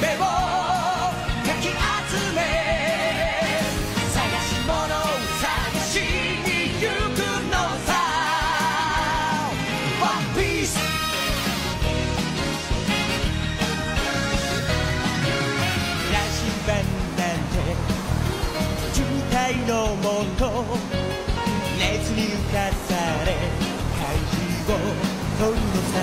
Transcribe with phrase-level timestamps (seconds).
[0.00, 0.24] 夢をか
[1.60, 1.76] き集
[2.34, 2.40] め
[4.08, 4.88] 探し物を
[5.38, 5.44] 探
[5.84, 6.48] しに
[6.80, 7.18] 行く
[7.50, 7.54] の
[7.84, 7.88] さ
[10.00, 10.80] One Piece
[16.10, 16.70] 羅針盤
[17.18, 17.54] なんて
[18.94, 19.36] 渋滞
[19.68, 20.04] のも
[20.38, 20.40] と
[21.78, 22.88] 熱に浮かさ
[23.26, 23.28] れ
[23.98, 24.16] 怪
[24.64, 24.96] 獣を
[25.38, 25.94] 取るのさ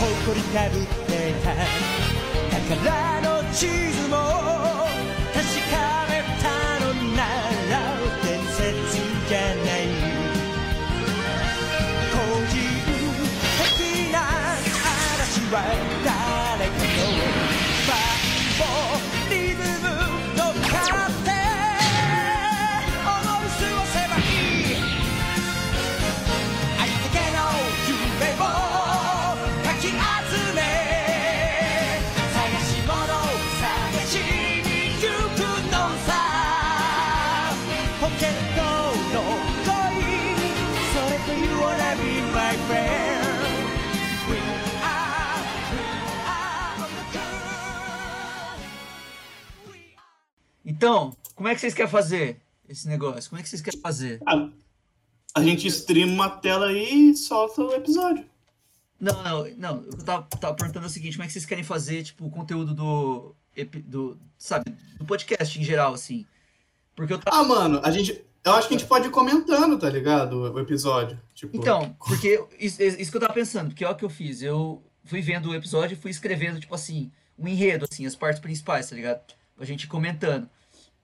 [0.00, 1.12] 誇りかぶって
[1.44, 2.07] た
[2.68, 2.76] 宝
[3.22, 4.14] の地図も
[5.32, 5.40] 確
[5.72, 6.12] かめ
[6.42, 6.44] た
[6.84, 7.24] のな
[7.70, 7.72] ら
[8.22, 9.88] 伝説じゃない。
[12.12, 12.16] 個
[12.50, 12.60] 人
[13.56, 14.16] 的な
[15.14, 15.56] 嵐は
[50.78, 53.28] Então, como é que vocês querem fazer esse negócio?
[53.28, 54.20] Como é que vocês querem fazer?
[54.24, 54.48] A,
[55.34, 58.24] a gente streama uma tela aí e solta o episódio.
[59.00, 59.82] Não, não, não.
[59.82, 62.74] Eu tava, tava perguntando o seguinte, como é que vocês querem fazer, tipo, o conteúdo
[62.74, 63.34] do,
[63.86, 66.24] do, sabe, do podcast em geral, assim?
[66.94, 67.38] Porque eu tava...
[67.38, 68.24] Ah, mano, a gente.
[68.44, 70.54] Eu acho que a gente pode ir comentando, tá ligado?
[70.54, 71.20] O episódio.
[71.34, 74.42] Tipo, Então, porque isso, isso que eu tava pensando, porque olha o que eu fiz,
[74.42, 78.40] eu fui vendo o episódio e fui escrevendo, tipo assim, um enredo, assim, as partes
[78.40, 79.20] principais, tá ligado?
[79.56, 80.48] Pra gente ir comentando.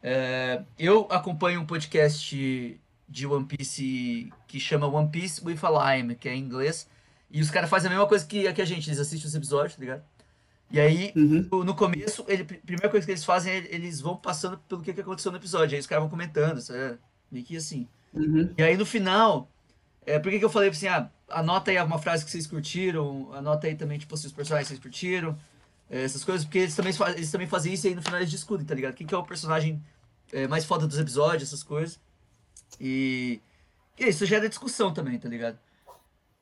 [0.06, 2.78] É, eu acompanho um podcast
[3.08, 6.86] de One Piece que chama One Piece with a Lime, que é em inglês,
[7.30, 9.74] e os caras fazem a mesma coisa que, que a gente, eles assistem os episódios,
[9.76, 10.02] tá ligado?
[10.70, 11.48] E aí, Uhum.
[11.50, 14.82] no- no começo, ele, a primeira coisa que eles fazem é eles vão passando pelo
[14.82, 16.98] que, que aconteceu no episódio, aí os caras vão comentando, sabe?
[17.30, 17.88] meio que assim.
[18.12, 18.52] Uhum.
[18.58, 19.48] E aí no final,
[20.04, 23.32] é, por que, que eu falei assim, ah, anota aí uma frase que vocês curtiram,
[23.32, 25.36] anota aí também, tipo, se os personagens que vocês curtiram,
[25.90, 28.30] é, essas coisas, porque eles também, eles também fazem isso e aí no final eles
[28.30, 28.94] discutem, tá ligado?
[28.94, 29.82] Quem que é o personagem
[30.34, 31.98] é, mais foda dos episódios, essas coisas.
[32.80, 33.40] E,
[33.98, 35.58] e isso gera discussão também, tá ligado?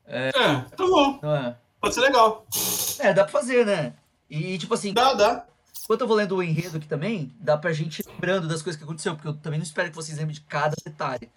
[0.06, 1.18] É, tá bom.
[1.22, 1.56] Não é?
[1.80, 2.46] Pode ser legal.
[2.98, 3.94] É, dá pra fazer, né?
[4.30, 5.46] E tipo assim, Dá, dá.
[5.84, 8.78] enquanto eu vou lendo o enredo aqui também, dá pra gente ir lembrando das coisas
[8.78, 11.28] que aconteceu, porque eu também não espero que vocês lembrem de cada detalhe.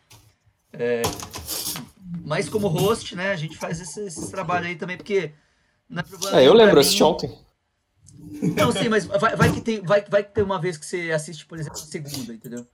[0.72, 1.02] É,
[2.24, 5.32] mas como host, né, a gente faz esse, esse trabalho aí também, porque
[5.90, 6.82] não é problema É, eu lembro, eu mim.
[6.82, 7.38] assisti ontem.
[8.58, 11.12] Não, sim, mas vai, vai que tem, vai, vai que tem uma vez que você
[11.12, 12.66] assiste, por exemplo, a segunda, entendeu?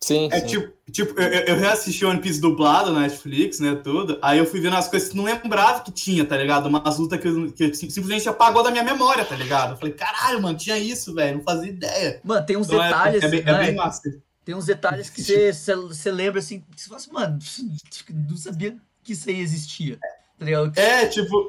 [0.00, 0.46] Sim, É sim.
[0.46, 3.74] tipo, tipo eu, eu reassisti One Piece dublado na Netflix, né?
[3.82, 4.16] Tudo.
[4.22, 6.66] Aí eu fui vendo as coisas que não lembrava que tinha, tá ligado?
[6.66, 9.72] Umas lutas que, eu- que sim- simplesmente apagou da minha memória, tá ligado?
[9.72, 11.38] Eu falei, caralho, mano, tinha isso, velho.
[11.38, 12.20] Não fazia ideia.
[12.22, 14.02] Mano, tem uns Então é- detalhes, é, bem, é né, bem massa.
[14.44, 17.38] tem uns detalhes que você, você, você lembra assim, que você fala assim, mano,
[18.30, 19.98] não sabia que isso aí existia.
[20.38, 20.78] Tá ligado?
[20.78, 21.44] É, tipo,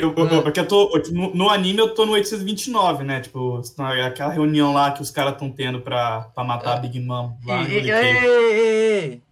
[0.00, 0.32] eu, eu, Ah.
[0.34, 1.02] eu, eu tô.
[1.12, 3.20] no, no anime eu tô no 829, né?
[3.20, 6.98] Tipo, na- aquela reunião lá que os caras estão tendo pra, pra matar a Big
[7.00, 9.22] Mom lá Ei, em ei.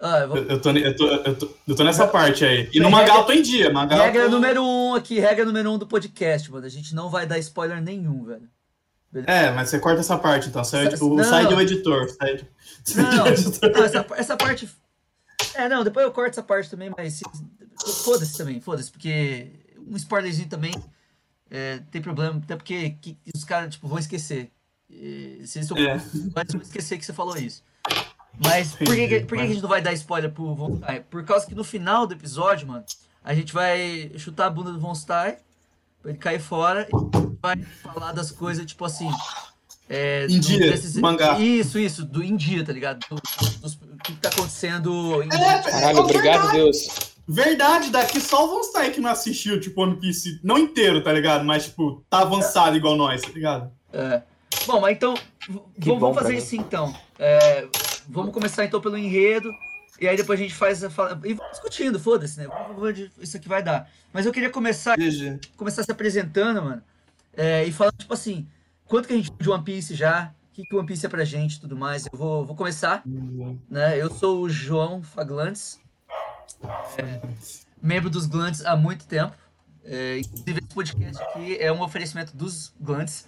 [0.00, 2.68] Ah, eu vou- Eu, tô, eu, tô, eu, tô, eu tô nessa parte aí.
[2.72, 3.66] E no Regra- mangá eu tô em dia.
[3.72, 6.66] Eu Regra tô- número um aqui, regra número um do podcast, mano.
[6.66, 8.48] A gente não vai dar spoiler nenhum, velho.
[9.26, 10.62] É, mas você corta essa parte então.
[10.62, 11.24] Sai, Sa- tipo, não.
[11.24, 12.10] sai do editor.
[12.10, 12.40] Sai,
[12.84, 13.70] sai Não, do editor.
[13.72, 14.68] não, essa, essa parte.
[15.54, 17.14] É, não, depois eu corto essa parte também, mas.
[17.14, 17.24] se-
[18.04, 19.48] Foda-se também, foda-se, porque
[19.86, 20.74] um spoilerzinho também
[21.50, 24.50] é, tem problema, até porque que- os caras, tipo, vão esquecer.
[24.90, 26.00] E, se eles É.
[26.34, 27.62] mas vão esquecer que você falou isso.
[28.38, 30.76] Mas por, que, que- por que que a gente não vai dar spoiler pro Von
[30.78, 31.02] Stein?
[31.10, 32.84] Por causa que no final do episódio, mano,
[33.24, 35.36] a gente vai chutar a bunda do Von Stein
[36.02, 39.08] pra ele cair fora e vai falar das coisas, tipo assim.
[39.88, 41.38] É, Em do- dia, mangá.
[41.38, 42.98] Isso, isso, do em dia, tá ligado?
[43.08, 43.16] Do,
[43.62, 47.15] dos- do que tá acontecendo em É, Caralho, obrigado, Deus.
[47.28, 51.12] Verdade, daqui só o Von Stein que não assistiu, tipo, One Piece, não inteiro, tá
[51.12, 51.44] ligado?
[51.44, 53.70] Mas, tipo, tá avançado igual nós, tá ligado?
[53.92, 54.22] É.
[54.66, 55.14] Bom, mas então,
[55.78, 56.94] bom vamos fazer assim então.
[57.18, 57.66] É,
[58.08, 59.50] vamos começar então pelo enredo.
[60.00, 60.84] E aí depois a gente faz.
[60.84, 62.46] a fala- E vamos discutindo, foda-se, né?
[62.46, 63.90] Vamos ver onde isso aqui vai dar.
[64.12, 64.96] Mas eu queria começar,
[65.56, 66.82] começar se apresentando, mano.
[67.36, 68.46] é, e falando, tipo assim,
[68.86, 71.08] quanto que a gente de One Piece já, o que, que o One Piece é
[71.08, 72.06] pra gente e tudo mais.
[72.06, 73.02] Eu vou, vou começar,
[73.70, 74.00] né?
[74.00, 75.78] Eu sou o João Faglantes,
[76.98, 77.20] é,
[77.80, 79.34] membro dos Glantes há muito tempo.
[79.84, 83.26] É, inclusive, esse podcast aqui é um oferecimento dos Glantes.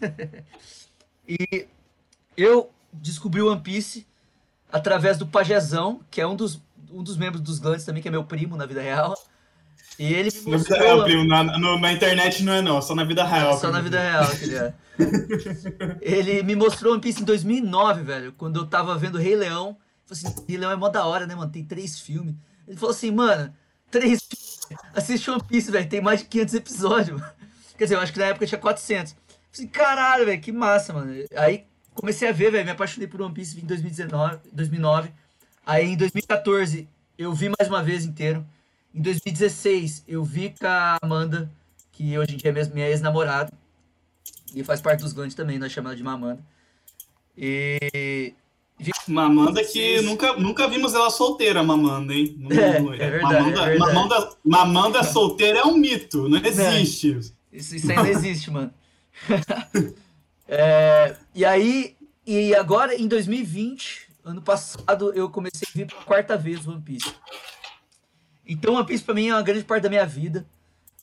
[1.29, 1.67] e
[2.37, 4.07] eu descobri o One Piece
[4.73, 6.61] através do Pajezão, que é um dos,
[6.91, 9.15] um dos membros dos Glantes também, que é meu primo na vida real.
[9.99, 10.79] E ele me mostrou...
[10.79, 13.59] real, primo, na, no- na internet não é não, só na vida real.
[13.59, 14.75] Só na vida real que ele é.
[16.01, 19.77] ele me mostrou One Piece em 2009, velho, quando eu tava vendo Rei Leão.
[20.07, 21.51] Falei assim, Rei Leão é mó da hora, né, mano?
[21.51, 22.35] Tem três filmes.
[22.69, 23.53] Ele falou assim, mano,
[23.91, 24.21] três.
[24.95, 27.23] Assiste One Piece, velho, tem mais de 500 episódios.
[27.77, 29.13] Quer dizer, eu acho que na época tinha 400.
[29.13, 29.23] Falei
[29.53, 31.13] assim, caralho, velho, que massa, mano.
[31.37, 35.11] Aí comecei a ver, velho, me apaixonei por One Piece em 2019, 2009.
[35.65, 38.47] Aí em 2014 eu vi mais uma vez inteiro.
[38.95, 41.51] Em 2016 eu vi com a Amanda,
[41.93, 43.53] que hoje em dia é minha- ex-namorada.
[44.55, 46.43] E faz parte dos Glandes também, nós chamamos ela de Mamanda.
[47.37, 48.35] E.
[49.07, 52.37] Mamanda que nunca, nunca vimos ela solteira, Mamanda, hein?
[52.39, 53.79] Não- É, não- é verdade, Mamanda, é verdade.
[53.95, 57.19] Mamanda, Mamanda solteira é um mito, não existe.
[57.53, 58.73] Isso, isso ainda existe, mano.
[60.51, 61.95] É, e aí,
[62.27, 66.81] e agora em 2020, ano passado, eu comecei a vir pela quarta vez o One
[66.81, 67.13] Piece.
[68.47, 70.47] Então, One Piece pra mim é uma grande parte da minha vida.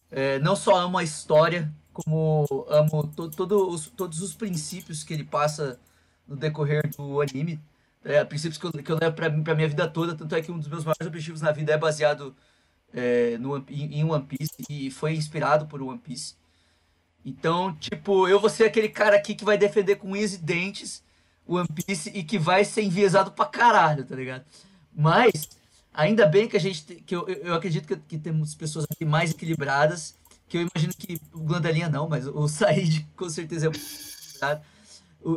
[0.10, 5.14] É, não só amo a história, como amo to, todo os- todos os princípios que
[5.14, 5.80] ele passa
[6.28, 7.60] no decorrer do anime.
[8.04, 10.16] É, princípios que eu, que eu levo mim- pra minha vida toda.
[10.16, 12.36] Tanto é que um dos meus maiores objetivos na vida é baseado
[12.94, 16.36] é, no, em, em One Piece e foi inspirado por One Piece.
[17.26, 21.04] Então, tipo, eu vou ser aquele cara aqui que vai defender com unhas e dentes
[21.48, 24.46] One Piece e que vai ser enviesado pra caralho, tá ligado?
[24.96, 25.50] Mas,
[25.94, 26.86] ainda bem que a gente.
[26.86, 30.16] te- que eu eu acredito que, que temos pessoas aqui mais equilibradas.
[30.48, 34.62] Que eu imagino que o Glandalinha não, mas o Said com certeza é muito equilibrado.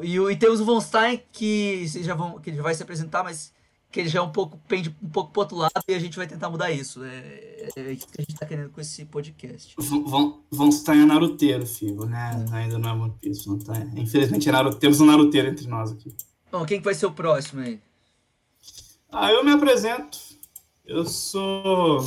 [0.02, 3.52] E, e temos o Von Stein, que, já vão, que ele vai se apresentar, mas
[3.90, 6.16] que ele já é um pouco, pende um pouco pro outro lado e a gente
[6.16, 7.02] vai tentar mudar isso.
[7.02, 9.74] É, é isso que a gente tá querendo com esse podcast.
[9.78, 12.44] Vão estar em Naruteiro, filho, né?
[12.52, 13.74] Ainda não é One Piece, não tá.
[13.96, 16.14] Infelizmente, é Naruto, temos um Naruteiro entre nós aqui.
[16.52, 17.80] Bom, quem que vai ser o próximo aí?
[19.10, 20.18] Ah, eu me apresento.
[20.84, 22.00] Eu sou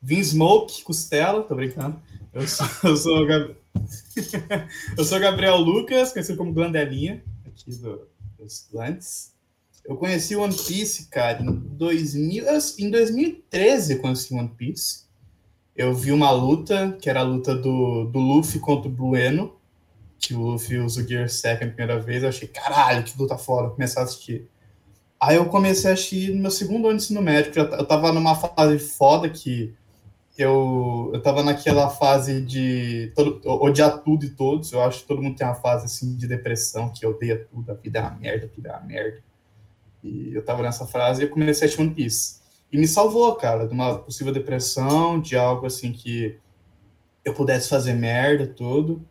[0.00, 2.00] Vin Smoke Costela, tô brincando.
[2.32, 3.56] Eu sou, eu sou, Gab-
[4.96, 8.06] eu sou Gabriel Lucas, conhecido como Glandelinha, aqui do,
[8.38, 9.32] dos Glandes.
[9.84, 12.44] Eu conheci One Piece, cara, em, 2000,
[12.78, 15.02] em 2013 eu conheci One Piece.
[15.74, 19.56] Eu vi uma luta, que era a luta do, do Luffy contra o Blueno,
[20.18, 22.22] que o Luffy usa o Gear Second a primeira vez.
[22.22, 24.46] Eu achei, caralho, que luta foda, comecei a assistir.
[25.20, 28.34] Aí eu comecei a assistir no meu segundo ano de ensino médio, eu tava numa
[28.34, 29.74] fase foda que
[30.40, 34.72] eu, eu tava naquela fase de todo, odiar tudo e todos.
[34.72, 37.74] Eu acho que todo mundo tem uma fase assim de depressão, que odeia tudo, a
[37.74, 39.22] vida é uma merda, a vida é uma merda.
[40.02, 42.40] E eu tava nessa frase e eu comecei a assistir One Piece.
[42.72, 46.38] E me salvou, cara, de uma possível depressão, de algo assim que
[47.22, 49.04] eu pudesse fazer merda, tudo.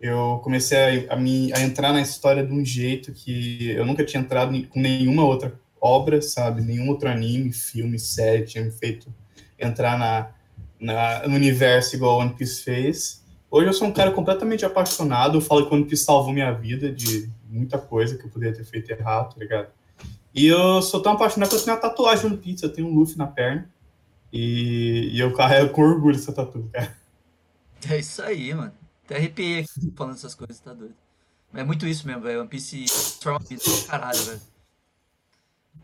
[0.00, 4.04] Eu comecei a, a, me, a entrar na história de um jeito que eu nunca
[4.04, 6.62] tinha entrado com nenhuma outra obra, sabe?
[6.62, 9.14] Nenhum outro anime, filme, série tinha me feito
[9.58, 10.30] entrar na,
[10.80, 13.24] na, no universo igual One Piece fez.
[13.50, 15.38] Hoje eu sou um cara completamente apaixonado.
[15.38, 18.64] Eu falo que One Piece salvou minha vida de muita coisa que eu poderia ter
[18.64, 19.68] feito errado, tá ligado?
[20.34, 22.64] E eu sou tão apaixonado que eu tenho uma tatuagem de One Piece.
[22.64, 23.70] Eu tenho um Luffy na perna.
[24.32, 26.96] E, e eu carrego com orgulho essa tatu, cara.
[27.88, 28.72] É isso aí, mano.
[29.04, 30.94] Até arrepiei aqui falando essas coisas, tá doido.
[31.52, 32.40] Mas é muito isso mesmo, velho.
[32.40, 34.40] One Piece transforma a vida pra caralho, velho.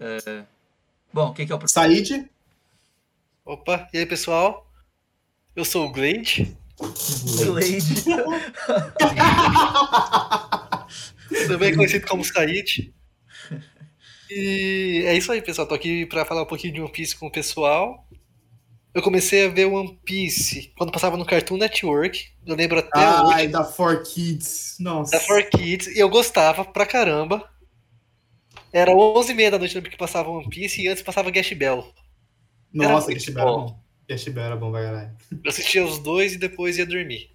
[0.00, 0.44] É...
[1.12, 1.82] Bom, quem que é o próximo?
[1.82, 2.28] Said,
[3.44, 4.69] Opa, e aí pessoal?
[5.54, 6.56] Eu sou o Glade,
[7.44, 8.04] Glade.
[11.46, 12.92] também conhecido como Said.
[14.30, 15.66] E é isso aí, pessoal.
[15.66, 18.06] Tô aqui pra falar um pouquinho de One Piece com o pessoal.
[18.94, 22.26] Eu comecei a ver One Piece quando passava no Cartoon Network.
[22.46, 24.76] Eu lembro até hoje Ai, da For Kids.
[24.80, 25.12] Nossa.
[25.12, 27.48] da 4Kids e eu gostava pra caramba.
[28.72, 31.92] Era 11h30 da noite, que passava One Piece e antes passava Gash Bell.
[32.72, 33.79] Nossa, Gash Bell
[34.30, 35.10] Bell era bom pra caralho.
[35.30, 37.30] Eu assistia os dois e depois ia dormir.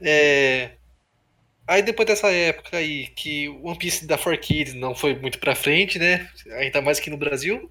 [0.00, 0.72] É,
[1.68, 5.56] Aí depois dessa época aí que o One Piece da 4Kids não foi muito pra
[5.56, 6.28] frente, né?
[6.58, 7.70] Ainda mais aqui no Brasil.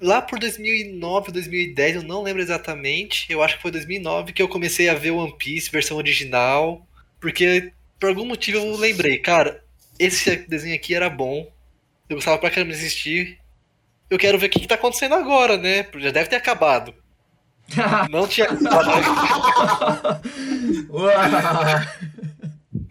[0.00, 3.30] Lá por 2009, 2010, eu não lembro exatamente.
[3.30, 6.86] Eu acho que foi 2009 que eu comecei a ver One Piece versão original,
[7.20, 9.62] porque por algum motivo eu lembrei, cara,
[9.98, 11.52] esse desenho aqui era bom.
[12.08, 13.38] Eu gostava pra caramba de assistir.
[14.10, 15.86] Eu quero ver o que, que tá acontecendo agora, né?
[15.96, 16.94] Já deve ter acabado.
[18.10, 20.20] Não tinha acabado.
[20.90, 21.12] Uau.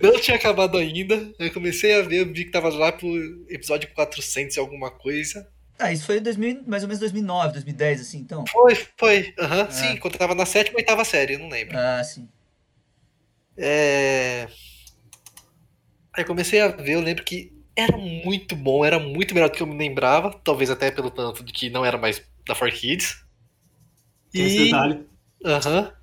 [0.02, 1.32] Não tinha acabado ainda.
[1.38, 3.08] Eu comecei a ver, eu vi que tava lá pro
[3.50, 5.48] episódio 400 e alguma coisa.
[5.80, 8.44] Ah, isso foi em 2000, mais ou menos 2009, 2010, assim, então.
[8.52, 9.34] Foi, foi.
[9.40, 9.72] Aham, É.
[9.72, 11.78] sim, quando eu tava na sétima ou oitava série, eu não lembro.
[11.78, 12.28] Ah, sim.
[13.58, 14.48] É...
[16.14, 19.64] Aí comecei a ver, eu lembro que era muito bom, era muito melhor do que
[19.64, 23.24] eu me lembrava, talvez até pelo tanto de que não era mais da 4Kids.
[24.34, 25.08] Tem esse E detalhe.
[25.46, 25.94] aham,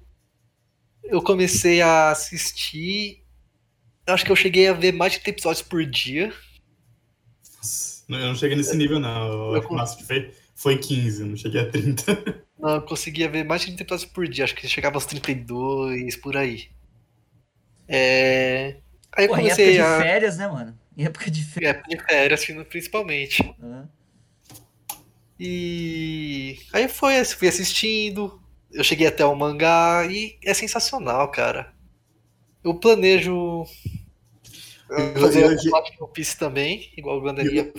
[1.04, 3.22] eu comecei a assistir.
[4.06, 6.32] Eu acho que eu cheguei a ver mais de 30 episódios por dia.
[7.58, 9.54] Nossa, Eu não cheguei nesse nível, não.
[9.54, 12.04] Eu- O máximo que foi, foi 15, eu não cheguei a 30.
[12.56, 16.16] Não, eu conseguia ver mais de 30 episódios por dia, acho que chegava aos 32,
[16.16, 16.70] por aí.
[17.88, 18.80] É...
[19.16, 19.84] Aí eu Pô, comecei de a.
[19.84, 20.78] férias, né, mano?
[20.96, 21.76] Em época de Em férias.
[21.76, 23.54] época de férias, principalmente.
[23.58, 23.88] né?
[25.38, 28.40] E aí foi, fui assistindo,
[28.72, 31.72] eu cheguei até o mangá e é sensacional, cara.
[32.62, 33.64] Eu planejo
[34.90, 37.72] Eu- fazer parte de One Piece também, igual o Gandaria.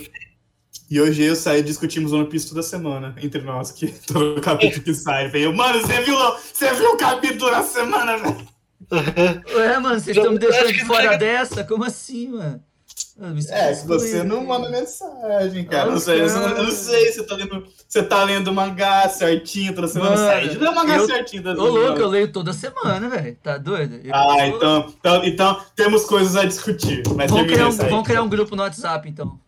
[0.90, 4.84] E hoje eu saí e discutimos One Piece toda semana, entre nós, que todo capítulo
[4.84, 5.56] que sai, velho.
[5.56, 6.16] Mano, você viu,
[6.54, 8.48] você viu o capítulo da semana, velho?
[9.56, 11.64] Ué, mano, vocês estão me deixando de fora chega- dessa?
[11.64, 12.64] Como assim, mano?
[13.24, 15.90] Ah, É, que você não manda mensagem, cara.
[15.90, 16.58] Ah, Não sei, eu não, cara.
[16.60, 20.16] eu não sei se você tá lendo, você tá lendo mangá certinho toda semana.
[20.16, 20.46] Mano, sai.
[20.46, 22.08] Lê o mangá eu- certinho toda Ô, louco, eu semana.
[22.08, 23.38] leio toda semana, velho.
[23.44, 24.00] Tá doido?
[24.04, 27.04] Eu Ah, então, então, então temos coisas a discutir.
[27.16, 27.90] Mas Vamos criar, um, aí.
[27.90, 29.40] vamos criar um grupo no WhatsApp, então.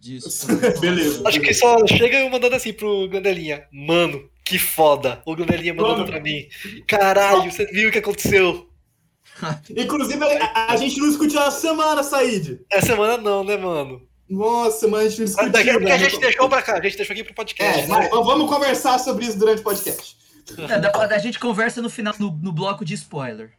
[0.00, 0.46] Disso.
[0.80, 1.22] Beleza.
[1.26, 3.64] Acho que só chega eu mandando assim pro Gandelinha.
[3.70, 5.20] Mano, que foda.
[5.26, 6.10] O Gandelinha mandando Mano.
[6.10, 6.48] pra mim.
[6.88, 8.66] Caralho, você viu o que aconteceu?
[9.76, 12.60] Inclusive, a, a gente não discutiu a semana, Said.
[12.70, 14.06] Essa semana não, né, mano?
[14.28, 15.52] Nossa, mas a gente não Mas discutiu.
[15.52, 16.10] daqui é porque a velho.
[16.10, 17.80] gente deixou pra cá, a gente deixou aqui pro podcast.
[17.82, 20.16] É, mas vamos conversar sobre isso durante o podcast.
[20.58, 23.52] É, a gente conversa no final, no, no bloco de spoiler.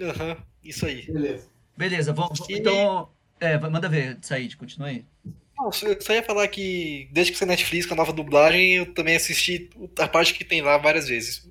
[0.00, 1.10] Aham, isso aí.
[1.10, 1.46] Beleza.
[1.76, 2.40] Beleza, vamos.
[2.48, 3.08] E- Então.
[3.40, 5.04] É, manda ver, Said, continua aí.
[5.56, 8.94] Não, eu só ia falar que desde que você Netflix com a nova dublagem, eu
[8.94, 11.46] também assisti a parte que tem lá várias vezes.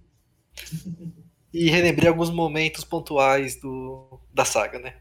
[1.53, 4.95] E relembrei alguns momentos pontuais do, da saga, né?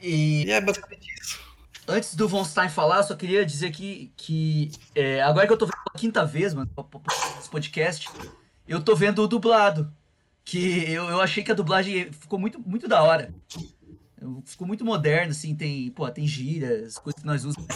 [0.00, 1.40] E E é basicamente isso.
[1.88, 5.56] antes do Von Stein falar, eu só queria dizer que, que é, agora que eu
[5.58, 6.70] tô vendo pela quinta vez, mano,
[7.38, 8.08] esse podcast,
[8.68, 9.92] eu tô vendo o dublado.
[10.44, 13.32] Que eu, eu achei que a dublagem ficou muito, muito da hora.
[14.44, 17.66] Ficou muito moderno, assim, tem, pô, tem gírias, coisas que nós usamos.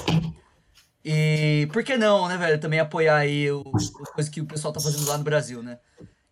[1.05, 4.73] E por que não, né, velho, também apoiar aí o, as coisas que o pessoal
[4.73, 5.79] tá fazendo lá no Brasil, né?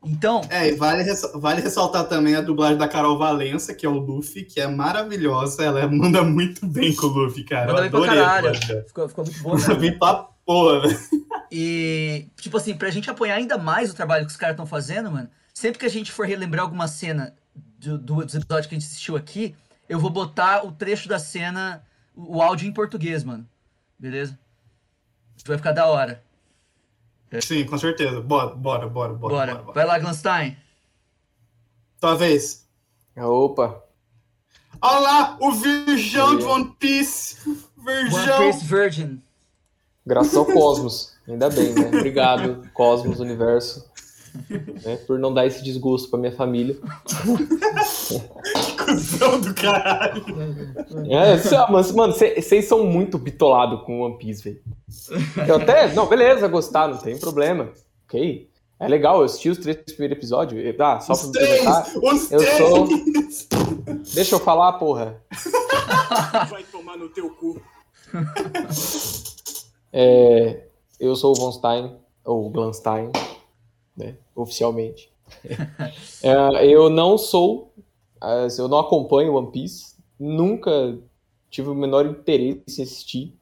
[0.04, 1.04] Então, É, e vale,
[1.36, 5.62] vale ressaltar também a dublagem da Carol Valença, que é o Luffy, que é maravilhosa.
[5.62, 7.72] Ela manda muito bem com o Luffy, cara.
[7.72, 8.54] manda bem pra caralho.
[8.86, 9.50] Ficou, ficou muito bom.
[9.56, 9.74] Manda né?
[9.74, 10.98] bem pra porra, velho.
[11.50, 15.10] E, tipo assim, pra gente apoiar ainda mais o trabalho que os caras estão fazendo,
[15.10, 17.34] mano, sempre que a gente for relembrar alguma cena
[17.78, 19.54] do, do- dos episódios que a gente assistiu aqui,
[19.88, 21.84] eu vou botar o trecho da cena,
[22.16, 23.46] o, o áudio em português, mano.
[23.98, 24.36] Beleza?
[25.36, 26.22] Isso vai ficar da hora.
[27.40, 28.20] Sim, com certeza.
[28.20, 29.14] Bora, bora, bora, bora.
[29.14, 29.52] Bora.
[29.52, 29.74] bora, bora.
[29.74, 30.56] Vai lá, Glanstein.
[32.00, 32.66] Tua vez.
[33.16, 33.82] Opa.
[34.80, 37.36] Olha lá, o Virgão de One Piece.
[37.46, 38.38] One Virgão.
[38.38, 39.22] Piece Virgin.
[40.04, 41.12] Graças ao Cosmos.
[41.28, 41.86] Ainda bem, né?
[41.86, 43.88] Obrigado, Cosmos, Universo.
[44.84, 46.76] né, por não dar esse desgosto pra minha família.
[48.94, 50.24] Cusão do caralho.
[51.10, 54.62] É, cê- mas, mano, vocês são muito bitolados com One Piece, velho.
[55.48, 55.92] Eu até.
[55.94, 57.70] Não, beleza, gostar, não tem problema.
[58.06, 58.48] Ok.
[58.80, 60.74] É legal, eu assisti os três primeiros episódios.
[60.80, 61.66] Ah, só pra Os me três!
[62.02, 63.48] Os eu sou- três!
[64.14, 65.22] Deixa eu falar, porra.
[66.50, 67.60] Vai tomar no teu cu.
[69.92, 70.62] É,
[70.98, 73.10] eu sou o Von Stein, ou Glanstein,
[73.96, 75.10] né, oficialmente.
[76.22, 77.72] É, eu não sou,
[78.58, 80.98] eu não acompanho One Piece, nunca
[81.50, 83.36] tive o menor interesse em assistir,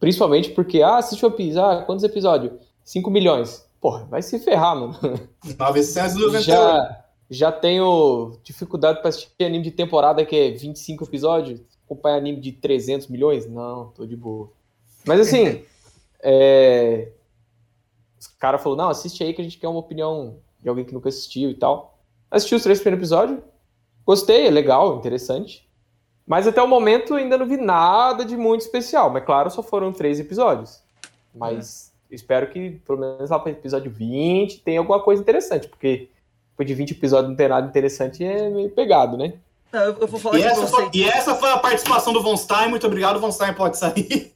[0.00, 2.52] principalmente porque, ah, assiste One Piece, ah, quantos episódios?
[2.84, 3.66] 5 milhões.
[3.80, 4.98] Porra, vai se ferrar, mano.
[5.58, 6.44] 998.
[6.44, 12.40] Já, já tenho dificuldade para assistir anime de temporada que é 25 episódios, acompanhar anime
[12.40, 13.46] de 300 milhões?
[13.46, 14.50] Não, tô de boa.
[15.06, 15.64] Mas assim,
[16.22, 17.12] é...
[18.18, 20.94] os caras falaram, não, assiste aí que a gente quer uma opinião de alguém que
[20.94, 21.98] nunca assistiu e tal.
[22.30, 23.38] Assisti os três primeiros episódios,
[24.06, 25.68] gostei, é legal, interessante.
[26.26, 29.10] Mas até o momento ainda não vi nada de muito especial.
[29.10, 30.82] Mas claro, só foram três episódios.
[31.34, 36.08] Mas espero que pelo menos lá para o episódio 20 tenha alguma coisa interessante, porque
[36.50, 39.34] depois de 20 episódios não ter nada interessante é meio pegado, né?
[39.72, 42.36] Não, eu, eu vou falar E essa, foi, e essa foi a participação do Von
[42.36, 42.68] Stein.
[42.68, 44.32] Muito obrigado, Von Stein pode sair.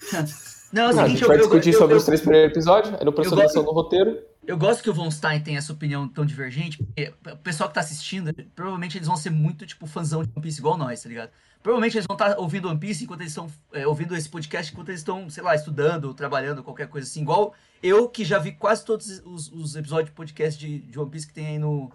[0.72, 2.20] Não, é o Não, a gente eu, vai eu, discutir eu, sobre eu, os três
[2.20, 4.18] primeiros episódios, aí no gosto- personalização do roteiro.
[4.48, 7.74] Eu gosto que o Von Stein tem essa opinião tão divergente, porque o pessoal que
[7.74, 11.08] tá assistindo, provavelmente eles vão ser muito, tipo, fãzão de One Piece igual nós, tá
[11.10, 11.30] ligado?
[11.62, 14.88] Provavelmente eles vão estar ouvindo One Piece enquanto eles estão é, ouvindo esse podcast enquanto
[14.88, 17.20] eles estão, sei lá, estudando, trabalhando, qualquer coisa assim.
[17.20, 21.10] Igual eu, que já vi quase todos os, os episódios de podcast de, de One
[21.10, 21.92] Piece que tem aí no.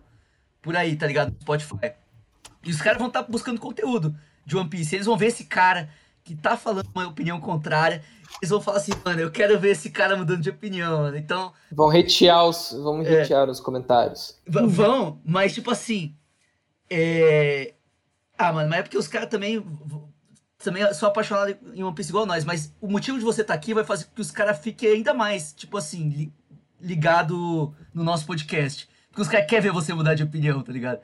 [0.61, 1.31] Por aí, tá ligado?
[1.31, 1.93] No Spotify.
[2.63, 4.93] E os caras vão estar buscando conteúdo de One Piece.
[4.93, 5.89] Eles vão ver esse cara
[6.23, 8.03] que tá falando uma opinião contrária.
[8.41, 11.17] Eles vão falar assim, mano, eu quero ver esse cara mudando de opinião, mano.
[11.17, 13.21] Então, Vão retear os, vamos É.
[13.21, 14.37] retear os comentários.
[14.47, 16.15] Vão, mas tipo assim.
[16.89, 17.73] É...
[18.37, 19.63] Ah, mano, mas é porque os caras também.
[20.57, 23.73] Também são apaixonados em One Piece igual nós, mas o motivo de você estar aqui
[23.73, 26.33] vai fazer com que os caras fiquem ainda mais, tipo assim, li-
[26.79, 28.87] ligado no nosso podcast.
[29.09, 31.01] Porque os caras querem ver você mudar de opinião, tá ligado?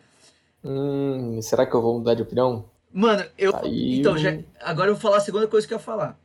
[0.63, 2.65] Hum, será que eu vou mudar de opinião?
[2.91, 3.55] Mano, eu.
[3.55, 4.31] Aí Então, já,
[4.61, 6.19] agora eu vou falar a segunda coisa que eu ia falar.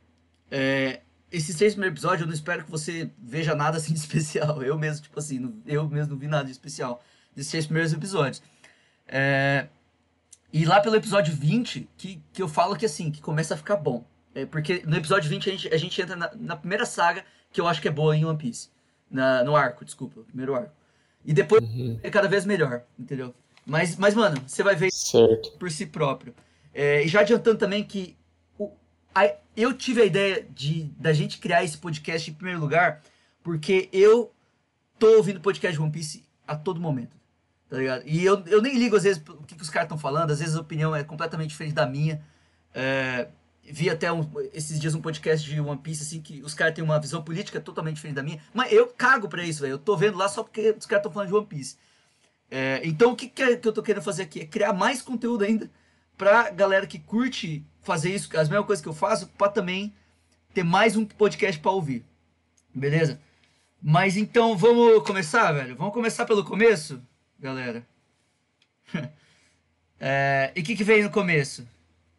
[0.49, 4.61] É, esses três primeiros episódios, eu não espero que você veja nada assim de especial.
[4.63, 7.03] Eu mesmo, tipo assim, não- eu mesmo não vi nada de especial
[7.35, 8.41] desses três primeiros episódios.
[9.07, 9.67] É,
[10.51, 13.75] e lá pelo episódio 20, que, que eu falo que assim, que começa a ficar
[13.75, 14.05] bom.
[14.33, 17.61] É, porque no episódio 20 a gente, a gente entra na, na primeira saga que
[17.61, 18.69] eu acho que é boa em One Piece.
[19.09, 20.73] Na, no arco, desculpa, primeiro arco.
[21.23, 21.99] E depois Uhum.
[22.03, 23.33] é cada vez melhor, entendeu?
[23.65, 25.51] Mas, mas mano, você vai ver Certo.
[25.57, 26.33] por si próprio.
[26.77, 28.17] É, e já adiantando também que
[28.59, 28.69] o-
[29.13, 33.01] a- eu tive a ideia de da gente criar esse podcast em primeiro lugar,
[33.41, 34.29] porque eu
[34.99, 37.15] tô ouvindo podcast de One Piece a todo momento.
[37.69, 38.03] Tá ligado?
[38.05, 40.39] E eu, eu nem ligo às vezes o que, que os caras estão falando, às
[40.39, 42.21] vezes a opinião é completamente diferente da minha.
[42.73, 43.29] É,
[43.63, 46.83] vi até um- esses dias um podcast de One Piece, assim, que os caras têm
[46.83, 48.39] uma visão política totalmente diferente da minha.
[48.53, 49.71] Mas eu cago pra isso, velho.
[49.71, 51.77] Eu tô vendo lá só porque os caras estão falando de One Piece.
[52.51, 54.41] É, então o que, que, é- que eu tô querendo fazer aqui?
[54.41, 55.71] É criar mais conteúdo ainda
[56.17, 59.93] pra galera que curte fazer isso, as mesmas coisas que eu faço, pra também
[60.53, 62.05] ter mais um podcast pra ouvir.
[62.73, 63.19] Beleza?
[63.81, 65.75] Mas então vamos começar, velho?
[65.75, 67.01] Vamos começar pelo começo,
[67.39, 67.85] galera?
[69.97, 71.65] É, e o que, que veio no começo?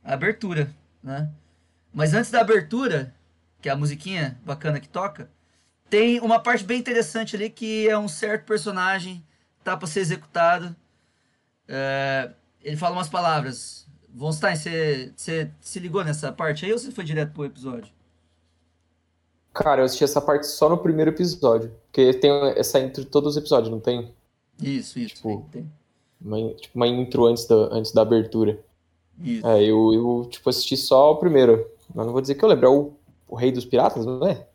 [0.03, 1.31] A abertura, né?
[1.92, 3.14] Mas antes da abertura,
[3.61, 5.31] que é a musiquinha bacana que toca,
[5.88, 9.23] tem uma parte bem interessante ali que é um certo personagem
[9.62, 10.75] tá pra ser executado.
[11.68, 12.31] É,
[12.62, 13.86] ele fala umas palavras.
[14.16, 17.92] Von Stein, você você se ligou nessa parte aí ou você foi direto pro episódio?
[19.52, 21.70] Cara, eu assisti essa parte só no primeiro episódio.
[21.87, 24.11] Porque tem essa intro de todos os episódios, não tem?
[24.61, 25.16] Isso, isso.
[25.16, 25.72] Tipo, tem, tem.
[26.18, 28.59] Uma, tipo, uma intro antes da, antes da abertura.
[29.22, 29.46] Isso.
[29.46, 31.70] É, eu, eu tipo, assisti só o primeiro.
[31.94, 32.66] Mas não vou dizer que eu lembro.
[32.66, 32.92] É o,
[33.29, 34.46] o Rei dos Piratas, não é?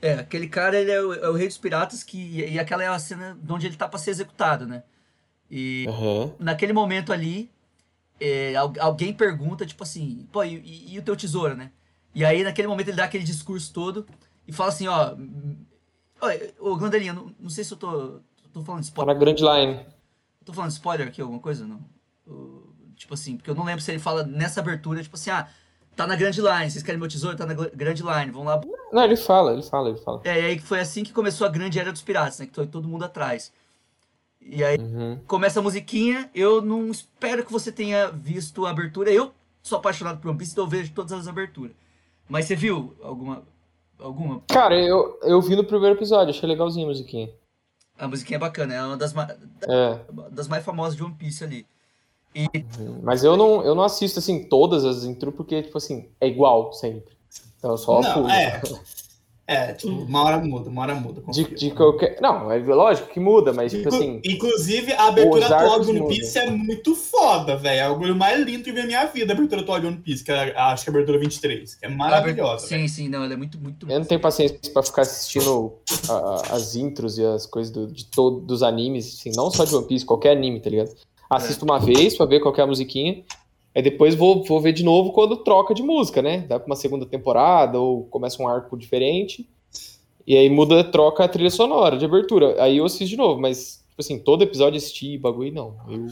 [0.00, 2.86] É, aquele cara ele é o, é o rei dos piratas que e aquela é
[2.86, 4.84] a cena de onde ele tá pra ser executado, né?
[5.50, 6.32] E Aham.
[6.38, 7.50] naquele momento ali,
[8.20, 11.70] é, al- alguém pergunta, tipo assim, pô, e, e- e o teu tesouro, né?
[12.14, 14.06] E aí, naquele momento, ele dá aquele discurso todo
[14.46, 15.14] e fala assim, ó.
[16.60, 18.20] ô, Glandelinha, não, não sei se eu tô,
[18.52, 19.14] tô falando Tá spoiler.
[19.14, 19.86] na Grand Line.
[20.44, 21.66] Tô falando spoiler aqui, alguma coisa?
[21.66, 21.80] Não.
[22.96, 25.48] Tipo assim, porque eu não lembro se ele fala nessa abertura, tipo assim, ah,
[25.94, 27.36] tá na Grand Line, vocês querem meu tesouro?
[27.36, 28.60] Tá na Grand Line, vão lá.
[28.92, 30.20] Não, ele fala, ele fala, ele fala.
[30.24, 32.46] É, e aí foi assim que começou a grande era dos piratas, né?
[32.46, 33.52] Que foi todo mundo atrás.
[34.40, 35.18] E aí Uhum.
[35.26, 39.10] começa a musiquinha, eu não espero que você tenha visto a abertura.
[39.10, 41.72] Eu sou apaixonado por One Piece, então eu vejo todas as aberturas.
[42.28, 43.42] Mas você viu alguma.
[43.98, 44.40] Alguma?
[44.48, 47.28] Cara, eu, eu vi no primeiro episódio, achei legalzinho a musiquinha.
[47.98, 49.28] A musiquinha é bacana, é uma das, ma-
[49.66, 49.98] É,
[50.30, 51.66] das mais famosas de One Piece ali.
[53.02, 56.72] mas eu não, eu não assisto, assim, todas as intro, porque, tipo assim, é igual
[56.72, 57.12] sempre.
[57.58, 58.30] Então eu só Não, pulo.
[58.30, 58.60] é.
[59.50, 61.22] É, tipo, uma hora muda, uma hora muda.
[61.32, 62.18] De, de qualquer...
[62.20, 64.20] Não, é lógico que muda, mas, tipo assim...
[64.22, 66.06] Inclusive, a abertura os atual de One.
[66.06, 67.80] Piece é muito foda, velho.
[67.80, 69.96] É o bagulho mais lindo que vi na minha vida, a abertura atual de One
[69.96, 72.66] Piece, que é, acho que é a abertura 23, que é maravilhosa.
[72.66, 73.90] Sim, sim, não, ela é muito, muito.
[73.90, 75.72] Eu não tenho paciência pra ficar assistindo
[76.10, 79.64] a- a- as intros e as coisas do- de todos dos animes, assim, não só
[79.64, 80.90] de One Piece, qualquer anime, tá ligado?
[81.30, 83.24] Assisto uma vez pra ver qual que é musiquinha,
[83.78, 86.40] aí depois vou, vou ver de novo quando troca de música, né?
[86.40, 89.48] Dá pra uma segunda temporada ou começa um arco diferente,
[90.26, 92.62] e aí muda, troca a trilha sonora de abertura.
[92.62, 95.76] Aí eu assisto de novo, mas, tipo assim, todo episódio assisti bagulho, não.
[95.88, 96.06] Eu...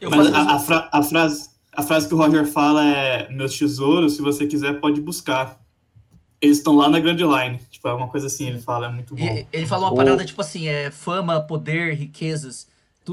[0.00, 3.58] Eu Mas a, a fra- a frase, a frase que o Roger fala é: Meus
[3.58, 5.60] tesouros, se você quiser, pode buscar.
[6.40, 7.60] Eles estão lá na Grand Line.
[7.70, 9.22] Tipo, é uma coisa assim, ele fala, é muito bom.
[9.22, 12.66] E- ele fala uma parada tipo assim, é fama, poder, riquezas,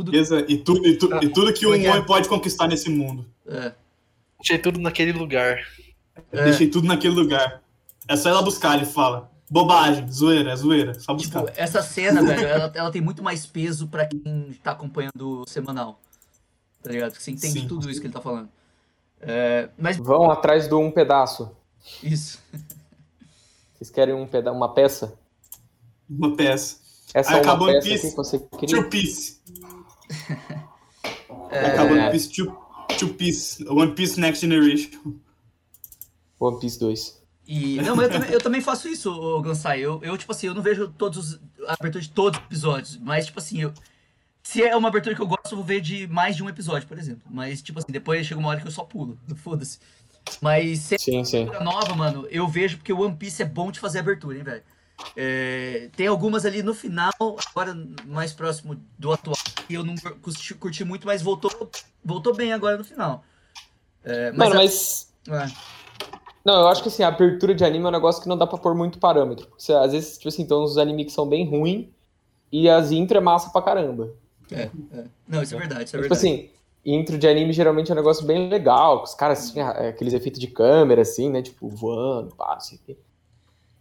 [0.04, 0.16] tudo.
[0.16, 1.94] E, tu, e, tu- e tudo que um Obrigado.
[1.96, 3.26] homem pode conquistar nesse mundo.
[3.48, 3.74] É,
[4.40, 5.58] Deixei tudo naquele lugar.
[6.32, 6.44] É.
[6.46, 7.62] Deixei tudo naquele lugar.
[8.08, 9.32] É só lá buscar, ele fala.
[9.50, 10.94] Bobagem, zoeira, é zoeira.
[11.00, 11.46] Só buscar.
[11.46, 15.50] tipo, essa cena, velho, ela, ela tem muito mais peso pra quem tá acompanhando o
[15.50, 16.00] semanal.
[16.84, 17.12] Tá ligado?
[17.12, 17.68] Porque você entende Sim.
[17.68, 18.50] tudo isso que ele tá falando.
[19.22, 21.50] É, mas Vão atrás de um pedaço.
[22.04, 22.40] isso.
[23.74, 25.14] Vocês querem um peda uma peça?
[26.10, 26.78] Uma peça.
[27.14, 28.10] Essa Aí é uma acabou peça Piece.
[28.10, 28.76] que você queria.
[28.82, 29.37] Two Piece.
[31.50, 32.58] É, Acabou One Piece, two,
[32.98, 33.64] two Piece.
[33.68, 34.90] One Piece Next Generation.
[36.40, 37.22] One Piece 2.
[37.48, 39.80] E, não, mas eu também, eu também faço isso, Gansai.
[39.80, 42.98] Eu, eu, tipo assim, eu não vejo todos os, a abertura de todos os episódios.
[42.98, 43.74] Mas, tipo assim, eu,
[44.44, 46.88] se é uma abertura que eu gosto, eu vou ver de mais de um episódio,
[46.88, 47.24] por exemplo.
[47.30, 49.18] Mas, tipo assim, depois chega uma hora que eu só pulo.
[49.38, 49.80] Foda-se.
[50.42, 51.42] Mas sempre Sim, sim.
[51.44, 54.44] abertura nova, mano, eu vejo porque o One Piece é bom de fazer abertura, hein,
[54.44, 54.64] velho.
[55.16, 59.38] É, tem algumas ali no final, agora mais próximo do atual,
[59.68, 61.52] que eu não curti, curti muito, mas voltou,
[62.04, 63.24] voltou bem agora no final.
[64.04, 65.14] É, mas, Mano, a- mas.
[65.28, 65.52] é,
[66.46, 68.48] Não, eu acho que assim, a abertura de anime é um negócio que não dá
[68.48, 69.48] pra pôr muito parâmetro.
[69.48, 71.88] Porque às vezes, tipo assim, tem uns animes que são bem ruins
[72.52, 74.14] e as intro é massa pra caramba.
[74.52, 75.06] é, é.
[75.28, 76.14] Não, isso é verdade, isso é tipo verdade.
[76.14, 76.50] assim,
[76.86, 79.04] intro de anime geralmente é um negócio bem legal.
[79.04, 81.42] Os caras, assim, aqueles efeitos de câmera, assim, né?
[81.42, 82.98] Tipo, voando, pá, não sei o quê.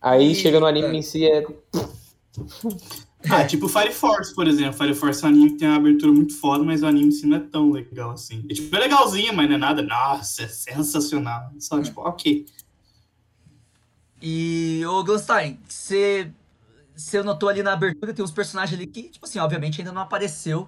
[0.02, 0.94] Aí E- chega no anime é.
[0.98, 1.46] em si, é.
[3.30, 4.72] Ah, tipo Fire Force, por exemplo.
[4.74, 7.10] Fire Force é um anime que tem uma abertura muito foda, mas o anime em
[7.10, 8.44] si não é tão legal assim.
[8.48, 9.82] É, tipo, é legalzinho, mas não é nada.
[9.82, 11.50] Nossa, é sensacional.
[11.58, 12.46] Só, tipo, ok.
[14.22, 16.30] E, ô Glanstein, você
[16.96, 20.00] você notou ali na abertura, tem uns personagens ali que, tipo assim, obviamente ainda não
[20.00, 20.66] apareceu.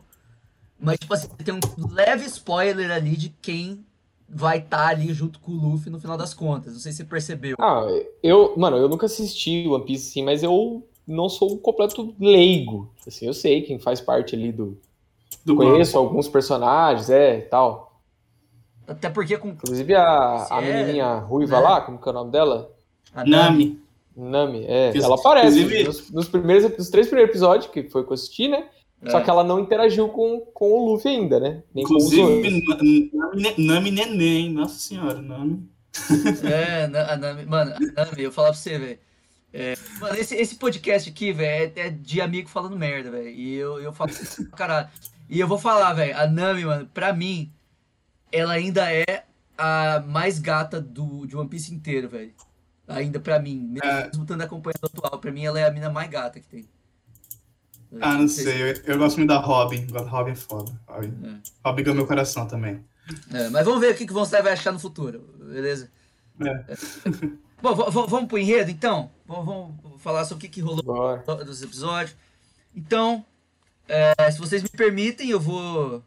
[0.79, 3.85] Mas, tipo assim, tem um leve spoiler ali de quem
[4.29, 6.75] vai estar ali junto com o Luffy no final das contas.
[6.75, 7.57] Não sei se você percebeu.
[7.59, 7.87] Ah,
[8.23, 8.55] eu.
[8.57, 12.91] Mano, eu nunca assisti One Piece, assim, mas eu não sou um completo leigo.
[13.07, 14.79] Assim, eu sei quem faz parte ali do.
[15.45, 18.01] Do Conheço alguns personagens, é, e tal.
[18.87, 21.63] Até porque com Inclusive a, a É, menininha ruiva né?
[21.63, 22.71] lá, como que é o nome dela?
[23.15, 23.81] a Nami.
[24.17, 24.89] Nami, é.
[24.89, 28.15] Inclusive- Ela aparece inclusive- nos, nos primeiros, nos três primeiros episódios, que foi com eu
[28.15, 28.69] assisti, né?
[29.07, 29.23] Só É.
[29.23, 31.63] que ela não interagiu com, com o Luffy ainda, né?
[31.75, 31.85] Nem.
[31.85, 34.51] Inclusive, Nami, Nami, Neném.
[34.51, 35.63] Nossa senhora, Nami.
[36.51, 38.99] É, a Nami, mano, a Nami, eu falar pra você, velho.
[39.53, 43.29] É, mano, esse, esse podcast aqui, velho, é, é de amigo falando merda, velho.
[43.29, 44.11] E eu, eu falo
[44.51, 44.89] pra caralho.
[45.29, 47.53] E eu vou falar, velho, a Nami, mano, pra mim,
[48.31, 49.25] ela ainda é
[49.57, 52.33] a mais gata do, de One Piece inteiro, velho.
[52.87, 54.09] Ainda pra mim, mesmo É.
[54.09, 56.69] estando acompanhando atual, pra mim ela é a mina mais gata que tem.
[58.01, 58.63] Ah, não sei.
[58.63, 59.87] Eu, eu gosto muito da Robin.
[59.91, 60.79] Robin é foda.
[60.87, 61.41] Robin, É.
[61.69, 62.85] Robin ganhou meu coração também.
[63.33, 65.91] É, mas vamos ver o que, que Stein vai achar no futuro, beleza?
[66.41, 66.75] É.
[67.61, 69.11] Bom, vamos pro enredo, então?
[69.27, 69.45] Vamos,
[69.83, 71.23] vamos falar sobre o que, que rolou Bora.
[71.45, 72.17] dos episódios.
[72.75, 73.25] Então,
[73.89, 76.03] é, se vocês me permitem, eu vou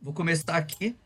[0.00, 0.96] vou começar aqui.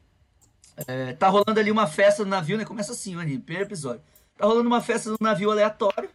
[0.89, 2.65] É, tá rolando ali uma festa no navio, né?
[2.65, 4.03] Começa assim, ali, primeiro episódio.
[4.37, 6.11] Tá rolando uma festa no navio aleatório.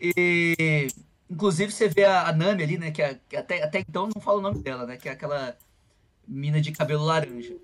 [0.00, 0.88] E
[1.30, 2.90] inclusive você vê a, a Nami ali, né?
[2.90, 4.96] Que, é- que até, até então não fala o nome dela, né?
[4.96, 5.56] Que é aquela
[6.26, 7.56] mina de cabelo laranja.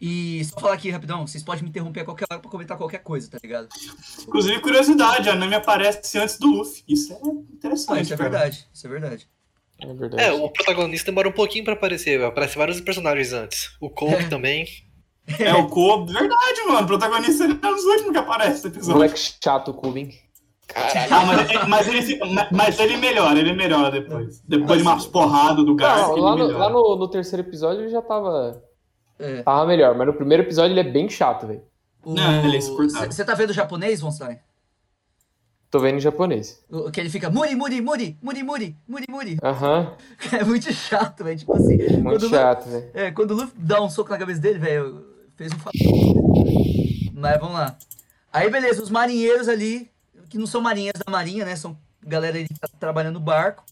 [0.00, 2.98] E só falar aqui rapidão, vocês podem me interromper a qualquer hora pra comentar qualquer
[3.02, 3.68] coisa, tá ligado?
[4.22, 6.84] Inclusive, curiosidade, a Nami aparece antes do Luffy.
[6.86, 7.16] Isso é
[7.52, 8.30] interessante, Não, isso é cara.
[8.30, 9.28] verdade, isso é verdade.
[9.80, 10.22] É verdade.
[10.22, 12.22] É, o protagonista demora um pouquinho pra aparecer.
[12.22, 13.70] Aparece vários personagens antes.
[13.80, 14.28] O Coke É.
[14.28, 14.66] também.
[15.38, 16.12] É o Kobe.
[16.12, 16.82] Verdade, mano.
[16.82, 18.94] O protagonista ele é um dos últimos que aparece no episódio.
[18.94, 20.10] Moleque chato, Kubin.
[20.74, 22.20] Ah, mas, ele- mas ele,
[22.52, 24.40] mas- ele melhora, ele melhora depois.
[24.46, 28.02] Depois de umas porradas do ele lá, no, lá no, no terceiro episódio ele já
[28.02, 28.62] tava,
[29.18, 29.42] É.
[29.42, 31.62] tava melhor, mas no primeiro episódio ele é bem chato, velho.
[32.06, 33.10] Não, ele é insuportável.
[33.12, 34.38] Você tá vendo o japonês, Von Stein?
[35.70, 36.64] Tô vendo em japonês.
[36.70, 39.38] O- Que ele fica muri, muri, muri, muri, muri, muri, muri.
[39.42, 39.94] Aham,
[40.32, 41.38] É muito chato, velho.
[41.38, 42.90] Tipo assim, muito chato, velho.
[42.94, 45.04] é, quando o Luffy dá um soco na cabeça dele, velho,
[45.36, 45.56] fez um.
[47.12, 47.76] Mas vamos lá.
[48.32, 49.90] Aí, beleza, os marinheiros ali,
[50.30, 51.56] que não são marinheiros da marinha, né?
[51.56, 53.62] São galera ali que tá trabalhando no barco.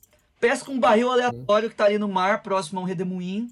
[0.40, 3.48] Pesca um barril aleatório que tá ali no mar, próximo a um redemoinho.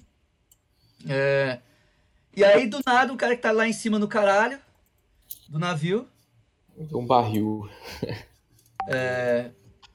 [1.09, 1.59] É,
[2.35, 4.59] E aí, do nada, o cara que tá lá em cima no caralho
[5.47, 6.07] do navio
[6.93, 7.69] Um barril.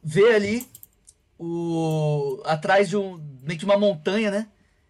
[0.03, 0.69] vê ali
[1.39, 4.49] o atrás de um meio que uma montanha, né?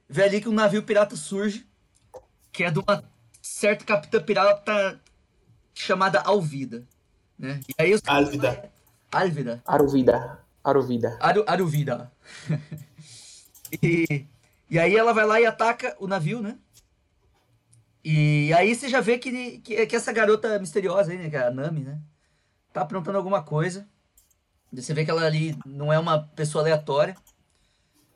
[0.08, 1.66] Vê ali que um navio pirata surge,
[2.52, 3.04] que é de uma
[3.42, 5.00] certa capitã pirata
[5.74, 6.86] chamada Alvida,
[7.38, 7.60] né?
[7.68, 8.70] E aí os Álvida.
[9.12, 10.44] Álvida, Aruvida.
[10.62, 11.18] Aruvida.
[11.20, 12.12] Aru, Aruvida.
[13.82, 14.26] e,
[14.68, 16.56] e aí ela vai lá e ataca o navio, né?
[18.04, 21.28] E aí você já vê que, que, que essa garota misteriosa aí, né?
[21.30, 21.98] Que é a Nami, né?
[22.72, 23.86] Tá aprontando alguma coisa.
[24.72, 27.16] Você vê que ela ali não é uma pessoa aleatória,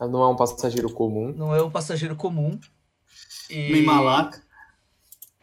[0.01, 1.33] Não é um passageiro comum.
[1.37, 2.59] não é um passageiro comum.
[3.51, 4.41] E, Meio malaca.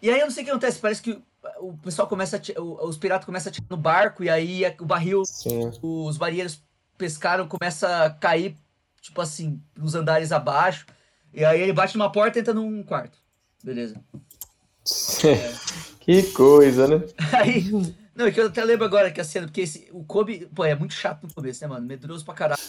[0.02, 1.22] e aí eu não sei o que acontece, parece que
[1.60, 4.62] o pessoal começa a ti- o- os piratas começam a tirar no barco e aí
[4.80, 5.70] o barril Sim.
[5.82, 6.64] os marinheiros
[6.98, 8.56] pescaram, começa a cair,
[9.02, 10.86] tipo assim, nos andares abaixo.
[11.34, 13.18] E aí ele bate numa porta e entra num quarto.
[13.64, 13.96] Beleza.
[16.00, 17.04] que coisa, né?
[17.39, 17.72] Aí.
[18.15, 20.65] Não, é que eu até lembro agora que a cena, porque esse, o Kobe, pô,
[20.65, 21.86] é muito chato no começo, né, mano?
[21.86, 22.62] Medroso pra caralho.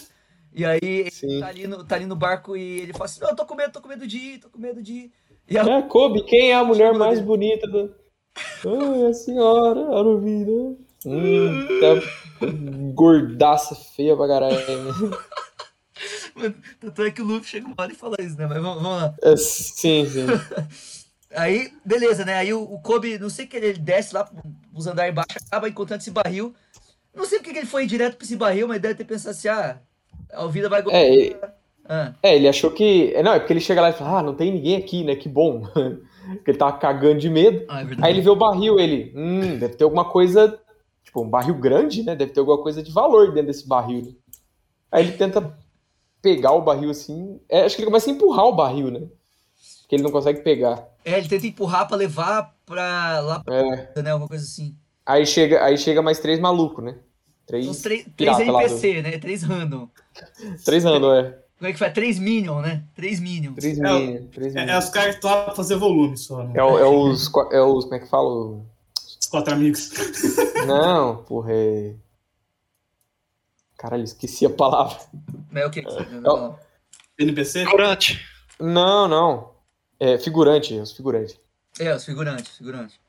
[0.55, 1.39] E aí ele Sim.
[1.39, 3.55] tá ali, no, tá ali no barco e ele fala assim, não, eu tô com
[3.55, 5.11] medo, tô com medo de ir, tô com medo de ir.
[5.49, 7.93] E a É, Kobe, quem é a mulher mais bonita do.
[8.65, 10.51] Ai, a senhora, a vida.
[11.05, 12.23] Hum, tá
[12.93, 14.57] gordaça feia pra caralho.
[16.35, 18.47] Mano, Tanto é que o Luffy chega uma hora e fala isso, né?
[18.47, 19.15] Mas vamos, vamos lá.
[19.21, 20.25] É, sim, sim.
[21.35, 22.35] Aí, beleza, né?
[22.35, 24.29] Aí o, o Kobe, não sei o que ele, ele desce lá
[24.73, 26.53] os andares embaixo, acaba encontrando esse barril.
[27.13, 29.47] Não sei porque que ele foi direto pra esse barril, mas deve ter pensado assim,
[29.47, 29.77] ah,
[30.31, 30.83] a vida vai.
[30.89, 31.35] É, e-
[31.85, 33.11] Ah, É, ele achou que.
[33.13, 35.15] é, Não, é porque ele chega lá e fala: Ah, não tem ninguém aqui, né?
[35.15, 35.63] Que bom.
[36.23, 37.65] Porque ele tava cagando de medo.
[37.67, 37.85] ah, é.
[38.01, 39.11] Aí ele vê o barril, ele.
[39.13, 40.57] Hum, deve ter alguma coisa.
[41.03, 42.15] Tipo, um barril grande, né?
[42.15, 44.01] Deve ter alguma coisa de valor dentro desse barril.
[44.05, 44.11] Né?
[44.89, 45.53] Aí ele tenta
[46.21, 47.41] pegar o barril assim.
[47.49, 49.01] É, acho que ele começa a empurrar o barril, né?
[49.87, 50.87] Que ele não consegue pegar.
[51.05, 54.01] É, ele tenta empurrar pra levar pra lá, É.
[54.01, 54.11] né?
[54.11, 54.75] Alguma coisa assim.
[55.05, 56.95] Aí chega, aí chega mais três malucos, né?
[57.45, 57.81] Três.
[57.81, 59.17] Três, três NPC, né?
[59.19, 59.87] Três random.
[60.63, 61.39] Três anos, é.
[61.57, 61.93] Como é que faz?
[61.93, 62.83] Três Minion, né?
[62.95, 63.55] Três Minions.
[63.55, 64.29] Três É o- minions.
[64.31, 66.53] Três É, é os caras que estão lá pra fazer volume só, né?
[66.55, 67.29] É, o- é os.
[67.51, 67.83] É os.
[67.83, 68.29] Como é que fala?
[69.19, 69.89] Os quatro amigos.
[70.67, 71.93] Não, porra, é.
[73.77, 74.97] Caralho, esqueci a palavra.
[75.53, 75.83] É o que?
[77.19, 77.65] NPC?
[77.65, 78.21] Corante.
[78.59, 79.51] Não, não.
[80.05, 81.39] É figurante, os figurantes.
[81.79, 82.99] É, os figurantes, figurantes.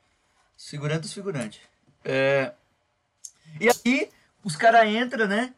[0.57, 1.61] Os figurantes, os figurantes.
[2.05, 2.53] É...
[3.61, 4.09] E aí,
[4.45, 5.53] os caras entram, né?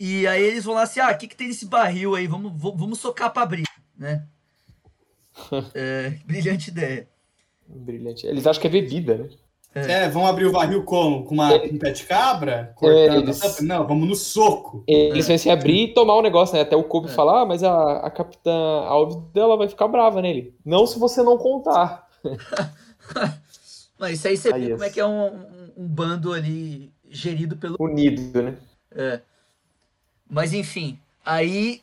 [0.00, 2.26] E aí eles vão lá assim, ah, o que, que tem nesse barril aí?
[2.26, 4.26] Vamos, vamos, vamos socar pra abrir, né?
[5.72, 7.08] É, brilhante ideia.
[7.68, 8.26] Brilhante.
[8.26, 9.28] Eles acham que é bebida, né?
[9.72, 11.24] É, vão abrir o barril como?
[11.24, 12.72] Com uma, com um pé de cabra?
[12.76, 13.62] Cortando É, a eles- tampa?
[13.62, 14.82] Não, vamos no soco.
[14.86, 16.62] Eles vão se abrir e tomar o negócio, né?
[16.62, 17.12] Até o Kobe É.
[17.12, 20.54] falar, ah, mas a, a capitã Alves dela vai ficar brava nele.
[20.64, 22.08] Não se você não contar.
[23.98, 24.72] Mas isso aí você Ah, vê yes.
[24.72, 28.56] como é que é um, um, um bando ali gerido pelo Unido, né?
[28.90, 29.20] É.
[30.28, 31.82] Mas enfim, aí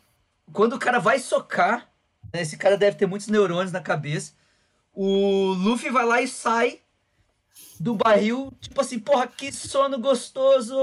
[0.51, 1.87] quando o cara vai socar,
[2.33, 4.33] né, esse cara deve ter muitos neurônios na cabeça.
[4.95, 6.79] O Luffy vai lá e sai
[7.79, 10.75] do barril, tipo assim, porra, que sono gostoso!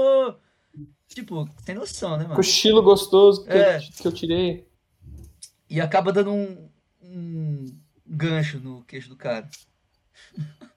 [1.07, 2.35] Tipo, sem noção, né, mano?
[2.35, 3.77] Cochilo gostoso que, É.
[3.77, 4.67] eu, que eu tirei.
[5.69, 6.69] E acaba dando um,
[7.01, 7.65] um
[8.05, 9.49] gancho no queixo do cara.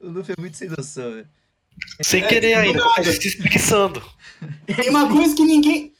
[0.00, 1.28] o Luffy é muito sem noção, velho.
[2.02, 3.04] Sem querer ainda, nada.
[3.12, 4.02] se espreguiçando.
[4.66, 5.94] E uma coisa que ninguém.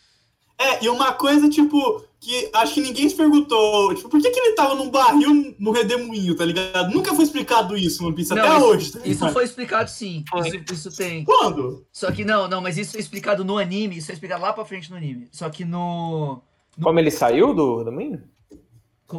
[0.58, 3.94] É, e uma coisa, tipo, que acho que ninguém se perguntou.
[3.94, 6.92] Tipo, por que, que ele tava num barril no redemoinho, tá ligado?
[6.92, 8.92] Nunca foi explicado isso no Piece, Não, até isso- hoje.
[8.92, 10.24] Tá Isso foi explicado sim.
[10.44, 11.24] Isso, isso tem.
[11.24, 11.86] Quando?
[11.92, 14.64] Só que não, não, mas isso é explicado no anime, isso é explicado lá pra
[14.64, 15.28] frente no anime.
[15.30, 16.42] Só que no.
[16.82, 18.24] Como ele saiu do, mina?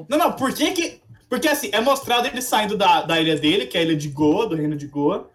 [0.07, 0.99] Não, não, por que que.
[1.29, 4.09] Porque assim, é mostrado ele saindo da, da ilha dele, que é a ilha de
[4.09, 5.29] Goa, do reino de Goa,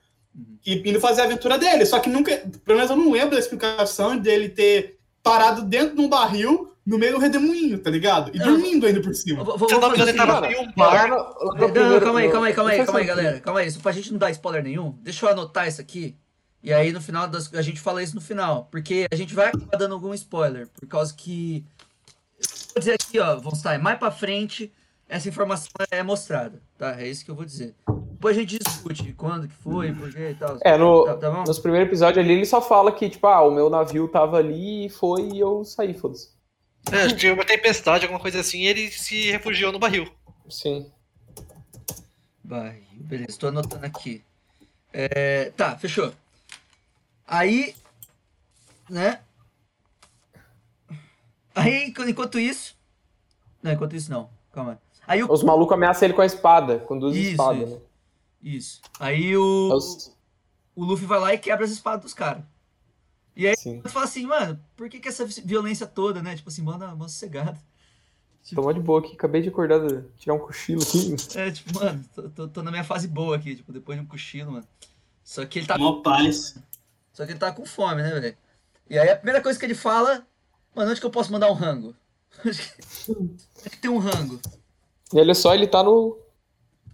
[0.66, 1.86] e indo fazer a aventura dele.
[1.86, 2.36] Só que nunca.
[2.64, 6.98] Pelo menos eu não lembro da explicação dele ter parado dentro de um barril no
[6.98, 8.30] meio do redemoinho, tá ligado?
[8.34, 8.46] E Não.
[8.46, 9.42] dormindo ainda por cima.
[9.42, 11.08] Vou, vou, fazer ele assim, tava em um bar.
[11.08, 13.40] Não, calma aí, calma aí, calma aí, calma aí, galera.
[13.40, 16.16] Calma aí, isso pra gente não dar spoiler nenhum, deixa eu anotar isso aqui.
[16.62, 18.68] E aí no final das, a gente fala isso no final.
[18.70, 20.66] Porque a gente vai acabar dando algum spoiler.
[20.68, 21.64] Por causa que.
[22.74, 24.72] Vou dizer aqui, ó, Von Stein, mais pra frente,
[25.08, 27.00] essa informação é mostrada, tá?
[27.00, 27.74] É isso que eu vou dizer.
[28.12, 30.58] Depois a gente discute quando que foi, por quê e tal.
[30.62, 31.44] É, no, Tá, tá bom?
[31.46, 34.86] nos primeiros episódios ali ele só fala que, tipo, ah, o meu navio tava ali
[34.86, 36.30] e foi e eu saí, foda-se.
[36.92, 40.12] É, acho que tinha uma tempestade, alguma coisa assim, e ele se refugiou no barril.
[40.48, 40.90] Sim.
[42.42, 44.22] Barril, beleza, tô anotando aqui.
[44.92, 46.12] É, tá, fechou.
[47.26, 47.74] Aí,
[48.88, 49.20] né?
[51.54, 52.76] Aí, enquanto- enquanto isso.
[53.62, 54.80] Não, enquanto isso não, calma.
[55.06, 55.30] Aí o.
[55.32, 57.74] Os malucos ameaçam ele com a espada, com duas Isso, espadas, isso.
[57.76, 57.80] né?
[58.42, 58.82] Isso.
[59.00, 60.12] Aí o, É os-
[60.76, 62.42] o Luffy vai lá e quebra as espadas dos caras.
[63.36, 63.80] E aí Sim.
[63.80, 66.36] tu fala assim, mano, por que, que essa violência toda, né?
[66.36, 67.58] Tipo assim, manda uma sossegada.
[68.54, 71.16] Tô mó de boa aqui, acabei de acordar, de tirar um cochilo aqui.
[71.34, 74.06] É, tipo, mano, tô, tô, tô na minha fase boa aqui, tipo, depois de um
[74.06, 74.66] cochilo, mano.
[75.24, 76.54] Só que ele tá Mó paz.
[77.10, 78.36] Só que ele tá com fome, né, velho?
[78.90, 80.26] E aí a primeira coisa que ele fala,
[80.74, 81.94] mano, onde que eu posso mandar um rango?
[82.44, 84.38] Onde que tem um rango?
[85.12, 86.18] E olha só, ele tá no,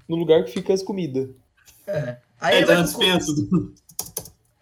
[0.07, 1.31] no lugar que fica as comidas.
[1.87, 2.19] É.
[2.41, 3.33] Aí, É, ele tá vai dispensa.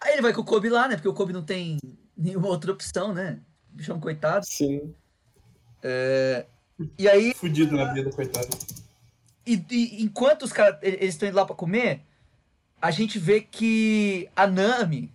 [0.01, 0.95] Aí ele vai com o Kobe lá, né?
[0.95, 1.77] Porque o Kobe não tem
[2.17, 3.39] nenhuma outra opção, né?
[3.69, 4.45] Bichão coitado.
[4.45, 4.93] Sim.
[6.97, 8.47] E aí, Fudido na vida, coitado.
[9.45, 12.01] e, e enquanto os caras eles estão indo lá pra comer,
[12.81, 15.11] a gente vê que a Nami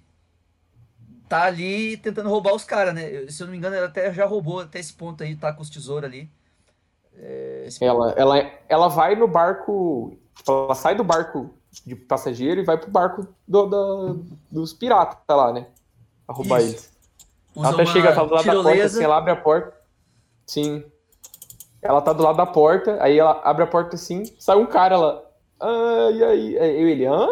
[1.29, 3.27] tá ali tentando roubar os caras, né?
[3.29, 5.63] Se eu não me engano, ela até já roubou até esse ponto aí, tá com
[5.63, 6.31] os tesouros ali.
[7.17, 10.19] É, Ela, ela, ela vai no barco.
[10.35, 14.15] tipo, Ela sai do barco de passageiro e vai pro barco do, da-
[14.51, 15.67] dos piratas lá, né?
[16.29, 16.69] A roubar Isso.
[16.71, 16.93] eles.
[17.55, 18.97] usa Ela até chega, tá do lado da porta, tirolesa.
[18.97, 19.77] assim, ela abre a porta.
[20.47, 20.85] Sim.
[21.83, 24.95] Ela tá do lado da porta, aí ela abre a porta assim, sai um cara,
[24.95, 25.31] ela.
[25.61, 26.59] Ah, e aí?
[26.59, 27.27] Aí ele, hã?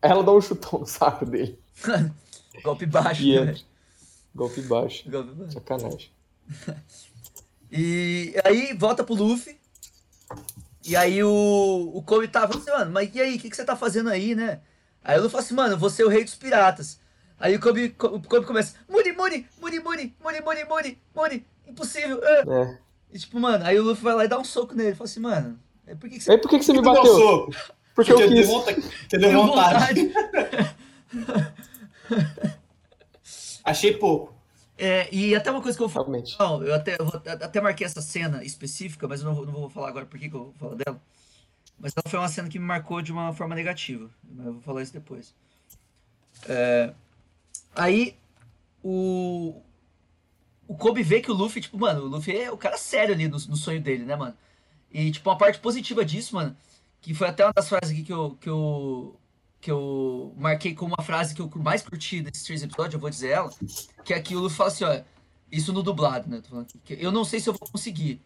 [0.00, 1.58] Aí ela dá um chutão no saco dele.
[2.64, 3.54] Golpe baixo, E né?
[4.34, 5.08] Golpe baixo.
[5.10, 5.52] Golpe baixo.
[5.52, 6.10] Sacanagem.
[7.74, 9.58] E aí volta pro Luffy.
[10.84, 13.64] E aí o, o Kobe tava assim, mano, mas e aí, o que, que você
[13.64, 14.60] tá fazendo aí, né?
[15.04, 16.98] Aí o Luffy fala assim, mano, você é o rei dos piratas.
[17.38, 22.20] Aí o Kobe, o Kobe começa, Muri, Muri, Muri, Muri, Muri, Muri, Muri, Muri, impossível.
[22.22, 22.78] ah." É.
[23.12, 24.94] E tipo, mano, aí o Luffy vai lá e dá um soco nele.
[24.94, 26.84] Fala assim, mano, é, por que, que você Aí por que, que você me que
[26.84, 27.14] deu bateu?
[27.14, 27.54] soco?
[27.94, 28.46] Porque eu dei quis.
[28.46, 30.12] vontade- Porque deu tem vontade.
[33.64, 34.31] Achei pouco.
[34.84, 36.18] É, e até uma coisa que eu vou falar.
[36.40, 39.52] Não, eu até, eu vou- até marquei essa cena específica, mas eu não vou, não
[39.52, 41.00] vou falar agora por que que eu vou falar dela.
[41.78, 44.10] Mas ela foi uma cena que me marcou de uma forma negativa.
[44.24, 45.32] Mas eu vou falar isso depois.
[46.48, 46.92] É,
[47.76, 48.16] aí,
[48.82, 49.62] o.
[50.66, 53.28] O Kobe vê que o Luffy, tipo, mano, o Luffy é o cara sério ali
[53.28, 54.34] no, no sonho dele, né, mano?
[54.92, 56.56] E, tipo, uma parte positiva disso, mano,
[57.00, 59.16] que foi até uma das frases aqui que eu, que eu,
[59.62, 63.08] que eu marquei como uma frase que eu mais curti desses três episódios, eu vou
[63.08, 63.50] dizer ela,
[64.04, 65.00] que aqui o Luffy fala assim, ó,
[65.52, 66.42] isso no dublado, né?
[66.84, 68.20] que eu não sei se eu vou conseguir,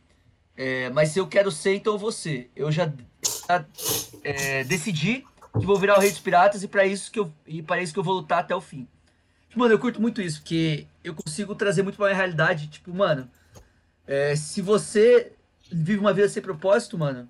[0.57, 2.51] é, mas se eu quero ser, então ser.
[2.57, 2.90] Eu já,
[3.46, 3.66] já,
[4.25, 5.27] é, decidi
[5.61, 7.92] que vou virar o rei dos piratas e para isso que eu e para isso
[7.92, 8.88] que eu vou lutar até o fim.
[9.55, 13.31] Mano, eu curto muito isso, porque eu consigo trazer muito pra minha realidade, tipo, mano,
[14.07, 15.33] é, se você
[15.70, 17.29] vive uma vida sem propósito, mano,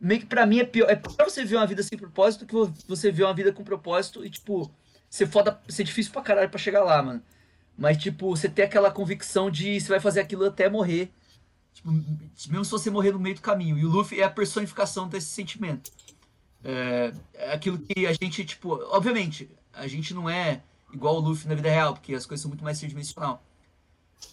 [0.00, 2.54] meio que pra mim é pior, é pior você viver uma vida sem propósito que
[2.86, 4.70] você viver uma vida com propósito e, tipo,
[5.08, 7.22] ser foda, ser difícil pra caralho pra chegar lá, mano.
[7.76, 11.12] Mas, tipo, você ter aquela convicção de você vai fazer aquilo até morrer.
[11.72, 13.78] Tipo, mesmo se você morrer no meio do caminho.
[13.78, 15.92] E o Luffy é a personificação desse sentimento.
[16.64, 21.48] É, é aquilo que a gente, tipo, obviamente, a gente não é igual o Luffy
[21.48, 23.42] na vida real, porque as coisas são muito mais tridimensional.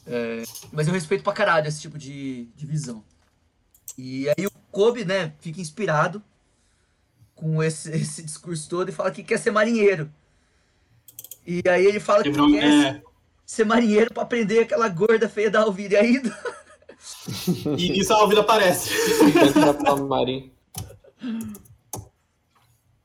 [0.07, 3.03] É, mas eu respeito pra caralho esse tipo de, de visão.
[3.97, 6.21] E aí o Kobe, né, fica inspirado
[7.33, 10.11] com esse, esse discurso todo e fala que quer ser marinheiro.
[11.47, 13.01] E aí ele fala que Quebrou- quer é,
[13.45, 15.93] ser marinheiro pra aprender aquela gorda feia da Alvira.
[15.93, 16.21] E aí,
[17.77, 18.89] e nisso a vida aparece.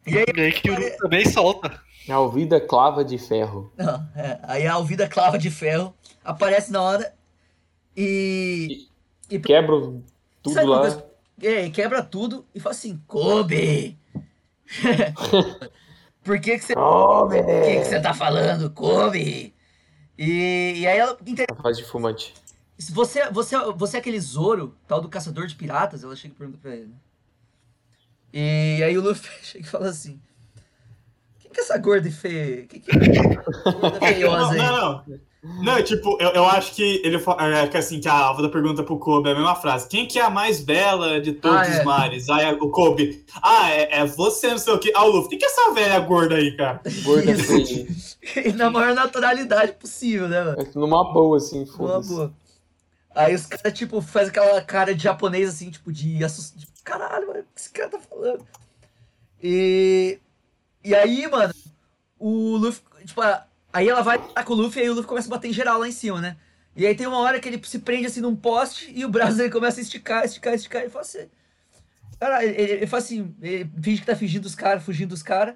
[0.07, 1.81] E aí, E aí que também solta.
[2.09, 3.73] A Alvida clava de ferro.
[3.77, 7.15] não, é, aí a Alvida clava de ferro aparece na hora
[7.97, 8.89] e.
[9.31, 10.03] e Quebra o-
[10.43, 11.03] tudo Sabe uma lá.
[11.43, 13.99] É, quebra tudo e fala assim, Kobe!
[16.23, 16.75] Por que que você...
[16.75, 19.55] Por que que você tá falando, Kobe?
[20.19, 21.19] E, e aí ela...
[21.63, 22.35] fase de fumante.
[22.79, 26.05] Você, você, você é aquele Zoro, tal do caçador de piratas?
[26.05, 26.95] Ela chega e pergunta pra ele.
[28.33, 30.21] E aí o Luffy chega e fala assim...
[31.39, 32.67] Quem que é essa gorda e feia?
[32.67, 34.59] Quem que é essa gorda feiosa aí?
[34.59, 35.05] não, não.
[35.07, 35.30] Não,
[35.85, 39.29] tipo, eu, eu acho que ele é, que assim, que a Alva pergunta pro Kobe
[39.29, 39.89] é a mesma frase.
[39.89, 41.79] Quem que é a mais bela de todos Ah, é.
[41.79, 42.29] os mares?
[42.29, 44.93] Aí o Kobe, ah, é, é você, não sei o que.
[44.95, 46.81] Ah, o Luffy, quem que é essa velha gorda aí, cara?
[47.05, 47.87] Gorda feia.
[48.45, 50.69] E na maior naturalidade possível, né, mano?
[50.75, 52.09] Numa boa, assim, Boa, foda-se.
[52.15, 52.33] boa.
[53.15, 56.61] Aí os caras, tipo, faz aquela cara de japonês, assim, tipo, de assustar.
[56.61, 58.45] Tipo, Caralho, mano, o que esse cara tá falando?
[59.43, 60.19] E.
[60.85, 61.53] E aí, mano,
[62.19, 65.09] o Luffy, tipo, a- aí ela vai lá com o Luffy e aí o Luffy
[65.09, 66.37] começa a bater em geral lá em cima, né?
[66.77, 69.37] E aí tem uma hora que ele se prende assim num poste e o braço
[69.37, 70.83] dele começa a esticar, esticar, esticar.
[70.83, 71.29] Ele fala assim.
[72.19, 75.23] Cara, ele, ele, ele fala assim, ele finge que tá fingindo dos caras, fugindo dos
[75.23, 75.55] caras.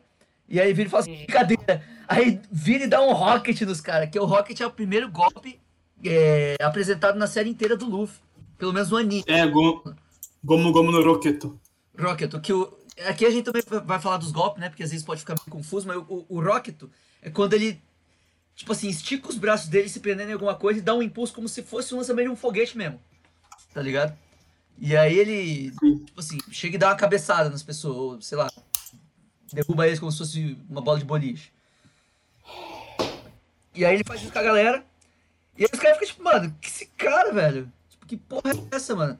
[0.48, 1.82] E aí vira e fala assim, brincadeira.
[2.08, 5.60] Aí vira e dá um rocket nos caras, que o rocket é o primeiro golpe
[6.04, 8.20] é, apresentado na série inteira do Luffy.
[8.58, 9.24] Pelo menos no anime.
[9.26, 9.82] É, Gomu
[10.44, 11.58] Gomu, gomu no Roketo.
[11.98, 12.70] Rocket, que o,
[13.06, 14.68] aqui a gente também vai falar dos golpes, né?
[14.68, 16.82] Porque às vezes pode ficar meio confuso, mas o, o, o Rocket
[17.22, 17.80] é quando ele,
[18.54, 21.32] tipo assim, estica os braços dele se prendendo em alguma coisa e dá um impulso
[21.32, 23.00] como se fosse um lançamento de um foguete mesmo.
[23.72, 24.16] Tá ligado?
[24.78, 28.50] E aí ele, tipo assim, chega e dá uma cabeçada nas pessoas, ou, sei lá,
[29.52, 31.52] derruba eles como se fosse uma bola de boliche.
[33.74, 34.84] E aí ele faz isso com a galera.
[35.56, 37.72] E aí os caras ficam tipo, mano, que esse cara, velho?
[37.88, 39.18] Tipo, que porra é essa, mano?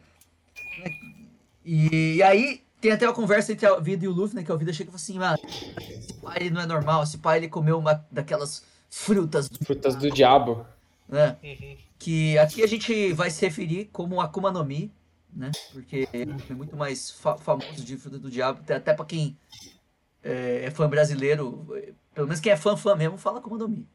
[1.65, 4.45] E, e aí tem até uma conversa entre a Vida e o Luffy, né?
[4.45, 5.39] Que a Vida chega e fala assim, mano,
[5.79, 8.65] esse pai ele não é normal, esse pai ele comeu uma daquelas
[8.95, 10.65] frutas, Frutas do diabo.
[11.09, 11.37] né?
[11.43, 11.77] Uhum.
[11.99, 14.93] Que aqui a gente vai se referir como Akuma no Mi,
[15.33, 15.51] né?
[15.73, 19.37] Porque é muito mais fa- famoso de fruta do diabo, até- até pra quem
[20.23, 23.69] é, é fã brasileiro, é, pelo menos quem é fã fã mesmo, fala Akuma no
[23.69, 23.87] Mi.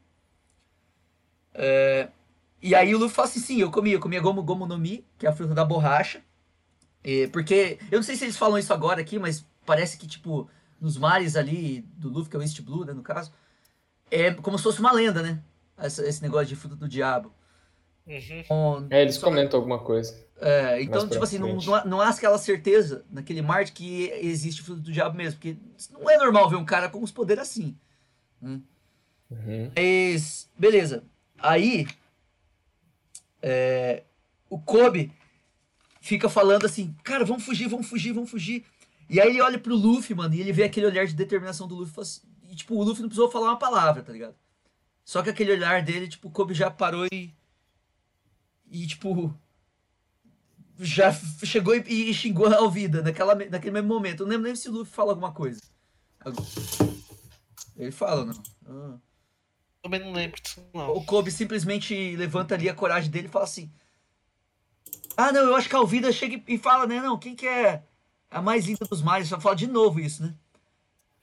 [1.54, 2.08] É,
[2.62, 5.04] e aí o Luffy fala assim, sim, eu comia, eu comia Gomu Gomu no Mi,
[5.18, 6.22] que é a fruta da borracha,
[7.02, 10.48] é, porque, eu não sei se eles falam isso agora aqui, mas parece que, tipo,
[10.80, 13.32] nos mares ali do Luffy, que é o East Blue, né, no caso,
[14.10, 15.42] é como se fosse uma lenda, né?
[15.82, 17.32] essa- esse negócio de fruta do diabo.
[18.06, 18.86] Uhum.
[18.90, 20.14] É, eles só- comentam alguma coisa.
[20.38, 24.62] É, então, tipo assim, não, não, há- não há aquela certeza naquele Marte que existe
[24.62, 25.56] fruto do diabo mesmo, porque
[25.90, 27.76] não é normal ver um cara com os poderes assim.
[28.42, 28.62] Uhum.
[29.76, 31.04] Mas, beleza.
[31.38, 31.86] Aí,
[33.42, 34.02] é,
[34.48, 35.12] o Kobe
[36.00, 38.64] fica falando assim, cara, vamos fugir, vamos fugir, vamos fugir.
[39.08, 41.74] E aí ele olha pro Luffy, mano, e ele vê aquele olhar de determinação do
[41.74, 41.94] Luffy.
[42.50, 44.34] E tipo, o Luffy não precisou falar uma palavra, tá ligado?
[45.04, 47.32] Só que aquele olhar dele, tipo, o Kobe já parou e.
[48.68, 49.32] E, tipo.
[50.78, 51.12] Já
[51.44, 54.22] chegou e, e xingou a vida naquela, naquele mesmo momento.
[54.22, 55.60] Eu não lembro nem se o Luffy fala alguma coisa.
[57.76, 58.42] Ele fala, não?
[58.66, 58.98] Ah.
[59.82, 60.92] Também não lembro disso, não.
[60.92, 63.70] O Kobe simplesmente levanta ali a coragem dele e fala assim:
[65.16, 67.00] Ah, não, eu acho que a Alvida chega e fala, né?
[67.00, 67.84] Não, quem que é
[68.30, 69.28] a mais linda dos mares?
[69.28, 70.34] Só fala de novo isso, né?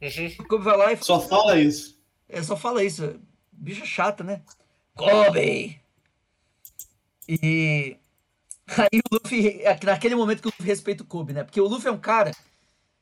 [0.01, 0.35] Uhum.
[0.39, 1.99] O Kobe vai lá e Só fala isso.
[2.29, 3.19] é, só fala isso.
[3.51, 4.41] Bicha chata, né?
[4.95, 5.79] Kobe!
[7.27, 7.97] E.
[8.67, 9.61] Aí o Luffy.
[9.63, 11.43] é que Naquele momento que o Luffy respeita o Kobe, né?
[11.43, 12.31] Porque o Luffy é um cara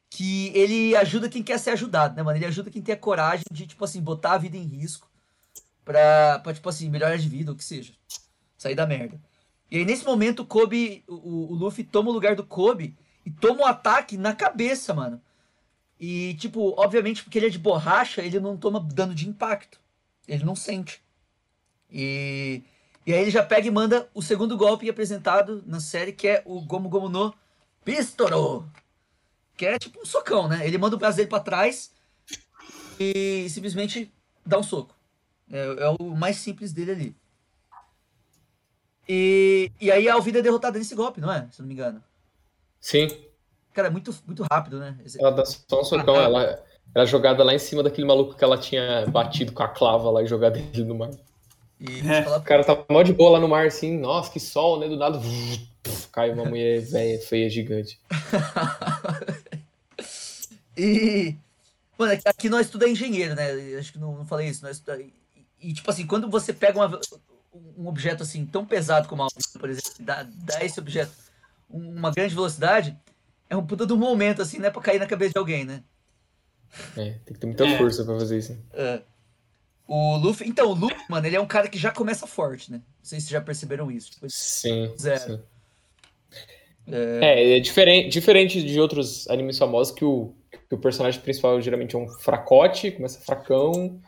[0.09, 2.37] que ele ajuda quem quer ser ajudado, né, mano?
[2.37, 5.09] Ele ajuda quem tem a coragem de, tipo assim, botar a vida em risco
[5.83, 7.93] pra, pra tipo assim, melhorar de vida, ou o que seja.
[8.57, 9.19] Sair da merda.
[9.69, 11.03] E aí, nesse momento, o Kobe.
[11.07, 15.21] O, o Luffy toma o lugar do Kobe e toma um ataque na cabeça, mano.
[15.99, 19.79] E, tipo, obviamente, porque ele é de borracha, ele não toma dano de impacto.
[20.27, 21.01] Ele não sente.
[21.91, 22.61] E,
[23.05, 26.41] e aí ele já pega e manda o segundo golpe apresentado na série, que é
[26.45, 27.33] o Gomu Gomu no
[27.83, 28.69] Pistoro.
[29.55, 30.67] Que é tipo um socão, né?
[30.67, 31.91] Ele manda o braço dele pra trás
[32.99, 34.11] e simplesmente
[34.45, 34.93] dá um soco.
[35.49, 37.15] É, é o mais simples dele ali.
[39.07, 41.47] E, e aí a Alvida é derrotada nesse golpe, não é?
[41.51, 42.03] Se não me engano.
[42.81, 43.07] Sim,
[43.75, 44.95] Cara, é muito, muito rápido, né?
[45.05, 46.15] Esse- ela dá só um socão.
[46.15, 46.43] Ela,
[46.95, 50.09] ela é jogada lá em cima daquele maluco que ela tinha batido com a clava
[50.09, 51.11] lá e jogado ele no mar.
[51.77, 52.21] E É.
[52.37, 54.87] O cara tá mó de boa lá no mar, assim, nossa, que sol, né?
[54.87, 55.19] Do nada,
[56.13, 57.99] cai uma mulher velha, feia, gigante.
[60.77, 61.35] E.
[61.97, 63.51] Mano, aqui- aqui nós tudo é engenheiro, né?
[63.79, 64.61] Acho que não, não falei isso.
[64.65, 65.13] Nós, e,
[65.69, 66.99] e, tipo assim, quando você pega uma-
[67.77, 71.13] um objeto assim tão pesado como a por exemplo, dá, dá esse objeto
[71.71, 72.97] um- uma grande velocidade,
[73.49, 74.69] é um puta do momento, assim, né?
[74.69, 75.83] Pra cair na cabeça de alguém, né?
[76.97, 77.77] É, tem que ter muita É.
[77.77, 78.57] força pra fazer isso.
[78.73, 79.01] É.
[79.87, 80.47] O Luffy.
[80.47, 82.77] Então, o Luffy, mano, ele é um cara que já começa forte, né?
[82.77, 84.11] Não sei se vocês já perceberam isso.
[84.11, 85.19] Tipo, Sim, Zero.
[85.19, 85.39] sim.
[86.87, 90.33] É, é diferente, diferente de outros animes famosos que o,
[90.69, 93.99] que o personagem principal geralmente é um fracote, começa fracão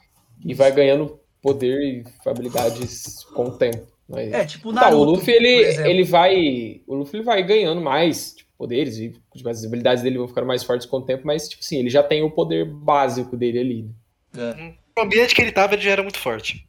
[0.45, 3.87] e vai ganhando poder e habilidades com o tempo.
[4.07, 4.31] Mas...
[4.31, 5.49] é, tipo o Tá, Naruto, o Luffy ele,
[5.89, 6.81] ele vai.
[6.87, 10.47] O Luffy ele vai ganhando mais tipo, poderes e tipo, as habilidades dele vão ficando
[10.47, 13.59] mais fortes com o tempo, mas tipo assim, ele já tem o poder básico dele
[13.59, 13.91] ali.
[14.33, 14.75] né?
[14.97, 16.67] O ambiente que ele tava ele já era muito forte.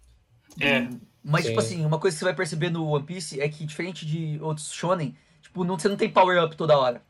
[0.61, 0.87] É.
[1.25, 1.49] Mas, Sim.
[1.49, 4.39] tipo assim, uma coisa que você vai perceber no One Piece é que, diferente de
[4.41, 7.03] outros shonen, tipo, não, você não tem power-up toda hora.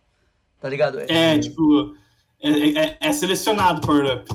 [0.61, 0.99] Tá ligado?
[1.01, 1.95] É, tipo,
[2.43, 4.29] é, é- é selecionado Power Up.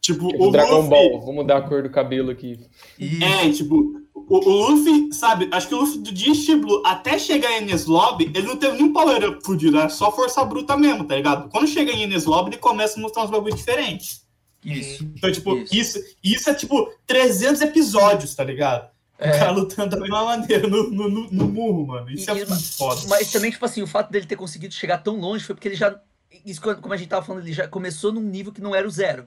[0.00, 2.58] Tipo, Tipo, o Dragon Luffy, Ball, vou mudar a cor do cabelo aqui.
[2.98, 7.18] E- É, tipo, o, o Luffy, sabe, acho que o Luffy do dia Blue até
[7.18, 10.76] chegar em Ines Lobby, ele não teve nenhum power up fudido, é só força bruta
[10.76, 11.48] mesmo, tá ligado?
[11.48, 14.22] Quando chega em Ines Lobby, ele começa a mostrar uns bagulho diferentes.
[14.64, 15.02] Isso.
[15.16, 15.74] Então, tipo, Isso.
[15.74, 18.90] isso, isso, é tipo 300 episódios, tá ligado?
[19.18, 19.38] O É.
[19.38, 22.10] cara lutando da mesma maneira no, no, no- no murro, mano.
[22.10, 23.00] Isso é E- muito foda.
[23.08, 25.74] Mas também, tipo assim, o fato dele ter conseguido chegar tão longe foi porque ele
[25.74, 25.98] já.
[26.46, 28.90] Isso, como a gente tava falando, ele já começou num nível que não era o
[28.90, 29.26] zero.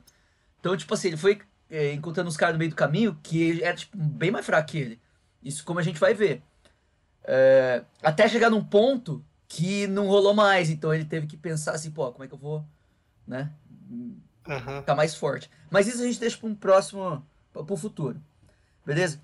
[0.59, 3.75] Então, tipo assim, ele foi é, encontrando os caras no meio do caminho que era,
[3.75, 5.01] tipo, bem mais fraco que ele.
[5.43, 6.41] Isso como a gente vai ver.
[7.23, 10.69] É, até chegar num ponto que não rolou mais.
[10.69, 12.63] Então ele teve que pensar assim, pô, como é que eu vou,
[13.27, 13.51] né?
[14.47, 14.81] Aham.
[14.81, 15.49] ficar mais forte.
[15.69, 18.21] Mas isso a gente deixa para um próximo, para o futuro.
[18.85, 19.19] Beleza?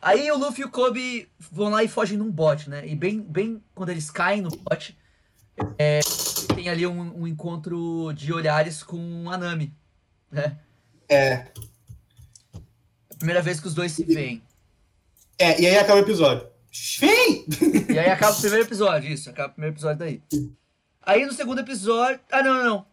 [0.00, 2.86] Aí o Luffy e o Kobe vão lá e fogem num bote, né?
[2.86, 4.98] E bem, bem quando eles caem no bote,
[5.78, 6.00] é,
[6.54, 9.72] tem ali um, um encontro de olhares com a Nami,
[10.30, 10.58] né?
[11.08, 11.46] É.
[13.22, 14.42] Primeira vez que os dois se veem.
[15.38, 16.44] É, e aí acaba o episódio.
[16.72, 17.44] Fim!
[17.88, 20.20] E aí acaba o primeiro episódio, isso, acaba o primeiro episódio daí.
[21.04, 22.18] Aí no segundo episódio.
[22.32, 22.86] Ah, não, não, não.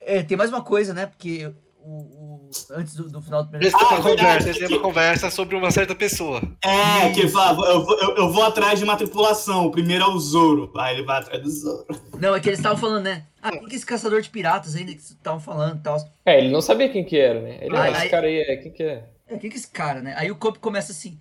[0.00, 1.06] É, tem mais uma coisa, né?
[1.06, 4.26] Porque o, o- antes do, do final do primeiro Eles têm Ah, uma verdade.
[4.28, 6.40] conversa, eles têm uma conversa sobre uma certa pessoa.
[6.64, 9.66] É, que fala, eu vou, eu, eu vou atrás de uma tripulação.
[9.66, 10.72] O primeiro é o Zoro.
[10.76, 11.86] Aí ele vai atrás do Zoro.
[12.18, 13.26] Não, é que eles estavam falando, né?
[13.40, 15.96] Ah, quem que é esse caçador de piratas ainda que estavam falando e tal?
[16.26, 17.58] É, ele não sabia quem que era, né?
[17.62, 18.08] Ele, ah, esse ai.
[18.08, 19.04] cara aí é, quem que é?
[19.30, 20.14] É, quem que é esse cara, né?
[20.16, 21.18] Aí o Kobe começa assim.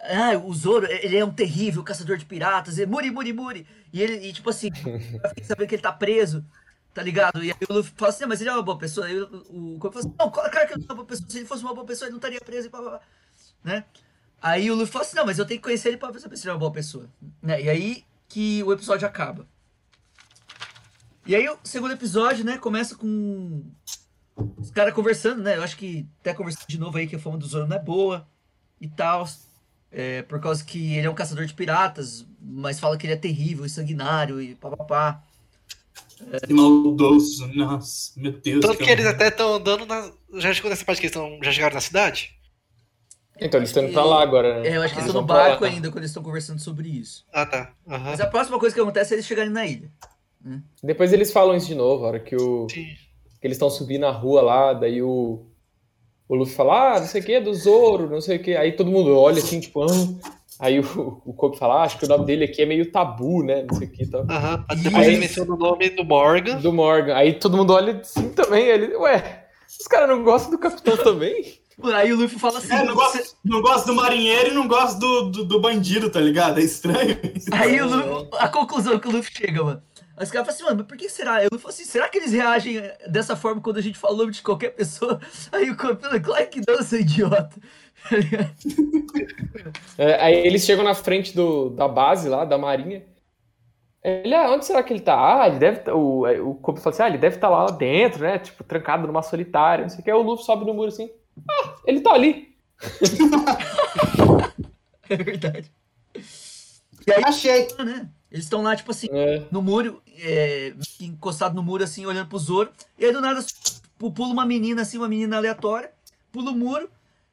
[0.00, 3.66] Ah, o Zoro, ele é um terrível caçador de piratas, é muri, muri, muri.
[3.92, 4.70] E ele, e, tipo assim,
[5.20, 6.42] vai ficar sabendo que ele tá preso,
[6.94, 7.44] tá ligado?
[7.44, 9.06] E aí o Luffy fala assim, "Ah, mas ele é uma boa pessoa.
[9.06, 11.28] Aí o, o fala assim, não, claro que ele é uma boa pessoa.
[11.28, 13.00] Se ele fosse uma boa pessoa, ele não estaria preso e pá, pá, pá.
[13.62, 13.84] Né?
[14.40, 16.44] Aí o Luffy fala assim, não, mas eu tenho que conhecer ele pra saber se
[16.44, 17.10] ele é uma boa pessoa.
[17.42, 17.62] Né?
[17.62, 19.46] E aí que o episódio acaba.
[21.26, 23.62] E aí o segundo episódio, né, começa com
[24.58, 25.56] os caras conversando, né?
[25.56, 27.80] Eu acho que até conversando de novo aí que a fama do Zoro não é
[27.80, 28.26] boa
[28.80, 29.28] e tal.
[29.92, 33.16] É, por causa que ele é um caçador de piratas, mas fala que ele é
[33.16, 35.22] terrível e sanguinário e papapá.
[36.46, 38.60] Que maldoso, nossa, meu Deus.
[38.60, 39.16] Tanto que eles horror.
[39.16, 40.12] até estão andando na.
[40.34, 41.38] Já chegou nessa parte que eles tão...
[41.42, 42.36] já chegaram na cidade?
[43.40, 44.68] Então eles estão indo pra lá agora, né?
[44.68, 46.88] É, eu acho que eles Eles estão no barco ainda quando eles estão conversando sobre
[46.88, 47.24] isso.
[47.32, 47.72] Ah, tá.
[47.88, 48.10] Aham.
[48.10, 49.90] Mas a próxima coisa que acontece é eles chegarem na ilha.
[50.82, 52.94] Depois eles falam isso de novo, a hora que, o, Sim.
[53.40, 55.46] Que eles estão subindo a rua lá, daí o,
[56.28, 58.54] o Luffy fala, ah, não sei o que, é do Zoro, não sei o que.
[58.56, 59.86] Aí todo mundo olha assim, tipo, ah.
[60.58, 63.42] Aí o, o Kobe fala, ah, acho que o nome dele aqui é meio tabu,
[63.42, 63.62] né?
[63.68, 64.26] Não sei o que e tal.
[64.28, 64.62] Aham.
[64.82, 66.56] Depois Aí- ele menciona o nome do Morgan.
[66.60, 67.14] Do Morgan.
[67.14, 68.66] Aí todo mundo olha assim também.
[68.66, 69.46] Ele, ué,
[69.80, 71.58] os caras não gostam do capitão também?
[71.94, 72.74] Aí o Luffy fala assim.
[72.74, 76.10] É, não "Você- gosto, não gosto do marinheiro e não gosto do, do, do bandido,
[76.10, 76.60] tá ligado?
[76.60, 77.16] É estranho.
[77.52, 79.82] Aí o Luffy, a conclusão que o Luffy chega, mano.
[80.20, 81.36] Aí os caras falam assim, mano, mas por que será?
[81.36, 84.12] Aí o Luffy fala assim, será que eles reagem dessa forma quando a gente fala
[84.12, 85.18] o nome de qualquer pessoa?
[85.50, 87.56] Aí o Campilo, claro que não, seu idiota.
[88.06, 88.50] Tá ligado?
[89.96, 93.02] É, aí eles chegam na frente do, da base lá, da marinha.
[94.04, 95.42] Ele, ah, onde será que ele tá?
[95.42, 97.70] Ah, ele deve tá, o, é, o Kobe fala assim, ah, ele deve estar lá
[97.70, 98.38] dentro, né?
[98.38, 100.10] Tipo, trancado numa solitária, não sei o que.
[100.10, 101.10] Aí o Luffy sobe no muro assim,
[101.48, 102.54] ah, ele tá ali.
[105.10, 105.72] É verdade.
[107.24, 107.66] Achei.
[107.84, 108.08] Né?
[108.30, 112.38] Eles estão lá, tipo assim, É, no muro, é, encostado no muro, assim, olhando pro
[112.38, 112.70] Zoro.
[112.98, 113.44] E aí do nada
[113.98, 115.90] pu- pula uma menina, assim, uma menina aleatória,
[116.30, 116.88] pula o muro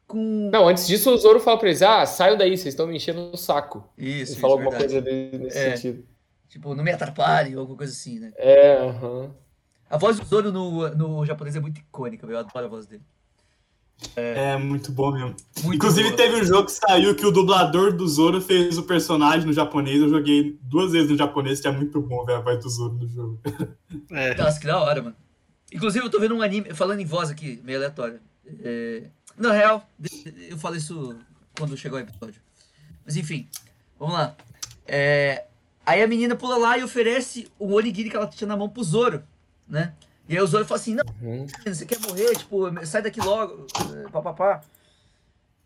[0.07, 0.49] com.
[0.51, 3.29] Não, antes disso o Zoro fala pra eles, ah, saiam daí, vocês estão me enchendo
[3.31, 3.87] no saco.
[3.97, 4.93] Isso, Ele isso, fala alguma verdade.
[4.93, 5.75] coisa dele nesse É.
[5.75, 6.07] sentido.
[6.49, 8.31] Tipo, não me atrapalhe, ou alguma coisa assim, né?
[8.37, 9.35] É, aham.
[9.89, 13.03] A voz do Zoro no, no japonês é muito icônica, eu adoro a voz dele.
[14.15, 15.35] É muito bom mesmo.
[15.63, 16.17] Muito Inclusive, boa.
[16.17, 20.01] teve um jogo que saiu que o dublador do Zoro fez o personagem no japonês.
[20.01, 22.93] Eu joguei duas vezes no japonês, que é muito bom ver a voz do Zoro
[22.93, 23.39] no jogo.
[24.11, 24.35] É.
[24.37, 25.15] Nossa, que da hora, mano.
[25.73, 28.19] Inclusive, eu tô vendo um anime, falando em voz aqui, meio aleatório.
[28.61, 29.03] É...
[29.37, 29.87] Na real,
[30.49, 31.15] eu falo isso
[31.57, 32.41] quando chegar o episódio.
[33.05, 33.47] Mas enfim,
[33.99, 34.35] vamos lá.
[34.85, 35.43] É,
[35.87, 38.83] Aí a menina pula lá e oferece o onigiri que ela tinha na mão pro
[38.83, 39.23] Zoro,
[39.65, 39.93] né?
[40.29, 41.47] E aí o Zoro fala assim, não, Uhum.
[41.65, 42.35] você quer morrer?
[42.35, 44.61] Tipo, sai daqui logo, eh, papapá.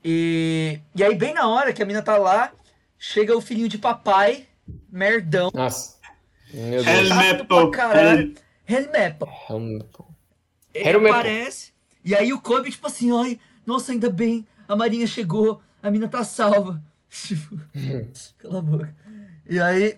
[0.04, 2.52] E, e aí bem na hora que a menina tá lá,
[2.98, 4.48] chega o filhinho de papai,
[4.92, 5.98] merdão, Nossa.
[6.54, 7.10] Meu Deus.
[7.10, 7.72] Helmepo.
[8.68, 9.30] Helmepo.
[9.54, 10.08] Helmepo.
[10.74, 11.72] Ele aparece,
[12.04, 16.08] e aí o Kobe, tipo assim, ai, nossa, ainda bem, a Marinha chegou, a mina
[16.08, 16.82] tá salva.
[17.12, 17.60] Tipo,
[18.38, 18.96] cala a boca.
[19.50, 19.98] E aí,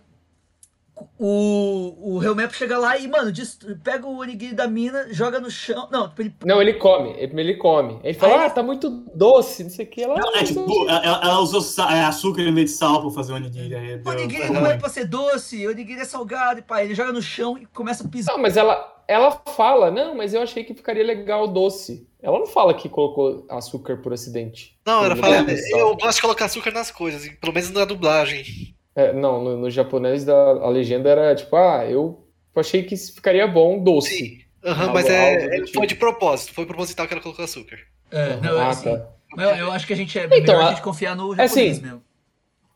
[1.19, 5.49] o, o Helmepo chega lá e, mano, destru- pega o onigiri da mina, joga no
[5.49, 5.87] chão.
[5.91, 7.11] Não, ele Não, ele come.
[7.17, 7.99] Ele, ele come.
[8.03, 10.03] Ele fala, Aí- ah, tá muito doce, não sei o que.
[10.03, 13.01] Ela, Não, é "Ah, tipo, doce." ela, ela usou é, açúcar em vez de sal
[13.01, 13.75] pra fazer o onigiri.
[13.75, 17.11] Aí deu- onigiri não é pra ser doce, onigiri é salgado, e pá, ele joga
[17.11, 18.33] no chão e começa a pisar.
[18.33, 22.07] Não, mas ela, ela fala, não, mas eu achei que ficaria legal doce.
[22.21, 24.77] Ela não fala que colocou açúcar por acidente.
[24.85, 25.45] Não, ela fala,
[25.77, 28.72] eu gosto de colocar açúcar nas coisas, pelo menos na dublagem.
[28.95, 32.23] É, não, no, no japonês da, a legenda era tipo, ah, eu
[32.55, 34.09] achei que ficaria bom doce.
[34.17, 34.39] Sim.
[34.63, 35.73] Algo- mas algo é, é- tipo.
[35.79, 37.79] foi de propósito, foi proposital que ela colocou açúcar.
[38.11, 39.09] É, não, é ah, assim, tá.
[39.35, 41.77] mas eu, acho que a gente é Então, melhor a gente confiar no é japonês
[41.77, 42.03] assim, mesmo.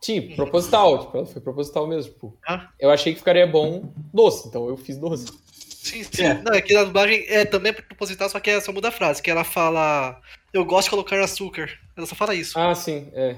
[0.01, 2.11] Tipo, proposital, tipo, foi proposital mesmo.
[2.13, 2.69] Tipo, Ah.
[2.79, 5.27] eu achei que ficaria bom doce, então eu fiz doce.
[5.53, 6.23] Sim, sim.
[6.25, 6.33] É.
[6.41, 9.21] Não, é que na dublagem é também proposital, só que é só muda a frase,
[9.21, 10.19] que ela fala.
[10.51, 11.69] Eu gosto de colocar açúcar.
[11.95, 12.59] Ela só fala isso.
[12.59, 13.37] Ah, sim, é.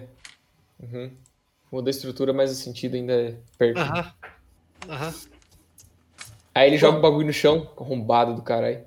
[0.82, 1.12] Uhum.
[1.72, 3.78] Muda a estrutura, mas o sentido ainda é perto.
[3.80, 4.12] Aham.
[4.90, 5.14] Aham.
[6.56, 8.82] Aí ele joga o bagulho no chão, arrombado do caralho.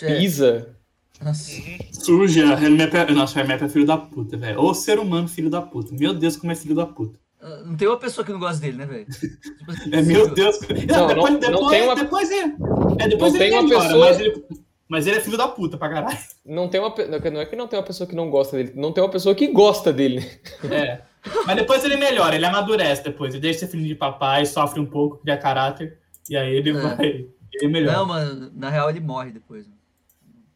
[0.00, 0.76] Pisa.
[1.22, 1.50] nossa.
[1.92, 3.10] Suja, Helmepo é...
[3.12, 4.60] Nossa, Helmepo é filho da puta, velho.
[4.60, 5.94] Ô ser humano, filho da puta.
[5.94, 7.18] Meu Deus, como é filho da puta.
[7.40, 9.06] Ah, Não tem uma pessoa que não gosta dele, né, velho?
[9.10, 10.58] Tipo assim, É, meu Deus.
[10.88, 12.40] Não, Não, depois, não- depois, não tem uma- depois é.
[12.44, 14.44] É, depois Não ele tem uma melhora, pessoa- mas, ele,
[14.88, 16.18] mas ele é filho da puta pra caralho.
[16.44, 16.94] Não tem uma
[17.32, 19.34] não é que não tem uma pessoa que não gosta dele, não tem uma pessoa
[19.34, 20.24] que gosta dele.
[20.70, 21.00] É.
[21.46, 23.34] Mas depois ele melhora, ele amadurece depois.
[23.34, 25.98] Ele deixa de ser filho de papai, sofre um pouco, cria caráter,
[26.30, 26.72] e aí ele É.
[26.72, 27.26] vai.
[27.54, 27.98] Ele melhora.
[27.98, 29.66] Não, mano, na real ele morre depois.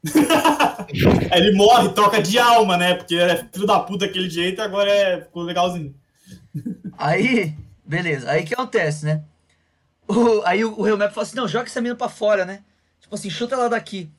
[1.34, 2.94] ele morre, troca de alma, né?
[2.94, 5.20] Porque é filho da puta daquele jeito e agora é...
[5.22, 5.94] ficou legalzinho.
[6.96, 7.54] Aí,
[7.84, 8.30] beleza.
[8.30, 9.22] Aí que acontece, né?
[10.06, 12.62] O- aí o, o Helmep fala assim, não, joga essa mina pra fora, né?
[13.00, 14.10] Tipo assim, chuta ela daqui.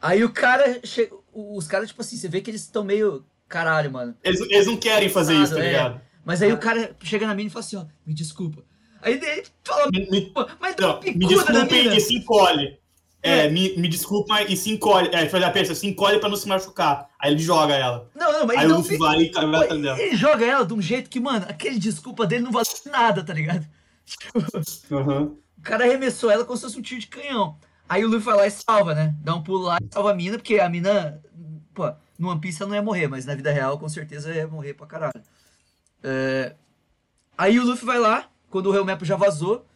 [0.00, 3.90] Aí o cara, chega, os caras, tipo assim, você vê que eles estão meio, caralho,
[3.92, 4.14] mano.
[4.24, 5.66] Eles, eles não querem fazer isso, tá É.
[5.66, 6.00] ligado?
[6.24, 8.62] Mas aí o cara chega na mina e fala assim, ó, me desculpa.
[9.02, 12.78] Aí ele fala, Me, me- "Pô, mas dá não, me desculpe e se encolhe.
[13.22, 15.08] é, me, me desculpa e se encolhe.
[15.12, 17.08] É, faz a pensa, se encolhe pra não se machucar.
[17.18, 18.08] Aí ele joga ela.
[18.14, 20.00] Não, não, mas Aí ele o não Luffy fica- vai e vai atrás dela.
[20.00, 23.34] Ele joga ela de um jeito que, mano, aquele desculpa dele não vale nada, tá
[23.34, 23.66] ligado?
[24.92, 25.34] Aham.
[25.58, 27.58] O cara arremessou ela como se fosse um tiro de canhão.
[27.88, 29.14] Aí o Luffy vai lá e salva, né?
[29.22, 31.20] Dá um pulo lá e salva a mina, porque a mina,
[31.74, 34.46] pô, no One Piece ela não ia morrer, mas na vida real com certeza ia
[34.46, 35.22] morrer pra caralho.
[36.02, 36.54] É,
[37.38, 39.66] Aí o Luffy vai lá, quando o Helmepo já vazou,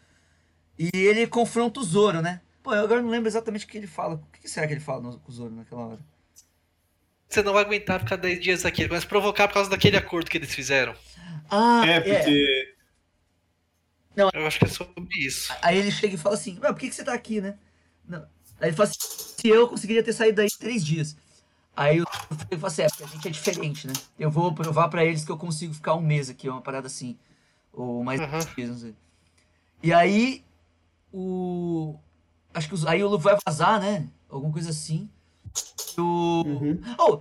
[0.79, 2.43] e ele confronta o Zoro, né?
[2.63, 4.17] Pô, eu agora não lembro exatamente o que ele fala.
[4.17, 6.01] O que será que ele fala com o Zoro naquela hora?
[7.29, 9.97] Você não vai aguentar ficar 10 dias aqui, ele começa a provocar por causa daquele
[9.97, 10.95] acordo que eles fizeram.
[11.51, 12.75] Ah, É, porque.
[14.17, 15.53] Eu acho que é sobre isso.
[15.61, 17.59] Aí ele chega e fala assim, Ué, por que, que você tá aqui, né?
[18.07, 18.21] Não.
[18.61, 21.17] Aí ele fala assim, se eu conseguiria ter saído daí em três dias.
[21.77, 22.07] Aí o
[22.51, 23.93] ele fala assim, é, porque a gente é diferente, né?
[24.19, 27.17] Eu vou provar pra eles que eu consigo ficar um mês aqui, uma parada assim.
[27.73, 28.21] Ou mais
[28.55, 28.95] dias, não sei.
[29.83, 30.45] E aí,
[31.13, 31.97] o...
[32.53, 34.07] Acho que os- aí o Luffy vai vazar, né?
[34.29, 35.09] Alguma coisa assim.
[35.99, 36.43] O...
[36.47, 36.81] Uhum.
[36.99, 37.21] Oh,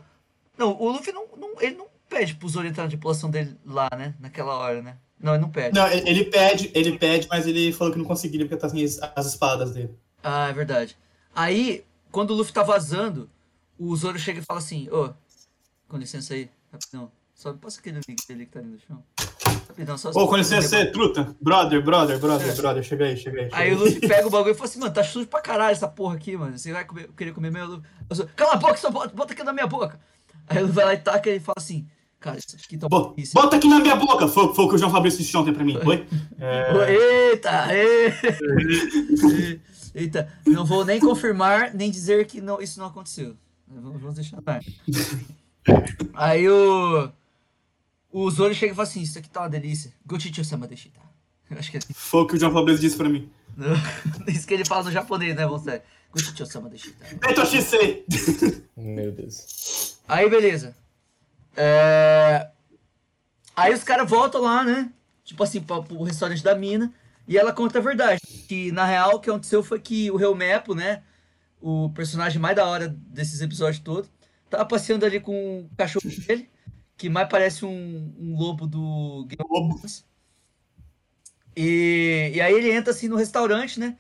[0.57, 3.89] não, o Luffy não, não- ele não pede pro Zoro entrar na tripulação dele lá,
[3.97, 4.13] né?
[4.19, 4.97] Naquela hora, né?
[5.19, 5.77] Não, ele não pede.
[5.77, 8.83] Não, ele ele pede, ele pede, mas ele falou que não conseguiria porque tá sem
[8.83, 9.97] as, as espadas dele.
[10.21, 10.97] Ah, é verdade.
[11.35, 13.29] Aí, quando o Luffy tá vazando,
[13.77, 15.13] o Zoro chega e fala assim, ô,
[15.87, 17.11] com licença aí, rapidão.
[17.33, 19.03] Só passa aquele link dele que tá ali no chão.
[19.67, 21.35] Rapidão, só Ô, com licença, você, truta.
[21.41, 22.53] Brother, brother, brother, É.
[22.55, 22.83] brother.
[22.83, 23.45] Chega aí, chega aí.
[23.49, 25.71] chega Aí o Luffy pega o bagulho e fala assim, mano, tá sujo pra caralho
[25.73, 26.57] essa porra aqui, mano.
[26.57, 27.83] Você vai comer- querer comer meu Luffy?
[28.13, 29.99] Sou, Cala a boca, só bota, bota aqui na minha boca.
[30.47, 31.87] Aí o Luffy vai lá e taca e fala assim,
[32.19, 33.33] cara, isso aqui tá Bo- isso.
[33.33, 34.27] Bota aqui na minha boca!
[34.27, 35.77] Foi, foi o que o João Fabrício disse ontem pra mim.
[35.85, 36.07] Oi?
[36.39, 37.67] É, Eita,
[39.33, 39.59] e-
[39.95, 43.35] eita, não vou nem confirmar, nem dizer que não, isso não aconteceu.
[43.81, 44.63] Vamos, deixar ar.
[46.13, 47.09] Aí o.
[48.11, 49.93] O Zoro chega e fala assim: Isso aqui tá uma delícia.
[50.05, 50.99] Gochicho-sama deshita.
[51.51, 53.29] Acho que é foi o que o João Fabrício disse pra mim.
[54.27, 55.81] isso que ele fala no japonês, né, você?
[56.11, 57.05] Gochicho-sama deshita.
[57.15, 58.05] Beto XC!
[58.75, 59.97] Meu Deus.
[60.07, 60.75] Aí, beleza.
[61.55, 62.49] É,
[63.55, 64.89] Aí os caras voltam lá, né?
[65.23, 66.91] Tipo assim, pra, pro restaurante da mina.
[67.27, 68.19] E ela conta a verdade.
[68.47, 71.03] Que na real o que aconteceu foi que o Helmepo, né?
[71.65, 74.11] O personagem mais da hora desses episódios todos,
[74.49, 76.49] tava passeando ali com o cachorro dele,
[76.97, 79.79] que mais parece um, um lobo do Game of.
[79.79, 80.05] Thrones.
[81.55, 83.97] E, e aí ele entra assim no restaurante, né?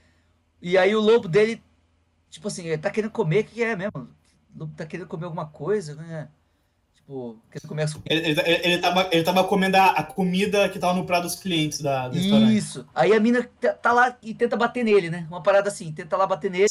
[0.61, 1.63] E aí o lobo dele,
[2.29, 4.09] tipo assim, ele tá querendo comer, o que é mesmo?
[4.53, 6.27] O lobo tá querendo comer alguma coisa, né?
[6.95, 10.79] Tipo, querendo comer as Ele, ele, ele, tava, ele tava comendo a, a comida que
[10.79, 12.57] tava no prato dos clientes da, do restaurante.
[12.57, 12.85] Isso.
[12.93, 15.25] Aí a mina tá- tá lá e tenta bater nele, né?
[15.29, 16.67] Uma parada assim, tenta lá bater nele.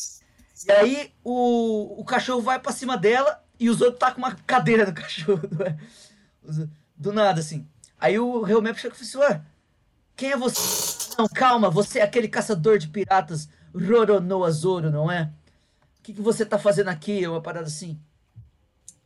[0.66, 4.34] E aí o, o cachorro vai pra cima dela e os outros tá com uma
[4.34, 5.48] cadeira no cachorro.
[5.64, 5.76] é?
[6.96, 7.66] Do nada, assim.
[7.98, 9.42] Aí o Helmep chega e fala assim, ué,
[10.16, 11.14] quem é você?
[11.18, 15.32] Não, calma, você é aquele caçador de piratas Roronoa Zoro, não é?
[15.98, 17.26] O que, que você tá fazendo aqui?
[17.26, 17.98] Uma parada assim.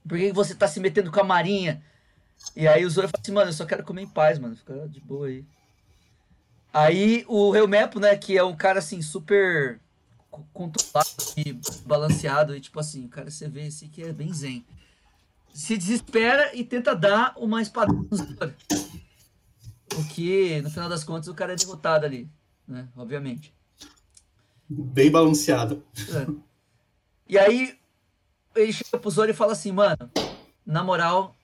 [0.06, 1.82] Por que, que você tá se metendo com a marinha?
[2.54, 4.56] E aí o Zoro fala assim, mano, eu só quero comer em paz, mano.
[4.56, 5.44] Fica de boa aí.
[6.72, 9.80] Aí o Helmepo, né, que é um cara assim, super
[10.52, 11.52] controlado e
[11.84, 14.64] balanceado, e tipo assim, o cara você vê assim que é bem zen.
[15.52, 18.54] Se desespera e tenta dar uma espada no Zoro.
[19.96, 22.30] O que, no final das contas, o cara é derrotado ali,
[22.68, 22.88] né?
[22.94, 23.54] Obviamente.
[24.68, 25.82] Bem balanceado.
[25.96, 26.26] É.
[27.28, 27.78] E aí
[28.54, 30.10] ele chega pro Zoro e fala assim, mano,
[30.64, 31.34] na moral,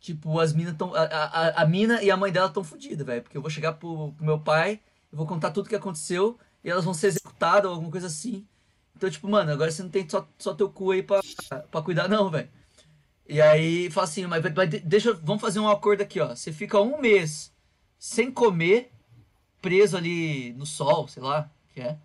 [0.00, 0.94] tipo, as minas tão.
[0.94, 3.22] A, a, a mina e a mãe dela estão fodidas, velho.
[3.22, 4.80] Porque eu vou chegar pro, pro meu pai,
[5.10, 8.46] eu vou contar tudo que aconteceu e elas vão ser executadas ou alguma coisa assim.
[8.96, 11.20] Então, tipo, mano, agora você não tem só, só teu cu aí pra,
[11.70, 12.48] pra cuidar, não, velho.
[13.28, 16.34] E aí fala assim, mas, mas de- deixa, vamos fazer um acordo aqui, ó.
[16.34, 17.52] Você fica um mês
[17.98, 18.92] sem comer,
[19.62, 21.98] preso ali no sol, sei lá, que é.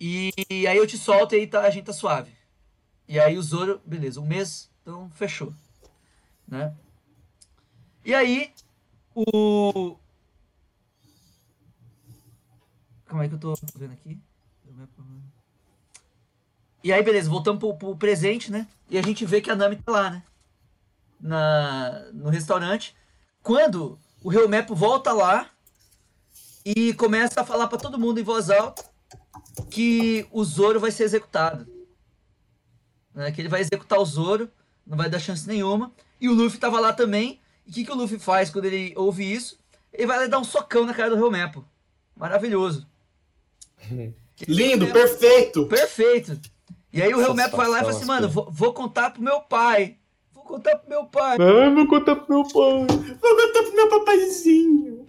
[0.00, 0.32] E,
[0.66, 2.32] aí eu te solto e aí tá, a gente tá suave.
[3.08, 5.54] E aí o Zoro, beleza, um mês, então fechou.
[6.48, 6.74] Né?
[8.04, 8.52] E aí,
[9.14, 9.96] o.
[13.14, 14.18] Como é que eu tô vendo aqui?
[16.82, 18.66] E aí, beleza, voltamos pro, pro presente, né?
[18.90, 20.22] E a gente vê que a Nami tá lá, né?
[21.20, 22.92] Na, no restaurante.
[23.40, 25.48] Quando o Helmepo volta lá
[26.64, 28.84] e começa a falar pra todo mundo em voz alta
[29.70, 31.68] que o Zoro vai ser executado.
[33.14, 33.30] Né?
[33.30, 34.50] Que ele vai executar o Zoro,
[34.84, 35.92] não vai dar chance nenhuma.
[36.20, 37.40] E o Luffy tava lá também.
[37.64, 39.56] E o que, que o Luffy faz quando ele ouve isso?
[39.92, 41.64] Ele vai lá dar um socão na cara do Helmepo.
[42.16, 42.92] Maravilhoso.
[44.48, 45.66] Lindo, perfeito!
[45.66, 46.40] Perfeito.
[46.92, 49.40] E aí o Helmepo vai lá e fala assim, mano, vou, vou contar pro meu
[49.40, 49.98] pai.
[50.32, 51.36] Vou contar pro meu pai.
[51.40, 52.86] Ai, vou contar pro meu pai.
[53.20, 55.06] Vou contar pro meu papaizinho.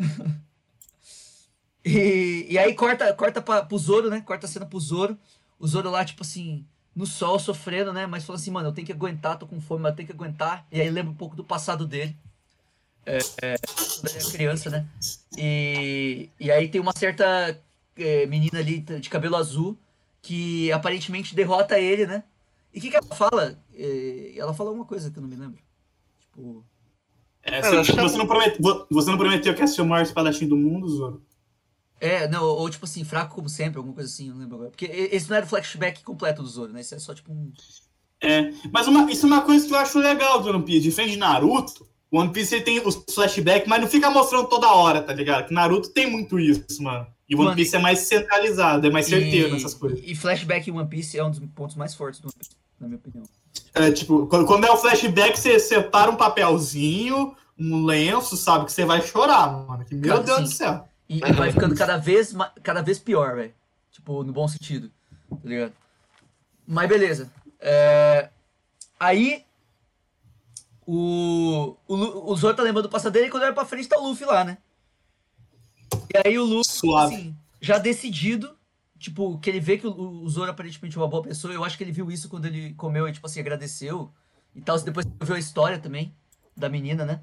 [1.86, 4.20] E, e aí corta, corta pra, pro Zoro, né?
[4.22, 5.16] Corta a cena pro Zoro.
[5.60, 6.66] o Zoro lá, tipo assim,
[6.96, 8.08] no sol, sofrendo, né?
[8.08, 10.14] Mas falando assim, mano, eu tenho que aguentar, tô com fome, mas eu tenho que
[10.14, 10.66] aguentar.
[10.72, 12.16] E aí lembra um pouco do passado dele.
[13.06, 14.88] É, é, quando ele era criança, né?
[15.38, 17.56] E, e aí tem uma certa
[17.98, 19.78] é, menina ali de cabelo azul
[20.22, 22.24] que aparentemente derrota ele, né?
[22.74, 23.58] E o que, que ela fala?
[23.74, 25.60] É, ela fala uma coisa que eu não me lembro.
[26.20, 26.66] Tipo.
[27.44, 30.04] É, você, chama- você não promete- vo- você não prometeu que ia ser o maior
[30.04, 31.22] espadachim do mundo, Zoro?
[32.02, 34.70] É, não, ou tipo assim, fraco como sempre, alguma coisa assim, eu não lembro agora.
[34.72, 36.82] Porque esse não era o flashback completo do Zoro, né?
[36.82, 37.54] Isso é só tipo um.
[38.20, 40.82] É, mas uma- isso é uma coisa que eu acho legal do One Piece.
[40.82, 44.68] Diferente de Naruto, o One Piece ele tem os flashbacks, mas não fica mostrando toda
[44.74, 45.48] hora, tá ligado?
[45.48, 47.08] Que Naruto tem muito isso, mano.
[47.28, 50.00] E One Mano, Piece é mais centralizado, é mais certeiro e, nessas coisas.
[50.04, 52.88] E flashback em One Piece é um dos pontos mais fortes do One Piece, na
[52.88, 53.24] minha opinião.
[53.74, 58.66] É, tipo, quando, é o flashback, você separa um papelzinho, um lenço, sabe?
[58.66, 59.84] Que você vai chorar, mano.
[59.86, 60.44] Que, meu Cara, Deus sim.
[60.44, 60.88] do céu.
[61.10, 63.54] E, e vai ficando cada vez, cada vez pior, velho.
[63.92, 64.92] Tipo, no bom sentido.
[65.30, 65.74] Tá ligado?
[66.68, 67.32] Mas beleza.
[67.60, 68.30] É,
[69.00, 69.44] Aí.
[70.88, 73.98] O, o, o Zoro tá lembrando do passado dele e quando olha pra frente tá
[73.98, 74.60] o Luffy lá, né?
[76.16, 77.16] E aí o Luffy, Suave.
[77.16, 78.56] assim, já decidido,
[78.98, 81.54] tipo, que ele vê que o, o Zoro aparentemente é uma boa pessoa.
[81.54, 84.10] Eu acho que ele viu isso quando ele comeu e, tipo assim, agradeceu
[84.56, 84.80] e tal.
[84.80, 86.16] Depois viu a história também
[86.56, 87.22] da menina, né?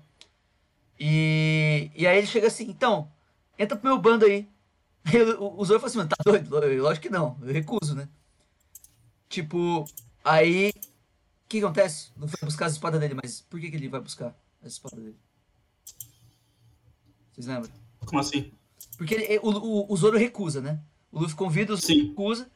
[1.00, 3.10] E, e aí ele chega assim, então,
[3.58, 4.46] entra pro meu bando aí.
[5.04, 6.80] Aí o, o Zoro fala assim, mano, tá doido?
[6.80, 8.08] Lógico que não, eu recuso, né?
[9.28, 9.84] Tipo,
[10.22, 12.12] aí, o que acontece?
[12.16, 14.32] Não foi buscar as espadas dele, mas por que, que ele vai buscar
[14.62, 15.16] as espadas dele?
[17.32, 17.68] Vocês lembram?
[18.06, 18.52] Como assim?
[18.96, 20.78] Porque ele- o, o, o Zoro recusa, né?
[21.10, 22.08] O Luffy convida, o Zoro Sim.
[22.08, 22.48] recusa.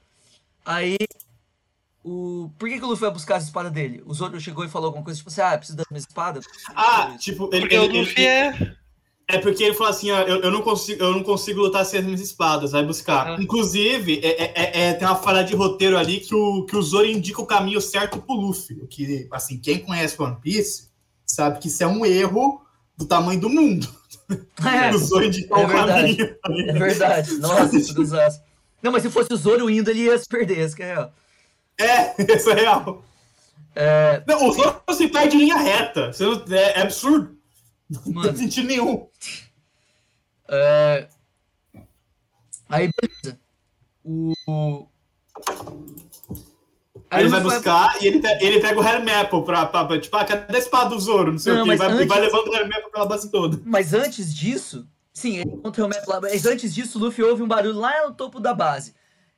[0.65, 0.97] Aí,
[2.05, 2.51] o...
[2.59, 4.03] por que, que o Luffy vai buscar as espadas dele?
[4.07, 6.45] O Zoro chegou e falou alguma coisa, tipo assim, ah, preciso das minhas espadas.
[6.75, 7.61] Ah, tipo, ele.
[7.61, 8.77] Porque ele- o Luffy ele- é.
[9.29, 11.99] É porque ele falou assim, ó, eu, eu, não consigo, eu não consigo lutar sem
[11.99, 13.27] as minhas espadas, vai buscar.
[13.33, 13.43] Ah.
[13.43, 16.83] Inclusive, é, é- é- é- tem uma falha de roteiro ali que o, que o
[16.83, 18.77] Zoro indica o caminho certo pro Luffy.
[18.83, 20.91] O Que, assim, quem conhece One Piece
[21.25, 22.63] sabe que isso é um erro
[22.97, 23.89] do tamanho do mundo.
[24.65, 26.17] É, o Zoro indicar é o verdade.
[26.17, 26.37] caminho.
[26.41, 27.35] tá é verdade.
[27.39, 28.41] Nossa, isso dos aços.
[28.83, 31.13] Não, mas se fosse o Zoro indo, ele ia se perder, isso que é real.
[31.79, 33.05] É, isso é real.
[33.73, 36.11] É, Não, o Zoro se perde em linha reta.
[36.19, 37.37] Não- é, é absurdo.
[37.89, 38.29] Não Mano.
[38.31, 39.07] tem sentido nenhum.
[40.49, 41.07] É...
[42.69, 43.39] Aí, beleza.
[44.05, 44.89] O.
[47.11, 50.17] Aí ele vai buscar e ele, ele pega o Hair Apple pra, pra, pra- Tipo,
[50.17, 51.33] ah, cadê a espada do Zoro?
[51.33, 51.69] Não sei Não, o quê.
[51.71, 53.61] mas Vai, antes- vai levando o Hair Apple pela base toda.
[53.65, 54.87] Mas antes disso.
[55.13, 56.21] Sim, ele encontra o Helmepo lá.
[56.21, 58.95] Mas antes disso, o Luffy ouve um barulho lá no topo da base.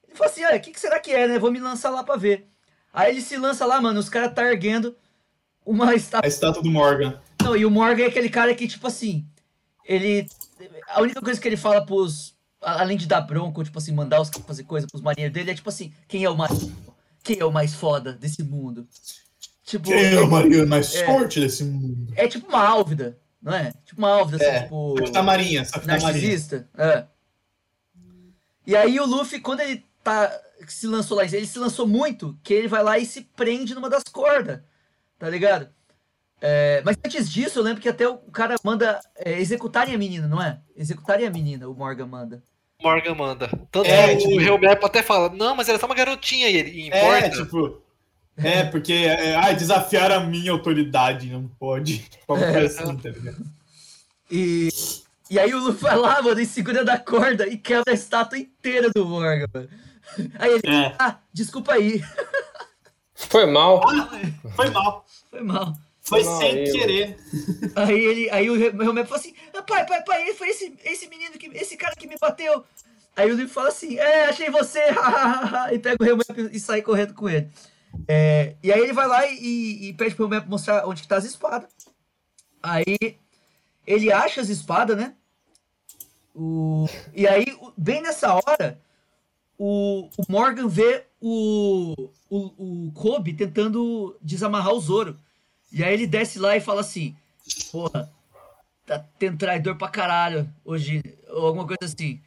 [0.06, 1.38] Ele fala assim: olha, o que, que será que é, né?
[1.38, 2.48] Vou me lançar lá pra ver.
[2.92, 4.00] Aí ele se lança lá, mano.
[4.00, 4.96] Os caras tá erguendo
[5.64, 6.26] uma estátua.
[6.26, 7.20] A estátua do Morgan.
[7.42, 9.24] Não, e o Morgan é aquele cara que, tipo assim,
[9.84, 10.26] ele.
[10.88, 12.34] A única coisa que ele fala pros.
[12.60, 15.54] Além de dar bronco, tipo assim, mandar os caras fazer coisa pros marinheiros dele, é
[15.54, 16.70] tipo assim: quem é o mais.
[17.22, 18.86] Quem é o mais foda desse mundo?
[19.64, 19.88] Tipo.
[19.88, 21.04] Quem é o marinheiro mais É.
[21.06, 22.12] forte desse mundo?
[22.16, 23.72] É tipo uma álvida, não é?
[23.84, 25.22] Tipo uma álvida, assim, É, tipo.
[25.22, 26.12] Marinha, só Capitã Marinha.
[26.12, 26.68] narcisista.
[26.76, 27.04] É.
[28.66, 30.30] E aí o Luffy, quando ele tá.
[30.66, 33.88] Se lançou lá, ele se lançou muito que ele vai lá e se prende numa
[33.88, 34.60] das cordas.
[35.18, 35.68] Tá ligado?
[36.40, 40.26] É, mas antes disso, eu lembro que até o cara manda é, executarem a menina,
[40.28, 40.60] não é?
[40.76, 42.42] Executarem a menina, o Morgan manda.
[42.82, 43.48] Morgan manda.
[43.70, 46.48] Tanto É, que tipo- o Helmepo até fala, não, mas ela é só uma garotinha
[46.48, 47.26] e ele e importa.
[47.26, 47.82] É, tipo.
[48.36, 52.08] É, porque é, ai, desafiar a minha autoridade, não pode.
[52.26, 52.64] Como É.
[52.64, 53.44] assim, tá ligado?
[54.30, 54.68] E,
[55.28, 58.38] e aí o Luffy vai lá, mano, e segura da corda e quebra a estátua
[58.38, 59.68] inteira do Morgan, mano.
[60.38, 62.02] Aí ele, É, ah, desculpa aí.
[63.14, 63.82] Foi mal.
[64.54, 65.04] foi mal.
[65.30, 65.74] Foi mal.
[66.08, 67.18] Foi Não, sem eu- querer.
[67.76, 68.54] Aí ele, aí o
[68.84, 72.06] Romero falou assim: "Ah, pai, pai, pai, foi esse, esse menino que, esse cara que
[72.06, 72.64] me bateu.
[73.14, 74.80] Aí o Luffy fala assim: é, achei você,
[75.72, 77.50] e pega o Romero e sai correndo com ele.
[78.06, 81.16] É, e aí ele vai lá e, e pede pro Romero mostrar onde que tá
[81.16, 81.68] as espadas.
[82.62, 83.18] Aí
[83.86, 85.14] ele acha as espadas, né?
[86.34, 87.46] O, e aí,
[87.76, 88.80] bem nessa hora,
[89.58, 91.94] o, o Morgan vê o,
[92.30, 95.18] o, o Kobe tentando desamarrar o Zoro.
[95.72, 97.16] E aí ele desce lá e fala assim:
[97.70, 98.12] Porra,
[98.86, 102.20] tá tendo traidor pra caralho hoje, ou alguma coisa assim.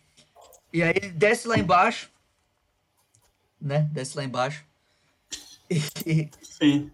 [0.71, 2.09] E aí ele desce lá embaixo,
[3.59, 3.89] né?
[3.91, 4.65] Desce lá embaixo.
[6.05, 6.91] E, Sim.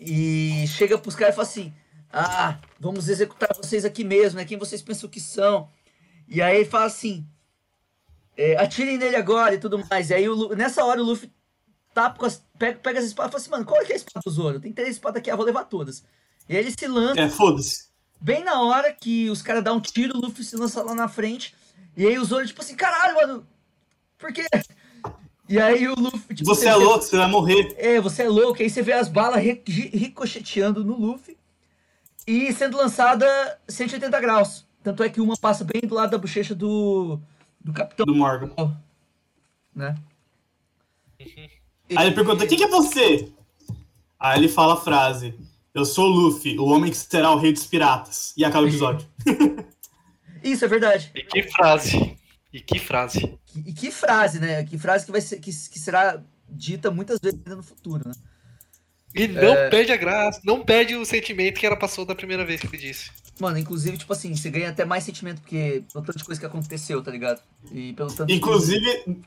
[0.00, 1.74] e chega pros caras e fala assim:
[2.10, 4.46] Ah, vamos executar vocês aqui mesmo, né?
[4.46, 5.68] Quem vocês pensam que são?
[6.26, 7.26] E aí ele fala assim:
[8.36, 10.10] é, atirem nele agora e tudo mais.
[10.10, 11.30] E aí o nessa hora o Luffy
[11.94, 13.94] tapa com as, pega, pega as espadas e fala assim: Mano, qual é, que é
[13.94, 14.60] a espada do Zoro?
[14.60, 16.04] Tem três espadas aqui, eu vou levar todas.
[16.48, 17.20] E aí ele se lança.
[17.20, 17.86] É, foda-se.
[18.20, 21.08] Bem na hora que os caras dão um tiro, o Luffy se lança lá na
[21.08, 21.54] frente.
[21.96, 23.46] E aí o Zoro, tipo assim, caralho, mano,
[24.18, 24.46] por quê?
[25.48, 26.34] E aí o Luffy.
[26.34, 27.74] tipo, Você é vê- louco, você vai morrer.
[27.78, 28.60] É, você é louco.
[28.62, 31.36] Aí você vê as balas ri- ri- ricocheteando no Luffy
[32.26, 33.26] e sendo lançada
[33.68, 34.66] 180 graus.
[34.82, 37.20] Tanto é que uma passa bem do lado da bochecha do,
[37.60, 38.50] do capitão, Do Morgan.
[39.74, 39.94] né?
[41.94, 43.28] Aí ele pergunta: o que, que é você?
[44.18, 45.34] Aí ele fala a frase:
[45.74, 48.32] Eu sou o Luffy, o homem que será o rei dos piratas.
[48.36, 49.06] E acaba o episódio.
[50.42, 51.10] Isso é verdade.
[51.14, 52.18] E que frase.
[52.52, 53.38] E que frase.
[53.54, 54.64] E que frase, né?
[54.64, 58.14] Que frase que vai ser que, que será dita muitas vezes ainda no futuro, né?
[59.14, 62.60] E não perde a graça, não perde o sentimento que ela passou da primeira vez
[62.60, 63.10] que ele disse.
[63.40, 66.46] Mano, inclusive, tipo assim, você ganha até mais sentimento porque pelo tanto de coisa que
[66.46, 67.40] aconteceu, tá ligado?
[67.72, 69.24] E pelo tanto Inclusive,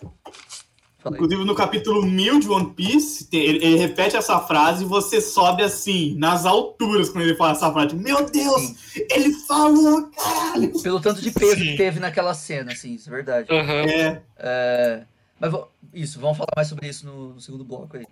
[1.06, 5.22] inclusive no capítulo 1000 de One Piece, tem- ele, ele repete essa frase e você
[5.22, 7.96] sobe assim, nas alturas, quando ele fala essa frase.
[7.96, 10.82] Meu Deus, ele falou, caralho!
[10.82, 11.62] Pelo tanto de peso Sim.
[11.72, 13.48] que teve naquela cena, assim, isso é verdade.
[13.52, 13.86] Aham.
[13.90, 15.04] É, É,
[15.40, 15.54] mas
[15.94, 18.06] isso, vamos falar mais sobre isso no, no segundo bloco aí.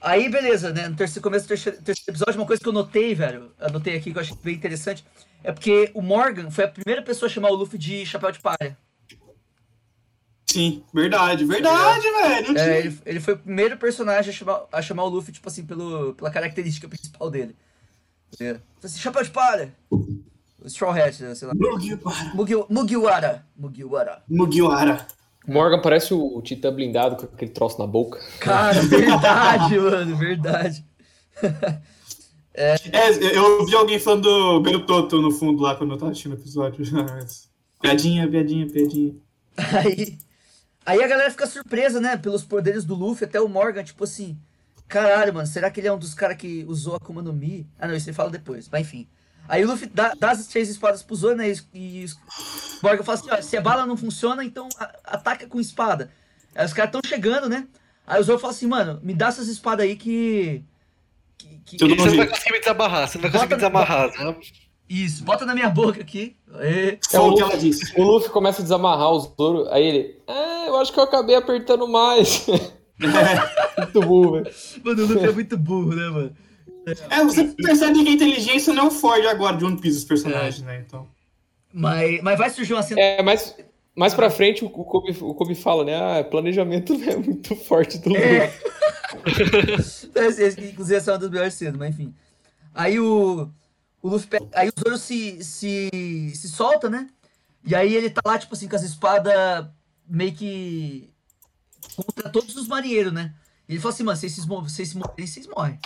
[0.00, 0.88] Aí, beleza, né?
[0.88, 4.12] No terceiro, começo do terceiro, terceiro episódio, uma coisa que eu notei, velho, anotei aqui
[4.12, 5.02] que eu achei bem interessante,
[5.42, 8.38] é porque o Morgan foi a primeira pessoa a chamar o Luffy de chapéu de
[8.38, 8.76] palha.
[10.60, 12.52] Sim, verdade, verdade, velho.
[12.52, 15.32] Não É, tinha- ele, ele foi o primeiro personagem a chamar, a chamar o Luffy,
[15.32, 17.54] tipo assim, pelo, pela característica principal dele.
[18.40, 18.54] É.
[18.54, 19.74] Falei assim, chapéu de palha!
[19.90, 21.54] O Straw Hat, né, sei lá.
[21.54, 22.32] Mugiwara.
[22.34, 23.46] Mugi- Mugiwara.
[23.56, 24.22] Mugiwara.
[24.28, 25.06] Mugiwara.
[25.46, 28.18] Morgan parece o Titã blindado com aquele troço na boca.
[28.40, 30.84] Cara, verdade, mano, verdade.
[32.58, 32.74] É,
[33.36, 36.82] eu vi alguém falando do Garototo no fundo lá quando eu tava assistindo o episódio.
[37.82, 39.14] Piadinha, piadinha, piadinha.
[39.58, 40.16] Aí,
[40.86, 42.16] aí a galera fica surpresa, né?
[42.16, 44.38] Pelos poderes do Luffy, até o Morgan, tipo assim.
[44.88, 47.66] Caralho, mano, será que ele é um dos caras que usou a Akuma no Mi?
[47.78, 49.06] Ah, não, isso ele fala depois, mas enfim.
[49.48, 51.48] Aí o Luffy dá, dá as três espadas pro Zoro, né?
[51.50, 55.46] E, e o Morgan fala assim: ó, se a bala não funciona, então a- ataca
[55.46, 56.10] com espada.
[56.54, 57.66] Aí os caras tão chegando, né?
[58.06, 60.62] Aí o Zoro fala assim: mano, me dá essas espadas aí que.
[61.38, 64.10] que, que- Você não vai conseguir me desamarrar, você não vai conseguir me desamarrar.
[64.88, 66.36] Isso, bota na minha boca aqui.
[66.54, 66.98] Aê.
[67.12, 67.92] É, o que ela disse.
[68.00, 70.16] O Luffy começa a desamarrar o Zoro, aí ele.
[70.28, 72.46] Ah, eu acho que eu acabei apertando mais.
[73.78, 74.50] Muito burro, velho.
[74.84, 76.36] Mano, o Luffy é muito burro, né, mano?
[77.10, 80.62] É, você percebe que a inteligência não é Ford agora de One Piece, os personagens,
[80.64, 80.82] né?
[80.86, 81.06] Então.
[81.74, 83.00] Mas, mas vai surgir uma cena.
[83.00, 83.54] É, mais,
[83.94, 85.96] mais pra frente o, Kobe, o Kobe fala, né?
[86.20, 88.22] Ah, planejamento é muito forte do Luffy.
[90.16, 90.26] É.
[90.26, 92.14] Esse- esse- Inclusive, essa é uma das melhores cenas, mas enfim.
[92.74, 93.48] Aí o.
[94.06, 95.90] O Luffy pega- Aí o Zoro se, se,
[96.34, 97.08] se solta, né?
[97.64, 99.66] E aí ele tá lá, tipo assim, com as espadas
[100.08, 101.10] meio que.
[101.96, 103.34] contra todos os marinheiros, né?
[103.68, 105.80] E ele fala assim, mano, se vocês, vocês morrerem, vocês morrem.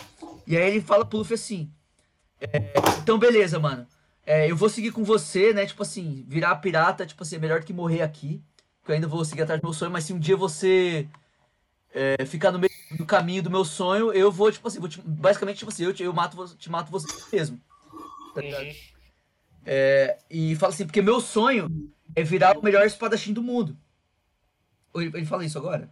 [0.46, 1.70] E aí ele fala pro Luffy assim.
[2.42, 3.86] é, então, beleza, mano.
[4.26, 5.64] É, eu vou seguir com você, né?
[5.64, 8.42] Tipo assim, virar pirata, tipo assim, é melhor que morrer aqui.
[8.80, 11.08] Porque eu ainda vou seguir atrás do meu sonho, mas se um dia você
[11.94, 15.00] é, ficar no meio do caminho do meu sonho, eu vou, tipo assim, vou te-
[15.00, 17.58] basicamente, tipo assim, eu te, eu mato, te mato você mesmo.
[18.34, 18.66] Tá ligado?
[19.66, 21.68] É, e fala assim, porque meu sonho
[22.16, 23.76] é virar o melhor espadachim do mundo.
[24.94, 25.90] Ele, ele fala isso agora?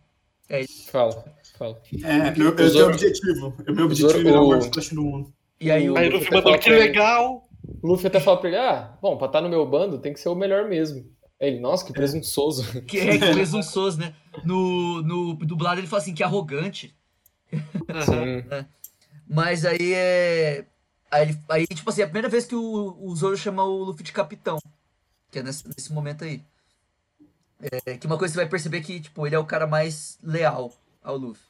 [0.90, 1.24] Fala,
[1.58, 1.80] fala.
[2.02, 3.54] É, meu, eu Zoro- objetivo.
[3.68, 5.32] O meu objetivo Zoro- é o o- World Clash no mundo.
[5.60, 5.96] E aí o.
[5.96, 7.46] Aí o Luffy mandou que legal.
[7.82, 10.20] O Luffy até fala pra ele, ah, bom, pra estar no meu bando tem que
[10.20, 11.04] ser o melhor mesmo.
[11.40, 12.82] Aí ele, nossa, que presunçoso.
[12.82, 14.14] Que é que presunçoso, né?
[14.44, 16.96] No, no dublado ele fala assim, que arrogante.
[17.52, 18.44] Sim.
[19.28, 20.64] Mas aí é.
[21.10, 24.04] Aí, aí, tipo assim, é a primeira vez que o, o Zoro chama o Luffy
[24.04, 24.58] de capitão.
[25.30, 26.42] Que é nesse, nesse momento aí.
[27.60, 30.18] É, que uma coisa que você vai perceber que, tipo, ele é o cara mais
[30.22, 31.48] leal ao Luffy.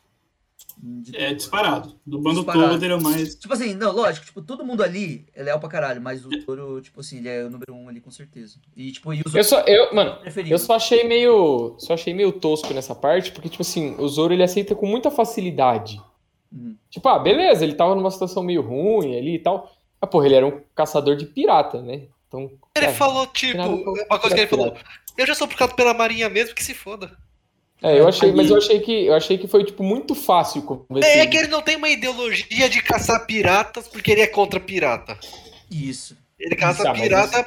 [1.14, 1.98] É disparado.
[2.06, 2.72] Do bando Disparado.
[2.72, 3.34] todo ele é o mais.
[3.34, 6.80] Tipo assim, não, lógico, tipo, todo mundo ali é leal pra caralho, mas o Zoro,
[6.80, 8.58] tipo assim, ele é o número um ali com certeza.
[8.76, 10.54] E, tipo, e o Zoro Eu só, eu, mano, preferido.
[10.54, 14.32] eu só achei meio, só achei meio tosco nessa parte, porque, tipo assim, o Zoro
[14.32, 16.00] ele aceita com muita facilidade.
[16.52, 16.76] Uhum.
[16.90, 19.72] Tipo, ah, beleza, ele tava numa situação meio ruim ali e tal.
[20.00, 22.02] Mas, porra, ele era um caçador de pirata, né?
[22.26, 24.70] Então, Ele é, falou, tipo, uma coisa que ele pirata.
[24.70, 24.76] falou.
[25.16, 27.10] Eu já sou procurado pela Marinha mesmo, que se foda.
[27.82, 31.10] É, eu achei, mas eu achei que eu achei que foi tipo muito fácil convencer.
[31.10, 31.28] É ele.
[31.28, 35.16] que ele não tem uma ideologia de caçar piratas porque ele é contra pirata.
[35.70, 37.46] Isso, Ele caça Tá, mas pirata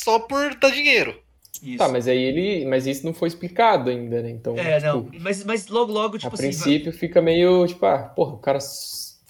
[0.00, 1.20] só por dar dinheiro.
[1.62, 1.78] Isso.
[1.78, 4.30] Tá, mas aí ele, mas isso não foi explicado ainda, né?
[4.30, 6.44] Então, É, não, tipo, mas, mas logo, logo, a tipo assim...
[6.44, 8.58] vai- princípio fica meio, tipo, ah, porra, o cara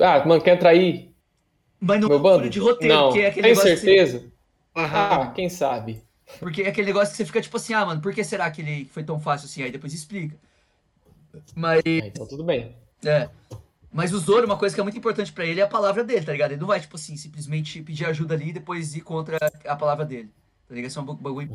[0.01, 1.15] ah, mano, quer trair
[1.81, 2.51] Mas não é meu um bando?
[2.51, 3.09] de roteiro, não.
[3.09, 4.33] porque é aquele Tem você- certeza?
[4.77, 5.09] Aham.
[5.23, 6.03] Ah, quem sabe?
[6.39, 8.61] Porque é aquele negócio que você fica tipo assim, ah, mano, por que será que
[8.61, 9.63] ele foi tão fácil assim?
[9.63, 10.37] Aí depois explica.
[11.55, 12.77] Mas, Ah, então tudo bem.
[13.05, 13.29] é.
[13.91, 16.25] Mas o Zoro, uma coisa que é muito importante pra ele é a palavra dele,
[16.25, 16.53] tá ligado?
[16.53, 20.05] Ele não vai, tipo assim, simplesmente pedir ajuda ali e depois ir contra a palavra
[20.05, 20.31] dele.
[20.69, 20.91] Tá ligado?
[20.91, 21.49] Isso é um bagulho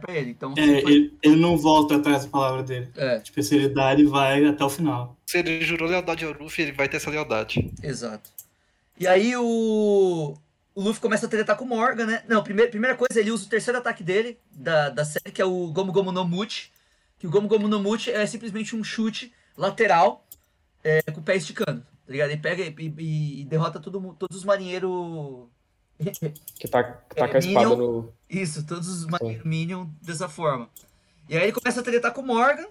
[0.00, 0.30] pra ele.
[0.30, 2.88] Então, É, ele, ele não volta atrás da palavra dele.
[2.96, 5.14] é, Tipo, se ele dá, ele vai até o final.
[5.26, 7.70] Se ele jurou lealdade ao Luffy, ele vai ter essa lealdade.
[7.82, 8.30] exato.
[8.98, 10.34] E aí o.
[10.74, 12.22] O Luffy começa a tretar com o Morgan, né?
[12.28, 15.44] Não, primeira, primeira coisa, ele usa o terceiro ataque dele, da, da série, que é
[15.44, 16.70] o Gomu Gomu no Muchi.
[17.18, 20.26] Que o Gomu Gomu no Muchi é simplesmente um chute lateral
[20.84, 22.30] é, com o pé esticando, tá ligado?
[22.30, 25.46] Ele pega e, e- e derrota todo, todos os marinheiros.
[26.58, 27.76] Que tá, que tá É, com a espada Minion.
[27.76, 28.12] no.
[28.28, 30.68] Isso, todos os marinheiros Minion dessa forma.
[31.28, 32.66] E aí ele começa a tretar com o Morgan.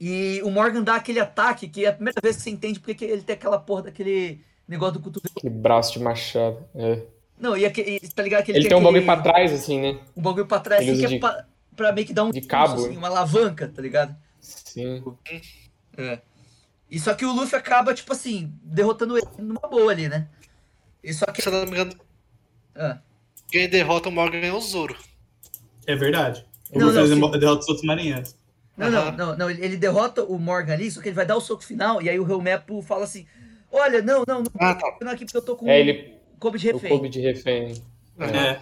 [0.00, 2.94] E o Morgan dá aquele ataque que é a primeira vez que você entende porque
[2.94, 5.32] que ele tem aquela porra daquele negócio do cotovelo.
[5.36, 6.64] Aquele braço de machado.
[6.74, 7.02] É.
[7.38, 9.98] Não, e aquele, tá ligado que Ele tem um bagulho aquele- pra trás, assim, né?
[10.16, 11.46] um bagulho pra trás, Ele assim, que é de- pra,
[11.76, 12.98] pra meio que dar um de cabo, assim, né?
[12.98, 14.14] uma alavanca, tá ligado?
[14.40, 15.02] Sim.
[15.96, 16.20] É.
[16.90, 20.28] E só que o Luffy acaba, tipo assim, derrotando ele numa boa ali, né?
[21.04, 21.40] E só que.
[21.42, 21.92] Se eu não me engano,
[22.80, 22.98] Ah,
[23.52, 24.96] quem derrota o Morgan é o Zoro.
[25.86, 26.44] É verdade.
[26.72, 28.34] O Não, não, faz derrota os outros marinheiros.
[28.76, 29.16] Não, não, Aham.
[29.16, 32.00] não, não, ele derrota o Morgan ali, só que ele vai dar o soco final,
[32.00, 33.26] e aí o Helmepo fala assim:
[33.70, 34.96] Olha, não, não, não, Ah, tá.
[35.02, 36.14] não aqui porque eu tô com É, ele.
[36.38, 36.90] Kobe de O refém.
[36.90, 37.82] Kobe de refém.
[38.18, 38.60] É.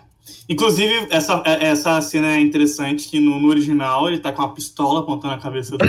[0.48, 4.52] Inclusive, essa, é- essa cena é interessante, que no, no original ele tá com uma
[4.52, 5.86] pistola apontando a cabeça do,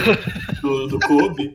[0.61, 1.53] do, do Kobe.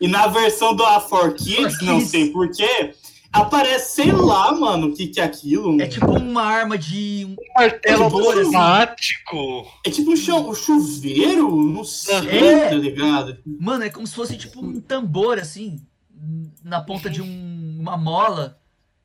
[0.00, 2.92] E na versão do A4 Kids, não sei porquê,
[3.32, 5.80] aparece, sei lá, mano, o que, que é aquilo.
[5.80, 7.24] É tipo uma arma de.
[7.26, 8.46] um- Martelo É assim.
[8.56, 9.66] automático.
[9.86, 11.54] É tipo um, chu- um chuveiro?
[11.56, 12.16] Não sei,
[12.48, 12.68] É.
[12.68, 13.38] tá ligado?
[13.44, 15.80] Mano, é como se fosse tipo um tambor, assim,
[16.62, 18.58] na ponta de um- uma mola,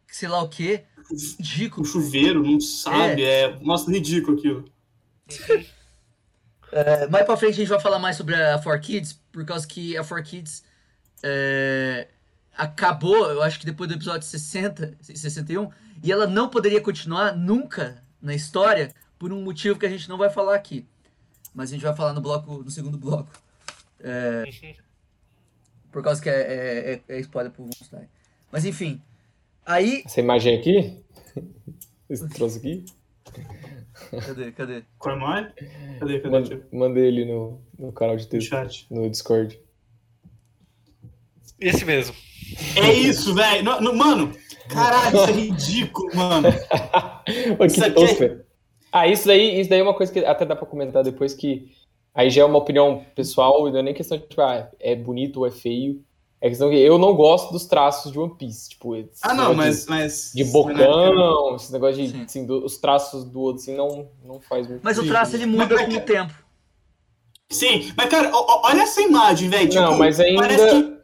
[0.07, 0.83] sei lá o quê.
[1.11, 1.85] Um Ridículo.
[1.85, 3.23] chuveiro, não sabe?
[3.23, 3.57] É.
[3.61, 4.65] Nossa, ridículo aquilo.
[6.71, 9.95] É, mais pra frente a gente vai falar mais sobre a 4Kids, por causa que
[9.97, 10.63] a 4Kids
[11.23, 12.07] é,
[12.57, 15.69] acabou, eu acho que depois do episódio 60, 61,
[16.03, 20.17] e ela não poderia continuar nunca na história por um motivo que a gente não
[20.17, 20.85] vai falar aqui.
[21.53, 23.31] Mas a gente vai falar no bloco, no segundo bloco.
[23.99, 24.43] É,
[25.91, 28.07] por causa que é, é, é- é spoiler pro Wolfenstein.
[28.51, 29.01] Mas enfim.
[29.65, 30.03] Aí.
[30.05, 31.03] Essa imagem aqui?
[32.09, 32.85] Esse troço aqui?
[34.25, 34.51] Cadê?
[34.51, 34.83] Cadê?
[34.99, 35.53] Qual é mais?
[35.99, 36.29] Cadê, cadê?
[36.29, 38.87] Manda- Mandei ele no, no canal de No texto, chat.
[38.91, 39.59] no Discord.
[41.59, 42.15] Esse mesmo.
[42.75, 43.63] É isso, velho.
[43.63, 44.31] No- no- Mano,
[44.69, 46.47] caralho, isso é ridículo, mano.
[47.65, 48.37] Isso que aqui é-.
[48.91, 51.69] Ah, isso daí, isso daí é uma coisa que até dá pra comentar depois que
[52.15, 54.95] aí já é uma opinião pessoal, e não é nem questão de tipo, ah, é
[54.95, 56.01] bonito ou é feio.
[56.39, 58.93] É questão que eu não gosto dos traços de One Piece, tipo,
[59.23, 59.79] Ah, não, mas.
[59.79, 62.23] de, de mas na época- bocão, esse negócio de Sim.
[62.23, 64.81] assim, do- os traços do outro assim não não faz muito.
[64.83, 66.33] Mas o traço ele muda Mas- com o tempo.
[67.49, 69.69] Sim, mas, cara, olha essa imagem, velho.
[69.69, 70.96] Tipo, Não, mas ainda- Parece que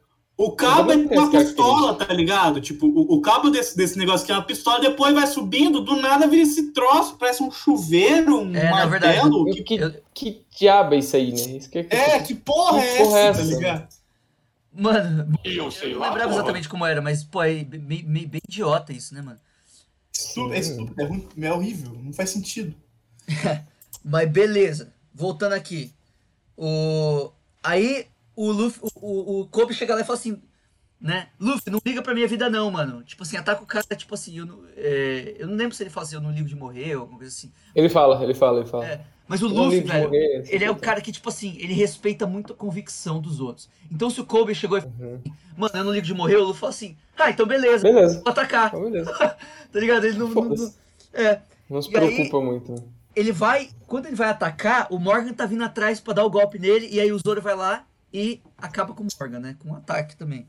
[0.45, 2.59] o cabo é uma essa pistola, tá ligado?
[2.61, 5.95] Tipo, o, o cabo desse, desse negócio aqui é uma pistola, depois vai subindo, do
[5.97, 9.49] nada vira esse troço, parece um chuveiro, um É, na verdade, martelo.
[9.49, 11.57] E que, que, eu- que diabo é isso aí, né?
[11.57, 13.55] Isso que é, é, que porra é Que porra é essa, tá essa?
[13.55, 13.87] ligado?
[14.75, 16.39] Mano, Eu eu sei não lá, lembrava porra.
[16.41, 19.39] exatamente como era, mas, pô, é bem, bem- bem idiota isso, né, mano?
[20.11, 22.73] Estúpido, é estúpido, é, ruim, é horrível, não faz sentido.
[24.03, 25.93] Mas beleza, voltando aqui.
[26.57, 27.31] O...
[27.63, 30.41] Aí o Luffy, o, o, o Kobe chega lá e fala assim,
[30.99, 31.27] né?
[31.39, 33.03] Luffy, não liga pra minha vida não, mano.
[33.03, 35.89] Tipo assim, ataca o cara, tipo assim, eu não, é, eu não lembro se ele
[35.89, 37.51] fala assim, eu não ligo de morrer ou alguma coisa assim.
[37.75, 38.85] Ele fala, ele fala, ele fala.
[38.85, 41.55] É, mas o Eu Luffy, velho, morrer, assim, ele é o cara que, tipo assim,
[41.59, 43.69] ele respeita muito a convicção dos outros.
[43.91, 45.21] Então se o Kobe chegou e falou, Uhum.
[45.57, 48.21] mano, eu não ligo de morrer, o Luffy fala assim, ah, então beleza, Beleza.
[48.21, 48.67] vou atacar.
[48.67, 49.11] Então, beleza.
[49.73, 50.05] Tá ligado?
[50.05, 50.27] Ele não.
[50.29, 50.73] não- não-
[51.13, 51.41] é.
[51.69, 52.71] Não se E aí- preocupa muito.
[52.73, 52.77] né?
[53.15, 53.69] Ele vai.
[53.87, 56.87] Quando ele vai atacar, o Morgan tá vindo atrás pra dar o golpe nele.
[56.91, 59.55] E aí o Zoro vai lá e acaba com o Morgan, né?
[59.59, 60.47] Com um ataque também.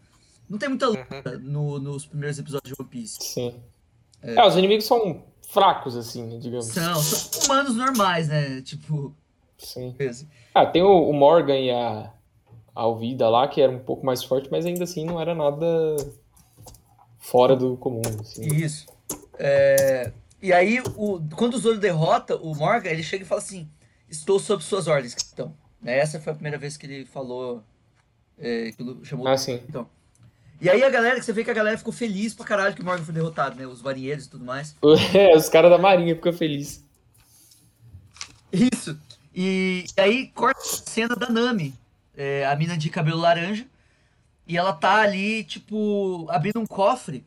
[0.48, 3.16] Não tem muita luta no- nos primeiros episódios de One Piece.
[3.20, 3.54] Sim.
[4.22, 4.46] É.
[4.46, 6.66] os inimigos são fracos, assim, digamos.
[6.66, 8.60] São, são humanos normais, né?
[8.62, 9.14] Tipo.
[9.58, 9.94] Sim.
[9.98, 10.28] esse.
[10.54, 12.12] Ah, tem o, o Morgan e a,
[12.74, 15.66] a Alvida lá, que era um pouco mais forte, mas ainda assim não era nada
[17.18, 18.02] fora do comum.
[18.20, 18.46] Assim.
[18.46, 18.86] Isso.
[19.38, 20.12] É,
[20.42, 21.20] E aí, o...
[21.36, 23.68] quando o Zoro derrota o Morgan, ele chega e fala assim:
[24.08, 25.54] Estou sob suas ordens, capitão.
[25.84, 27.62] Né, Essa foi a primeira vez que ele falou.
[28.38, 29.60] é, que chamou Ah, sim.
[29.68, 29.86] Então.
[30.60, 32.80] E aí a galera, que você vê que a galera ficou feliz pra caralho que
[32.80, 33.66] o Morgan foi derrotado, né?
[33.66, 34.74] Os marinheiros e tudo mais.
[35.14, 36.82] É, os caras da Marinha ficam felizes.
[38.52, 38.98] Isso.
[39.34, 41.74] E, e aí corta a cena da Nami,
[42.16, 43.66] é, a mina de cabelo laranja.
[44.46, 47.24] E ela tá ali, tipo, abrindo um cofre.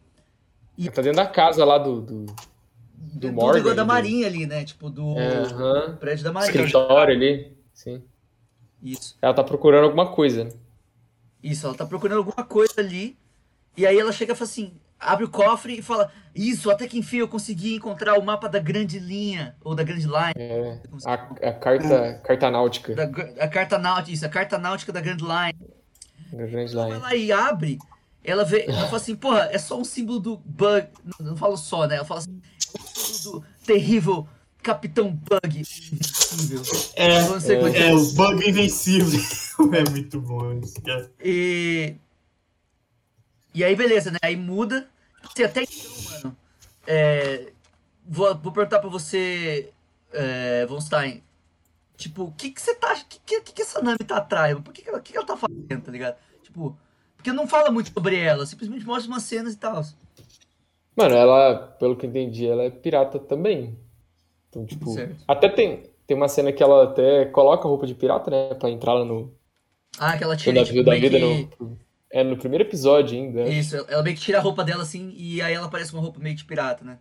[0.94, 2.26] Tá dentro da casa lá do, do,
[2.96, 4.64] Do, Morgan, negócio da do- Marinha ali, né?
[4.64, 5.98] Tipo, do É, aham.
[6.00, 6.52] prédio da Marinha.
[6.56, 7.52] escritório ali.
[7.74, 8.04] Sim.
[8.82, 9.18] Isso.
[9.22, 10.50] Ela tá procurando alguma coisa.
[11.42, 13.18] Isso, ela tá procurando alguma coisa ali.
[13.76, 16.98] E aí ela chega e fala assim: abre o cofre e fala: Isso, até que
[16.98, 20.34] enfim eu consegui encontrar o mapa da grande linha, ou da grande line.
[20.36, 22.96] É, a, a carta, carta náutica.
[22.96, 23.04] Da,
[23.44, 25.60] a carta náutica, isso, a carta náutica da Grand Line.
[26.32, 27.00] da Grand Vai Line.
[27.00, 27.78] lá e abre,
[28.24, 30.88] ela vê, ela fala assim, porra, é só um símbolo do Bug.
[31.04, 31.96] Não, não falo só, né?
[31.96, 32.42] Ela fala assim,
[32.76, 34.28] é um símbolo do terrível
[34.68, 36.62] Capitão Bug invencível.
[36.98, 39.18] É, como é, o bug invencível.
[39.74, 41.10] é muito bom isso, cara.
[41.24, 41.96] E.
[43.54, 44.18] E aí, beleza, né?
[44.22, 44.90] Aí muda.
[45.24, 46.38] Assim, até então, mano.
[46.86, 47.48] é,
[48.06, 49.72] vou, vou perguntar pra você,
[50.12, 51.24] é, Von Stein.
[51.96, 52.92] Tipo, o que que você tá.
[52.92, 54.54] O que, que, que essa Nami tá atrás?
[54.60, 56.18] Por que, que, ela, o que que ela tá fazendo, tá ligado?
[56.44, 56.78] Tipo.
[57.16, 59.82] Porque não fala muito sobre ela, simplesmente mostra umas cenas e tal.
[60.94, 63.87] Mano, ela, pelo que eu entendi, ela é pirata também.
[64.58, 65.16] Então, tipo, Certo.
[65.28, 68.56] até tem, tem uma cena que ela até coloca a roupa de pirata, né?
[68.56, 69.32] Pra entrar lá no,
[70.00, 71.10] Ah, aquela no tira tipo, da vida.
[71.20, 71.78] que- No,
[72.12, 73.48] é no primeiro episódio ainda.
[73.48, 76.20] Isso, ela meio que tira a roupa dela assim e aí ela parece uma roupa
[76.20, 76.98] meio de pirata, né?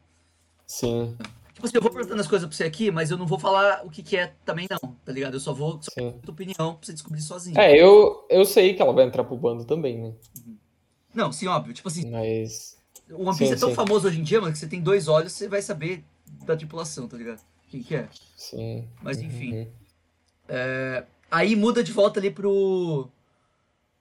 [0.67, 1.17] Sim,
[1.55, 3.81] Tipo assim, eu vou perguntando as coisas pra você aqui, mas eu não vou falar
[3.87, 5.33] o que, que é também, não, tá ligado?
[5.35, 6.21] Eu só vou só sim.
[6.29, 7.59] opinião pra você descobrir sozinho.
[7.59, 10.13] É, eu, eu sei que ela vai entrar pro bando também, né?
[11.15, 11.73] Não, sim, óbvio.
[11.73, 12.77] Tipo assim, Mas.
[13.11, 13.75] o One Piece Sim, é tão sim.
[13.75, 16.05] famoso hoje em dia, mano, que você tem dois olhos, você vai saber
[16.47, 17.41] da tripulação, tá ligado?
[17.71, 18.09] Quem que é.
[18.37, 18.89] Sim.
[19.03, 19.61] Mas enfim.
[19.61, 19.67] Uhum.
[21.31, 23.09] Aí muda de volta ali pro,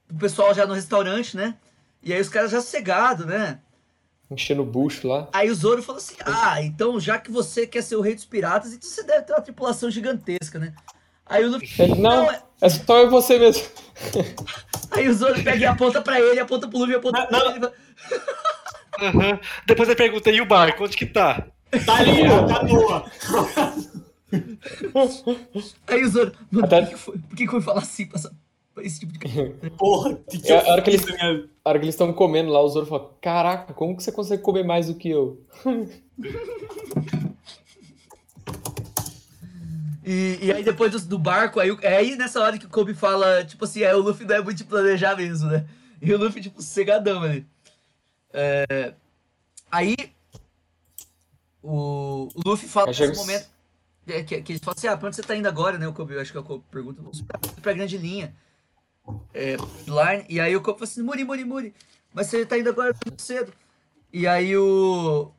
[0.08, 1.56] pro pessoal já no restaurante, né?
[2.04, 3.60] E aí os caras já sossegados, né?
[4.30, 5.28] Enchendo o bucho lá.
[5.34, 8.26] Aí o Zoro falou assim: Ah, então já que você quer ser o rei dos
[8.26, 10.74] piratas, então você deve ter uma tripulação gigantesca, né?
[11.26, 11.70] Aí o Luffy.
[11.82, 13.64] Ele, não, é- é só eu e você mesmo.
[14.92, 17.56] Aí o Zoro pega e aponta pra ele, aponta pro Luffy, aponta Não, pra não.
[17.56, 17.66] ele.
[19.02, 19.40] e Aham.
[19.66, 21.48] Depois ele pergunta, e o barco, onde que tá?
[21.86, 23.06] Tá ali, a canoa.
[25.88, 28.34] Aí o Zoro, mano, Até- por que, foi, por que foi falar assim pra, essa-
[28.74, 29.54] pra esse tipo de coisa?
[29.78, 32.12] Porra, que que É, eu a hora que eles- minha- A hora que eles estão
[32.14, 35.42] comendo lá, o Zoro fala: Caraca, como que você consegue comer mais do que eu?
[40.08, 42.94] E, e aí depois do, do barco, aí, é aí nessa hora que o Kobe
[42.94, 45.66] fala, tipo assim, é, o Luffy não é muito de planejar mesmo, né?
[46.00, 47.44] E o Luffy, tipo, cegadão ali.
[48.32, 48.94] É,
[49.72, 49.96] aí
[51.66, 53.48] o, o Luffy fala nesse momento
[54.08, 55.88] é, que, que ele fala assim, ah, pra onde você tá indo agora, né?
[55.88, 57.02] O Kobe, eu acho que é o Kobe pergunta,
[57.62, 58.36] pra grande linha.
[59.34, 61.74] É, line, e aí o Kobe fala assim, Muri, Muri, Muri,
[62.14, 63.52] mas você tá indo agora muito cedo.
[64.14, 65.32] E aí o,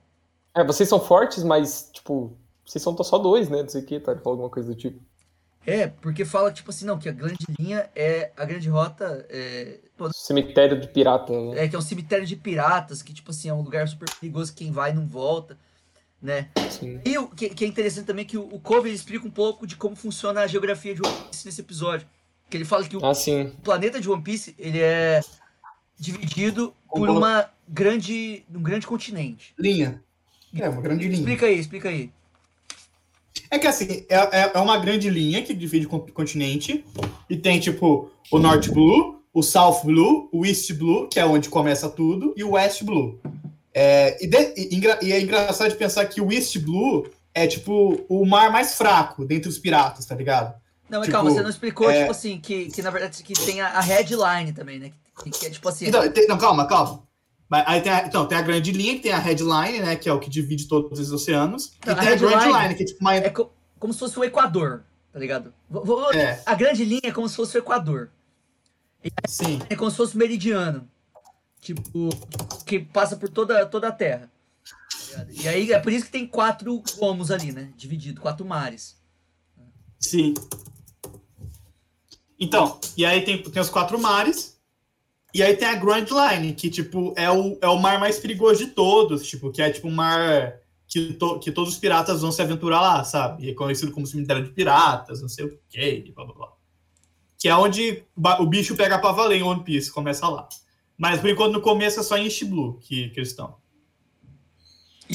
[0.55, 3.63] É, vocês são fortes, mas, tipo, vocês são só dois, né?
[3.63, 4.13] Não sei o que, tá?
[4.13, 5.01] Ele fala alguma coisa do tipo.
[5.65, 8.33] É, porque fala, tipo assim, não, que a grande linha é.
[8.37, 9.81] A grande rota é.
[9.97, 11.65] pô, Cemitério de pirata, né?
[11.65, 14.55] É que é um cemitério de piratas, que, tipo assim, é um lugar super perigoso,
[14.55, 15.59] quem vai não volta,
[16.21, 16.49] né?
[16.71, 17.01] Sim.
[17.05, 19.31] E o que, que é interessante também é que o, o Cove ele explica um
[19.31, 22.07] pouco de como funciona a geografia de One Piece nesse episódio.
[22.49, 23.13] Que ele fala que o Ah,
[23.65, 25.21] planeta de One Piece, ele é
[25.99, 28.45] dividido por uma grande.
[28.55, 29.53] um grande continente.
[29.59, 30.03] Linha.
[30.55, 31.19] É, uma grande linha.
[31.19, 32.11] Explica aí, explica aí.
[33.51, 36.85] É que assim, é, é- é uma grande linha que divide o continente.
[37.29, 41.49] E tem, tipo, o North Blue, o South Blue, o East Blue, que é onde
[41.49, 43.21] começa tudo, e o West Blue.
[43.79, 48.03] É, e, de- e e é engraçado de pensar que o East Blue é, tipo,
[48.09, 50.55] o mar mais fraco dentre os piratas, tá ligado?
[50.89, 53.35] Não, mas Tipo, calma, você não explicou, é- tipo assim, que, que na verdade que
[53.35, 54.93] tem a, a headline também, né?
[55.23, 55.89] Que, que é tipo assim.
[55.89, 57.03] Então, tem- não, calma, calma.
[57.51, 59.95] Mas Aí tem a, então, tem a grande linha, que tem a headline, né?
[59.95, 61.73] Que é o que divide todos os oceanos.
[61.85, 63.15] Não, e a tem a grand headline line, que é tipo uma.
[63.15, 65.53] É co- como se fosse o Equador, tá ligado?
[65.69, 66.41] Vou- vou- É.
[66.47, 68.09] A grande linha é como se fosse o Equador.
[69.29, 69.61] Sim.
[69.69, 70.89] É como se fosse o meridiano.
[71.67, 72.11] Tipo,
[72.65, 74.31] que passa por toda, toda a Terra.
[75.31, 77.73] E aí é por isso que tem quatro gomos ali, né?
[77.77, 78.97] Dividido, quatro mares.
[79.99, 80.33] Sim.
[82.39, 84.57] Então, e aí tem, tem os quatro mares.
[85.35, 88.65] E aí tem a Grand Line, que, tipo, é o, é o mar mais perigoso
[88.65, 89.27] de todos.
[89.27, 92.81] Tipo, que é tipo um mar que, to- que todos os piratas vão se aventurar
[92.81, 93.47] lá, sabe?
[93.47, 96.53] E é conhecido como cemitério de piratas, não sei o quê, blá blá blá.
[97.39, 98.05] Que é onde
[98.39, 100.49] o bicho pega pra valer em One Piece, começa lá.
[100.97, 103.57] Mas por enquanto no começo é só em East Blue que, que eles estão.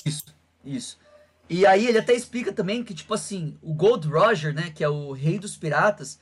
[0.06, 0.26] Isso,
[0.64, 0.98] isso.
[1.50, 4.88] E aí ele até explica também que, tipo assim, o Gold Roger, né, que é
[4.88, 6.20] o rei dos piratas,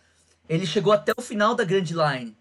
[0.47, 2.35] ele chegou até o final da Grand Line.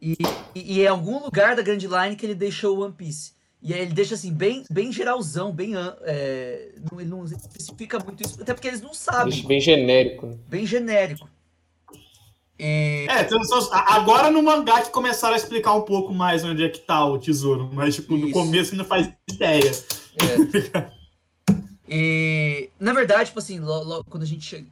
[0.00, 0.16] E,
[0.54, 3.32] e, e é em algum lugar da Grand Line que ele deixou o One Piece.
[3.60, 5.72] E aí ele deixa assim, bem, bem geralzão, bem.
[6.02, 9.42] É, não, ele não especifica muito isso, até porque eles não sabem.
[9.46, 10.38] Bem genérico, né?
[10.48, 11.28] Bem genérico.
[12.58, 16.68] E, É, só- agora no mangá que começaram a explicar um pouco mais onde é
[16.68, 18.32] que tá o tesouro, mas tipo, no Isso.
[18.32, 19.70] começo não faz ideia.
[21.88, 24.66] E, na verdade, tipo assim, lo- lo- quando a gente chega.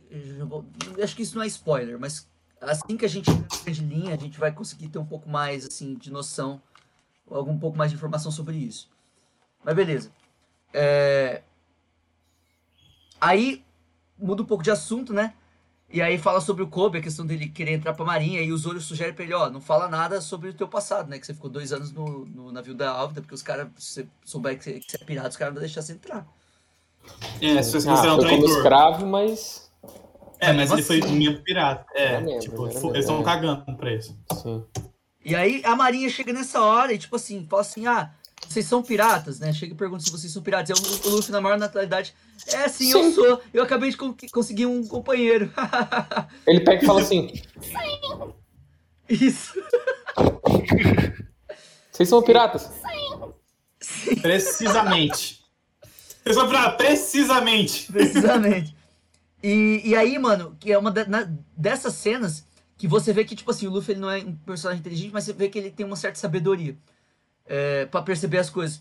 [1.03, 2.29] Acho que isso não é spoiler, mas
[2.61, 3.31] assim que a gente
[3.65, 6.61] grande linha, a gente vai conseguir ter um pouco mais, assim, de noção,
[7.31, 8.89] algum pouco mais de informação sobre isso.
[9.65, 10.11] Mas beleza.
[10.75, 11.43] É,
[13.19, 13.65] Aí
[14.19, 15.33] muda um pouco de assunto, né?
[15.97, 18.59] E aí fala sobre o Kobe, a questão dele querer entrar pra marinha, e o
[18.59, 21.19] Zoro sugere pra ele, ó, não fala nada sobre o teu passado, né?
[21.19, 24.09] Que você ficou dois anos no, no navio da Álvida, porque os caras, se você
[24.23, 26.27] souber que você, que você é pirata, os caras não vão deixar você entrar.
[27.41, 29.73] É, se você Ah, um foi como escravo, mas.
[30.39, 31.19] É, mas ele foi assim.
[31.19, 31.87] membro pirata.
[31.95, 33.25] É, tipo, membro, eles estão é.
[33.25, 34.15] cagando pra isso.
[34.35, 34.63] Sim.
[35.25, 38.11] E aí a marinha chega nessa hora e, tipo assim, fala assim, ah,
[38.49, 39.53] vocês são piratas, né?
[39.53, 40.71] Chega e pergunta se vocês são piratas.
[40.71, 42.15] E aí o Luffy, na maior naturalidade,
[42.49, 43.13] é sim, eu Sim.
[43.15, 43.43] sou.
[43.53, 45.53] Eu acabei de con- conseguir um companheiro.
[46.47, 47.33] Ele pega e fala assim:
[49.09, 49.55] Isso.
[51.93, 52.71] vocês são piratas?
[54.23, 55.45] Precisamente.
[56.25, 57.91] Eu só pra precisamente.
[57.93, 58.75] Precisamente.
[59.43, 62.45] E, e aí, mano, que é uma da- na- dessas cenas
[62.77, 65.25] que você vê que, tipo assim, o Luffy ele não é um personagem inteligente, mas
[65.25, 66.77] você vê que ele tem uma certa sabedoria
[67.47, 68.81] é, para perceber as coisas.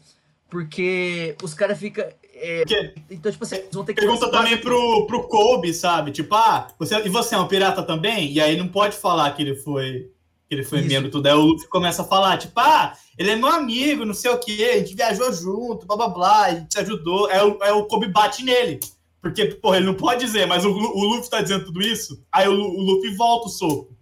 [0.49, 2.05] Porque os caras ficam.
[2.05, 4.01] Porque então, tipo assim, eles vão ter que.
[4.01, 6.11] pergunta também pro, pro Kobe, sabe?
[6.11, 8.31] Tipo, ah, você, e você é um pirata também?
[8.31, 10.11] E aí não pode falar que ele foi.
[10.47, 10.87] Que ele foi Isso.
[10.87, 11.25] membro tudo.
[11.25, 14.37] Aí o Luffy começa a falar, tipo, ah, ele é meu amigo, não sei o
[14.37, 17.27] quê, a gente viajou junto, blá blá blá, a gente se ajudou.
[17.27, 18.79] Aí o, aí o Kobe bate nele.
[19.19, 22.23] Porque, porra, ele não pode dizer, mas o, o Luffy tá dizendo tudo isso.
[22.31, 23.94] Aí o, o Luffy volta o soco.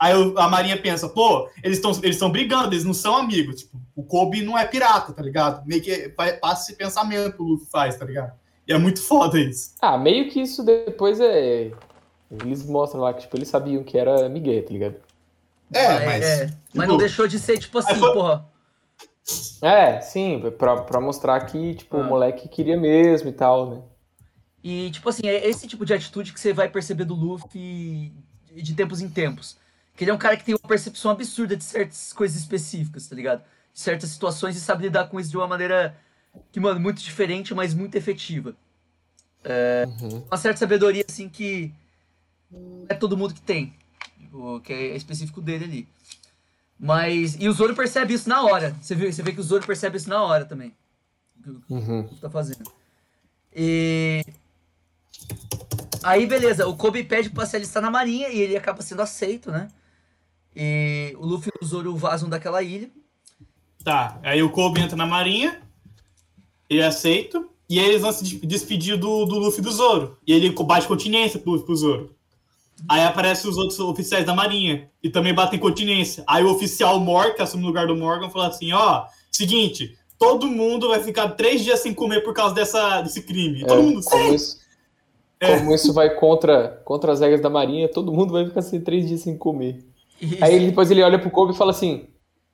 [0.00, 3.56] Aí a Marinha pensa, pô, eles estão eles tão brigando, eles não são amigos.
[3.56, 5.66] Tipo, o Kobe não é pirata, tá ligado?
[5.66, 6.08] Meio que
[6.40, 8.32] passa esse pensamento que o Luffy faz, tá ligado?
[8.66, 9.74] E é muito foda isso.
[9.82, 11.70] Ah, meio que isso depois é.
[12.30, 14.94] Eles mostram lá que tipo, eles sabiam que era Miguel, tá ligado?
[15.72, 16.24] É, mas.
[16.24, 18.46] é, mas tipo, não deixou de ser, tipo assim, Mas foi- porra.
[19.62, 22.00] É, sim, pra, pra mostrar que tipo, Ah.
[22.00, 23.82] o moleque queria mesmo e tal, né?
[24.64, 28.12] E, tipo assim, é esse tipo de atitude que você vai perceber do Luffy
[28.54, 29.56] de tempos em tempos.
[30.00, 33.14] Que ele é um cara que tem uma percepção absurda de certas coisas específicas, tá
[33.14, 33.44] ligado?
[33.70, 35.94] De certas situações e sabe lidar com isso de uma maneira
[36.50, 38.56] que, mano, muito diferente, mas muito efetiva.
[39.44, 40.24] Uhum.
[40.26, 41.74] Uma certa sabedoria, assim, que
[42.88, 43.74] é todo mundo que tem.
[44.64, 45.88] Que é específico dele ali.
[46.78, 47.36] Mas.
[47.38, 48.74] E o Zoro percebe isso na hora.
[48.80, 50.74] Você vê, você vê que o Zoro percebe isso na hora também.
[51.46, 52.08] O que Uhum.
[52.22, 52.72] Tá fazendo.
[53.54, 54.24] E.
[56.02, 59.50] Aí, beleza, o Kobe pede pra se alistar na marinha e ele acaba sendo aceito,
[59.50, 59.68] né?
[60.54, 62.90] E o Luffy e o Zoro vazam daquela ilha.
[63.84, 65.60] Tá, aí o Kobe entra na marinha,
[66.68, 69.72] ele é aceito, e aí eles vão se des- despedir do, do Luffy e do
[69.72, 70.18] Zoro.
[70.26, 72.14] E ele bate continência pro Luffy e pro Zoro.
[72.88, 76.24] Aí aparecem os outros oficiais da marinha, e também batem continência.
[76.26, 80.46] Aí o oficial Mor, que assume o lugar do Morgan, fala assim, ó, seguinte, todo
[80.46, 83.62] mundo vai ficar três dias sem comer por causa dessa, desse crime.
[83.62, 84.58] E todo É, mundo, como isso,
[85.40, 89.08] como isso vai contra, contra as regras da marinha, todo mundo vai ficar assim, três
[89.08, 89.86] dias sem comer.
[90.40, 92.08] Aí depois ele olha pro Kobe e fala assim: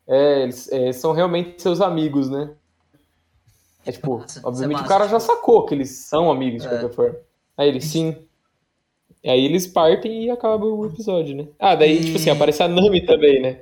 [0.06, 2.50] é, eles é, são realmente seus amigos, né?
[3.84, 6.68] É tipo, é obviamente massa, o cara já tipo- sacou que eles são amigos de
[6.68, 6.70] É.
[6.70, 7.16] qualquer forma.
[7.56, 8.16] Aí ele, sim.
[9.22, 11.46] E aí eles partem e acaba o episódio, né?
[11.58, 13.60] Ah, daí, E- tipo assim, aparece a Nami também, né?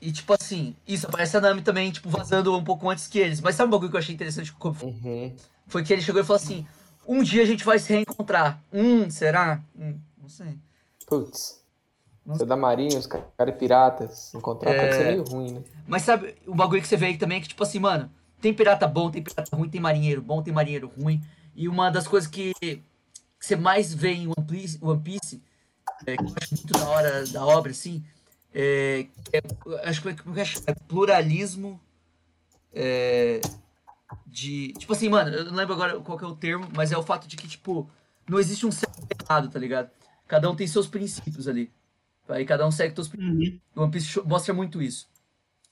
[0.00, 3.40] E tipo assim, isso, aparece a Nami também, tipo, vazando um pouco antes que eles.
[3.40, 5.32] Mas sabe um bagulho que eu achei interessante que o Kobe Uhum.
[5.68, 6.66] Foi que ele chegou e falou assim:
[7.06, 8.60] um dia a gente vai se reencontrar.
[8.72, 9.62] Hum, será?
[9.78, 10.56] Hum, não sei.
[11.06, 11.61] Putz.
[12.24, 14.32] Você é da marinha, os caras é piratas.
[14.34, 15.62] Encontrar pode ser meio ruim, né?
[15.86, 18.54] Mas sabe, o bagulho que você vê aí também é que, tipo assim, mano, tem
[18.54, 21.20] pirata bom, tem pirata ruim, tem marinheiro bom, tem marinheiro ruim.
[21.54, 22.82] E uma das coisas que, que
[23.40, 25.42] você mais vê em One Piece, One Piece
[26.06, 28.04] é, que eu acho muito da hora da obra, assim,
[28.54, 29.40] é, é,
[29.84, 30.12] acho que é
[30.66, 31.80] é, pluralismo
[32.72, 33.40] é,
[34.26, 34.72] de.
[34.74, 37.26] Tipo assim, mano, eu não lembro agora qual é o termo, mas é o fato
[37.26, 37.88] de que, tipo,
[38.28, 39.90] não existe um certo errado, tá ligado?
[40.26, 41.70] Cada um tem seus princípios ali.
[42.28, 43.60] Aí cada um segue seus princípios.
[43.76, 43.82] Uhum.
[43.84, 45.08] One Piece mostra muito isso.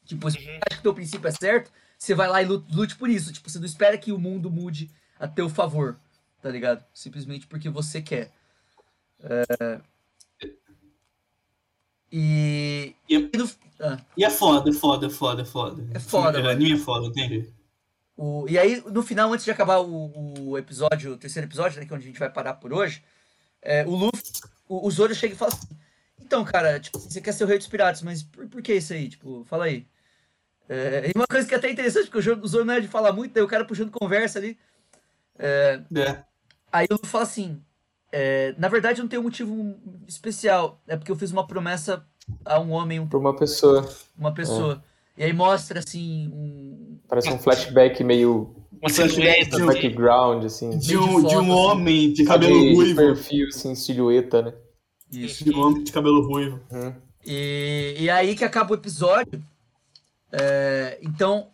[0.04, 2.96] Tipo, se você acha que teu princípio é certo, você vai lá e lu- lute
[2.96, 3.32] por isso.
[3.32, 5.98] Tipo, você não espera que o mundo mude a teu favor,
[6.42, 6.84] tá ligado?
[6.92, 8.32] Simplesmente porque você quer.
[9.22, 9.80] É...
[12.12, 12.94] E.
[13.08, 13.50] E- no-
[13.80, 15.86] ah, E é foda, é foda, é foda, é foda.
[15.94, 16.48] É foda, O mano.
[16.56, 17.52] anime é foda, entende?
[18.16, 18.46] o...
[18.48, 21.92] E aí, no final, antes de acabar o, o episódio, o terceiro episódio, né, que
[21.92, 23.02] é onde a gente vai parar por hoje,
[23.62, 24.22] é, o Luffy,
[24.68, 25.68] o, o Zoro chega e fala assim:
[26.30, 28.92] Então, cara, tipo, você quer ser o rei dos piratas, mas por, por que isso
[28.92, 29.08] aí?
[29.08, 29.84] Tipo, fala aí.
[30.68, 32.80] É, e uma coisa que é até interessante, porque o Zoro- o Zoro não é
[32.80, 34.56] de falar muito, daí o cara puxando conversa ali.
[35.36, 35.80] É.
[36.72, 37.60] Aí o Luffy fala assim:
[38.12, 39.74] é, Na verdade, eu não tenho um motivo
[40.06, 40.80] especial.
[40.86, 42.06] É porque eu fiz uma promessa
[42.44, 43.88] a um homem, um- Pra uma pessoa.
[44.16, 44.80] uma pessoa.
[45.18, 46.96] E aí mostra, assim, um.
[47.08, 49.80] Parece um flashback meio Uma silhueta, de um- assim.
[49.82, 50.78] background, assim.
[50.78, 52.96] De um, de um foto, homem de cabelo de ruivo.
[52.96, 54.54] perfil, assim, silhueta, né?
[55.10, 55.44] Isso.
[55.44, 56.60] De um homem de cabelo ruivo.
[56.70, 56.94] Uhum.
[57.24, 59.42] E, e aí que acaba o episódio.
[60.32, 61.48] é, então,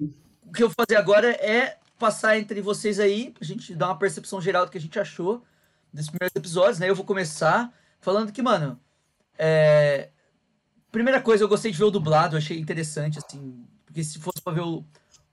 [0.00, 3.98] o que eu vou fazer agora é passar entre vocês aí, pra gente dar uma
[3.98, 5.42] percepção geral do que a gente achou
[5.92, 6.88] desses primeiros episódios, né?
[6.88, 8.78] Eu vou começar falando que, mano,
[9.36, 10.10] é...
[10.92, 14.52] primeira coisa, eu gostei de ver o dublado, achei interessante, assim, porque se fosse pra
[14.52, 14.84] ver o,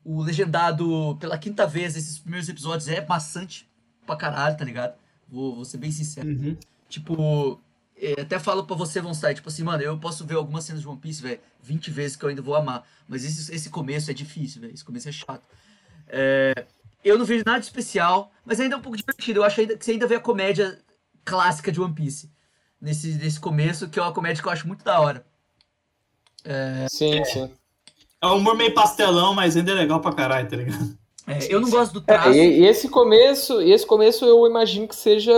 [0.04, 3.70] o legendado pela quinta vez, esses primeiros episódios é maçante
[4.06, 4.96] pra caralho, tá ligado?
[5.28, 6.28] Vou, vou ser bem sincero.
[6.28, 6.58] Uhum.
[6.90, 7.60] Tipo,
[8.02, 10.88] é, até falo pra você, Vonstar, tipo assim, mano, eu posso ver algumas cenas de
[10.88, 12.86] One Piece, velho, 20 vezes que eu ainda vou amar.
[13.08, 14.74] Mas esse, esse começo é difícil, velho.
[14.74, 15.44] Esse começo é chato.
[16.08, 16.66] É,
[17.04, 19.40] eu não vejo nada de especial, mas ainda é um pouco divertido.
[19.40, 20.80] Eu acho ainda, que você ainda vê a comédia
[21.24, 22.32] clássica de One Piece.
[22.82, 25.26] Nesse, nesse começo, que é uma comédia que eu acho muito da hora.
[26.90, 27.50] Sim, sim.
[28.22, 30.98] É um humor meio pastelão, mas ainda é legal pra caralho, tá ligado?
[31.28, 32.34] É, eu não gosto do É, traço.
[32.34, 35.34] e, e esse começo, e esse começo eu imagino que seja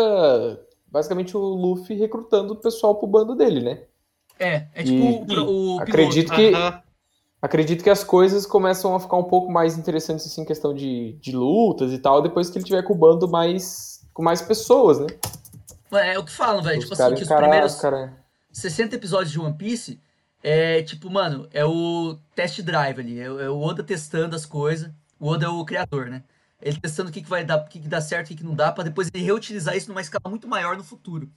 [0.92, 3.82] basicamente o Luffy recrutando o pessoal pro bando dele, né?
[4.40, 6.36] É, é tipo E- o, o acredito piloto.
[6.36, 6.82] que Aham.
[7.42, 11.14] acredito que as coisas começam a ficar um pouco mais interessantes assim, em questão de,
[11.14, 15.00] de lutas e tal, depois que ele tiver com o bando mais com mais pessoas,
[15.00, 15.08] né?
[15.92, 16.80] É o que falam, velho.
[16.82, 18.18] Tipo assim, que os primeiros os cara-
[18.52, 20.00] 60 episódios de One Piece
[20.44, 23.20] é tipo, mano, é o test drive ali.
[23.20, 24.90] É, é o Oda testando as coisas.
[25.20, 26.24] O Oda é o criador, né?
[26.62, 28.44] Ele testando o que, que vai dar, o que, que dá certo, o que, que
[28.44, 31.30] não dá, pra depois ele reutilizar isso numa escala muito maior no futuro.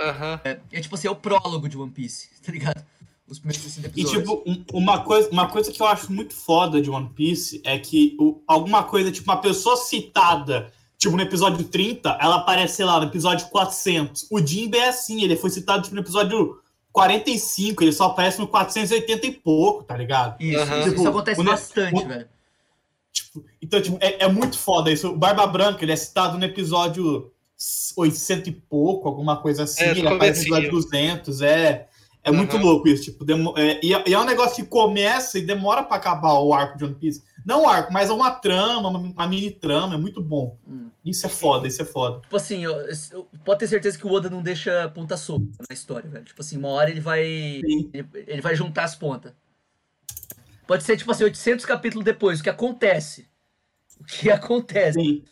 [0.00, 0.40] Aham.
[0.44, 2.84] É tipo assim, é o prólogo de One Piece, tá ligado?
[3.28, 4.22] Os primeiros 60 E, episódios.
[4.22, 7.78] tipo, um- uma coisa, uma coisa que eu acho muito foda de One Piece é
[7.78, 12.84] que o- alguma coisa, tipo, uma pessoa citada, tipo, no episódio 30, ela aparece, sei
[12.84, 14.26] lá, no episódio 400.
[14.30, 16.60] O Jinbe é assim, ele foi citado, tipo, no episódio
[16.92, 20.40] 45, ele só aparece no 480 e pouco, tá ligado?
[20.40, 20.78] isso, Aham.
[20.80, 22.28] isso, isso Tipo, acontece o ne- bastante, o- velho.
[23.12, 25.08] Tipo, então, tipo, é, é muito foda isso.
[25.10, 27.30] O Barba Branca, ele é citado no episódio
[27.96, 29.84] 800 e pouco, alguma coisa assim.
[29.84, 31.42] É, ele aparece no episódio 200.
[31.42, 31.88] É,
[32.24, 32.64] é muito Aham.
[32.64, 33.04] louco isso.
[33.04, 36.38] Tipo, demo- é, e, é, e é um negócio que começa e demora pra acabar
[36.38, 37.22] o arco de One Piece.
[37.44, 39.94] Não o arco, mas é uma trama, uma, uma mini trama.
[39.94, 40.56] É muito bom.
[40.66, 40.88] Hum.
[41.04, 42.20] Isso é foda, isso é foda.
[42.20, 42.72] Tipo assim, eu,
[43.12, 46.24] eu- pode ter certeza que o Oda não deixa ponta solta na história, velho.
[46.24, 47.24] Tipo assim, uma hora ele vai.
[47.24, 49.32] Ele, ele vai juntar as pontas.
[50.72, 53.28] Pode ser, tipo assim, 800 capítulos depois, o que acontece.
[54.00, 54.98] O que acontece.
[54.98, 55.22] Sim.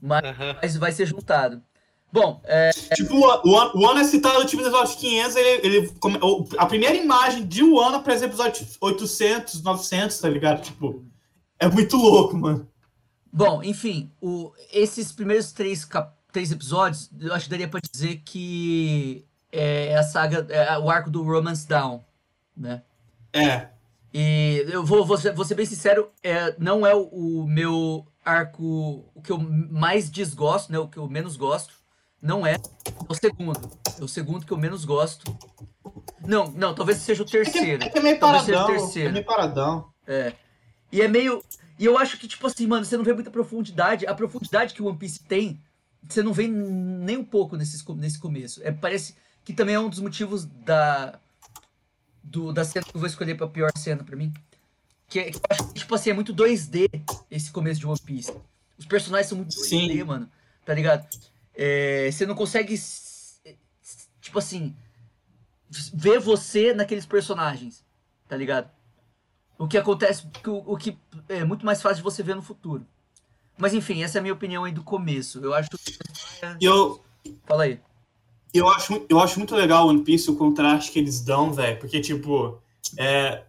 [0.00, 0.56] Mas Aham.
[0.80, 1.62] vai ser juntado.
[2.10, 5.36] Bom, é, Tipo, o, o, o Ano é citado tipo, no episódio 500.
[5.36, 5.92] Ele, ele,
[6.56, 10.62] a primeira imagem de o Ano aparece no episódio 800, 900, tá ligado?
[10.62, 11.04] Tipo,
[11.58, 12.66] é muito louco, mano.
[13.30, 18.22] bom, enfim, o, esses primeiros três, cap- três episódios, eu acho que daria pra dizer
[18.24, 22.02] que é a saga, é o arco do Romance Down,
[22.56, 22.82] né?
[23.34, 23.68] É.
[24.12, 27.02] E eu vou, vou, ser, vou ser bem sincero, é, não é o,
[27.42, 30.78] o meu arco, o que eu mais desgosto, né?
[30.78, 31.74] O que eu menos gosto.
[32.20, 32.54] Não é.
[32.54, 32.58] É
[33.08, 33.70] o segundo.
[34.00, 35.24] É o segundo que eu menos gosto.
[36.26, 37.84] Não, não, talvez seja o É que, terceiro.
[37.84, 38.82] é que é meio Talvez seja o paradão.
[38.84, 39.08] terceiro.
[39.08, 39.88] É meio paradão.
[40.06, 40.32] É.
[40.90, 41.42] E é meio.
[41.78, 44.06] E eu acho que, tipo assim, mano, você não vê muita profundidade.
[44.06, 45.60] A profundidade que o One Piece tem,
[46.08, 48.60] você não vê nem um pouco nesses, co- nesse começo.
[48.64, 49.14] É, parece
[49.44, 51.20] que também é um dos motivos da.
[52.30, 54.32] Do, da cena que eu vou escolher pra pior cena pra mim.
[55.08, 56.88] Que, é, que eu acho que, tipo assim, é muito 2D
[57.30, 58.32] esse começo de One Piece.
[58.76, 60.02] Os personagens são muito 2D, Sim.
[60.04, 60.30] mano.
[60.64, 61.08] Tá ligado?
[61.54, 62.74] É, você não consegue.
[62.74, 63.38] s-
[64.20, 64.74] Tipo assim.
[65.94, 67.82] Ver você naqueles personagens.
[68.28, 68.70] Tá ligado?
[69.58, 70.96] O que acontece, o, o que
[71.28, 72.86] é muito mais fácil de você ver no futuro.
[73.56, 75.40] Mas enfim, essa é a minha opinião aí do começo.
[75.42, 75.68] Eu acho.
[76.60, 77.02] E eu,
[77.46, 77.80] Fala aí.
[78.52, 81.78] Eu, acho, eu acho muito legal o One Piece, o contraste que eles dão, velho.
[81.78, 82.58] Porque, tipo,
[82.96, 83.42] é,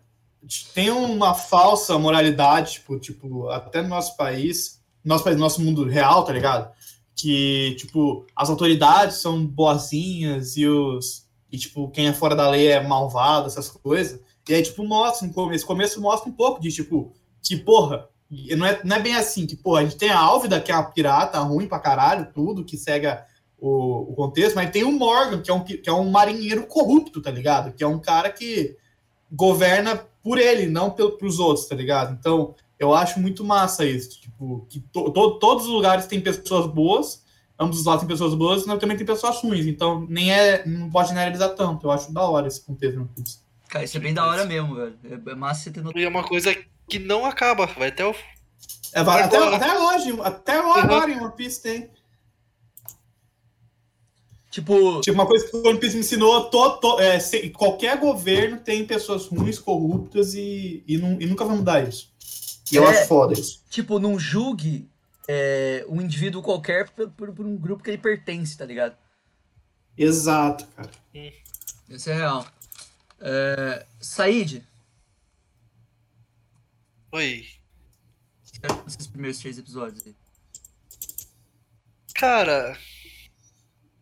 [0.73, 6.23] tem uma falsa moralidade, tipo, tipo, até no nosso país, nosso país, nosso mundo real,
[6.23, 6.71] tá ligado?
[7.15, 11.27] Que, tipo, as autoridades são boazinhas e os.
[11.51, 14.19] E, tipo, quem é fora da lei é malvado, essas coisas.
[14.47, 15.65] E aí, tipo, mostra no começo.
[15.65, 17.11] começo mostra um pouco de, tipo,
[17.43, 18.07] que, porra,
[18.55, 20.75] não é, não é bem assim, que, porra, a gente tem a Álvida, que é
[20.75, 23.25] uma pirata ruim pra caralho, tudo, que segue a-
[23.61, 27.21] o, o contexto, mas tem o Morgan, que é, um, que é um marinheiro corrupto,
[27.21, 27.73] tá ligado?
[27.73, 28.75] Que é um cara que
[29.31, 32.17] governa por ele, não pelo, pros outros, tá ligado?
[32.19, 36.65] Então, eu acho muito massa isso, tipo, que to- to- todos os lugares têm pessoas
[36.67, 37.23] boas,
[37.59, 40.89] ambos os lados têm pessoas boas, mas também tem pessoas ruins, então nem é, não
[40.89, 42.97] pode generalizar tanto, eu acho da hora esse contexto.
[42.99, 43.09] no.
[43.67, 44.97] Cara, isso é bem da hora mesmo, velho.
[45.03, 45.99] É, é massa você ter notado.
[46.01, 46.55] E é uma coisa
[46.87, 48.15] que não acaba, vai até o.
[48.93, 51.89] É, vai- até, até hoje, até agora em One Piece tem.
[54.49, 57.99] Tipo, Tipo, uma coisa que o One Piece me ensinou, to, to- é, se- qualquer
[57.99, 62.11] governo tem pessoas ruins, corruptas e, e, nu- e nunca vai mudar isso.
[62.71, 62.89] E eu É.
[62.89, 63.63] acho foda isso.
[63.69, 64.89] tipo, não julgue
[65.27, 68.97] é, um indivíduo qualquer por, por- por um grupo que ele pertence, tá ligado?
[69.95, 70.89] Exato, cara.
[71.87, 72.47] Isso é real.
[73.19, 74.63] É, Said,
[77.11, 77.45] Oi.
[78.43, 80.15] você achou desses primeiros três episódios aí?
[82.15, 82.77] Cara,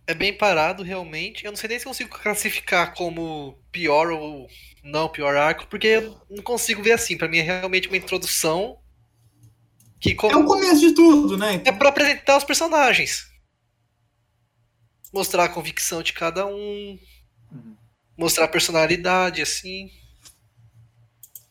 [0.07, 1.45] é bem parado realmente.
[1.45, 4.47] Eu não sei nem se consigo classificar como pior ou
[4.83, 7.17] não pior arco, porque eu não consigo ver assim.
[7.17, 8.79] Pra mim é realmente uma introdução
[9.99, 11.61] que É o como começo de tudo, né?
[11.65, 13.27] é pra apresentar os personagens.
[15.13, 16.99] Mostrar a convicção de cada um,
[17.51, 17.75] Uhum.
[18.17, 19.89] mostrar a personalidade assim.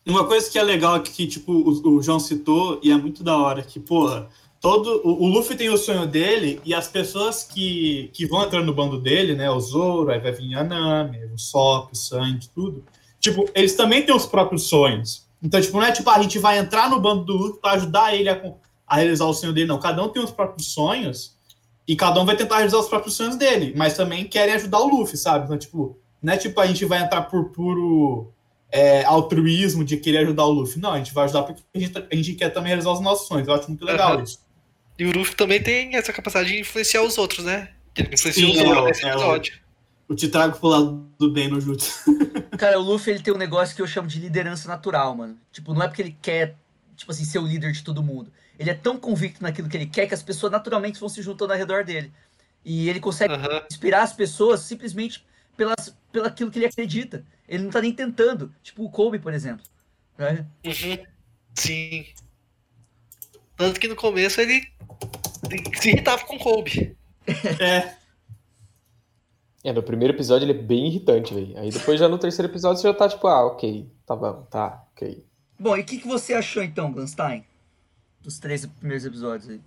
[0.06, 3.24] Uma coisa que é legal que, que, tipo, o, o João citou, e é muito
[3.24, 4.30] da hora, que, porra,
[4.60, 5.00] todo.
[5.04, 8.74] O, o Luffy tem o sonho dele, e as pessoas que, que vão entrando no
[8.74, 9.50] bando dele, né?
[9.50, 12.84] O Zoro, aí vai vir a Nami, o Sop, o Sanji, tudo.
[13.20, 15.26] Tipo, eles também têm os próprios sonhos.
[15.42, 18.14] Então, tipo, não é tipo, a gente vai entrar no bando do Luffy pra ajudar
[18.14, 18.40] ele a,
[18.86, 19.78] a realizar o sonho dele, não.
[19.78, 21.36] Cada um tem os próprios sonhos,
[21.86, 24.88] e cada um vai tentar realizar os próprios sonhos dele, mas também querem ajudar o
[24.88, 25.44] Luffy, sabe?
[25.44, 28.32] Então, tipo, não é tipo a gente vai entrar por puro
[28.70, 30.80] é, altruísmo de querer ajudar o Luffy.
[30.80, 33.28] Não, a gente vai ajudar porque a gente, a gente quer também realizar os nossos
[33.28, 33.46] sonhos.
[33.46, 34.40] Eu acho muito legal isso.
[34.98, 37.70] E o Luffy também tem essa capacidade de influenciar os outros, né?
[37.96, 39.58] Ele influenciou Sim, o é, o- nesse é o- episódio.
[40.08, 41.92] Eu te trago pro lado do bem no Jutsu.
[42.56, 45.36] Cara, o Luffy ele tem um negócio que eu chamo de liderança natural, mano.
[45.50, 46.54] Tipo, não é porque ele quer,
[46.96, 48.32] tipo assim, ser o líder de todo mundo.
[48.58, 51.52] Ele é tão convicto naquilo que ele quer que as pessoas naturalmente vão se juntando
[51.52, 52.12] ao redor dele.
[52.64, 53.62] E ele consegue Aham.
[53.70, 55.24] inspirar as pessoas simplesmente
[55.56, 57.24] pelas, pelo aquilo que ele acredita.
[57.48, 58.54] Ele não tá nem tentando.
[58.62, 59.64] Tipo o Kobe, por exemplo.
[60.16, 60.46] Né?
[60.64, 60.98] Uhum.
[61.54, 62.06] Sim.
[63.56, 64.62] Tanto que no começo ele
[65.80, 66.96] se irritava com o Kobe.
[67.60, 67.96] É,
[69.66, 71.58] É, no primeiro episódio ele é bem irritante, velho.
[71.58, 74.86] Aí depois já no terceiro episódio você já tá tipo, ah, ok, tá bom, tá,
[74.92, 75.26] ok.
[75.58, 77.44] Bom, e o que, que você achou então, Gunstein?
[78.20, 79.60] Dos três primeiros episódios aí.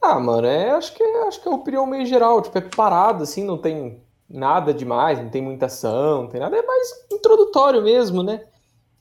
[0.00, 3.22] Ah, mano, é, acho que, acho que é a opinião meio geral, tipo, é parado,
[3.22, 7.82] assim, não tem nada demais, não tem muita ação, não tem nada, é mais introdutório
[7.82, 8.42] mesmo, né?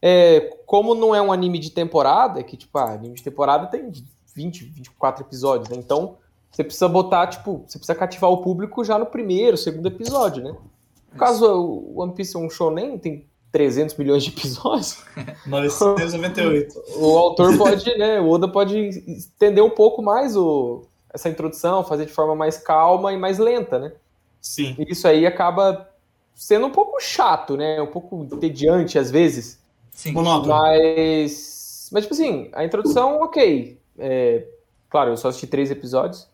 [0.02, 3.92] É, como não é um anime de temporada, que, tipo, ah, anime de temporada tem
[4.36, 5.78] 20, 24 episódios, né?
[5.78, 6.18] Então,
[6.52, 10.56] você precisa botar, tipo, você precisa cativar o público já no primeiro, segundo episódio, né?
[11.12, 15.04] No caso, o One Piece é um shonen, tem 300 milhões de episódios,
[15.46, 16.84] 998.
[16.98, 20.84] o autor pode, né, o Oda pode estender um pouco mais o,
[21.14, 23.92] essa introdução, fazer de forma mais calma e mais lenta, né?
[24.40, 24.76] Sim.
[24.80, 25.90] E isso aí acaba
[26.34, 27.82] sendo um pouco chato, né?
[27.82, 29.61] Um pouco entediante às vezes.
[30.02, 30.14] Sim.
[30.14, 30.54] Monótono.
[30.54, 33.78] Mas, mas tipo assim, a introdução, ok.
[34.00, 34.46] É,
[34.90, 36.28] claro, eu só assisti três episódios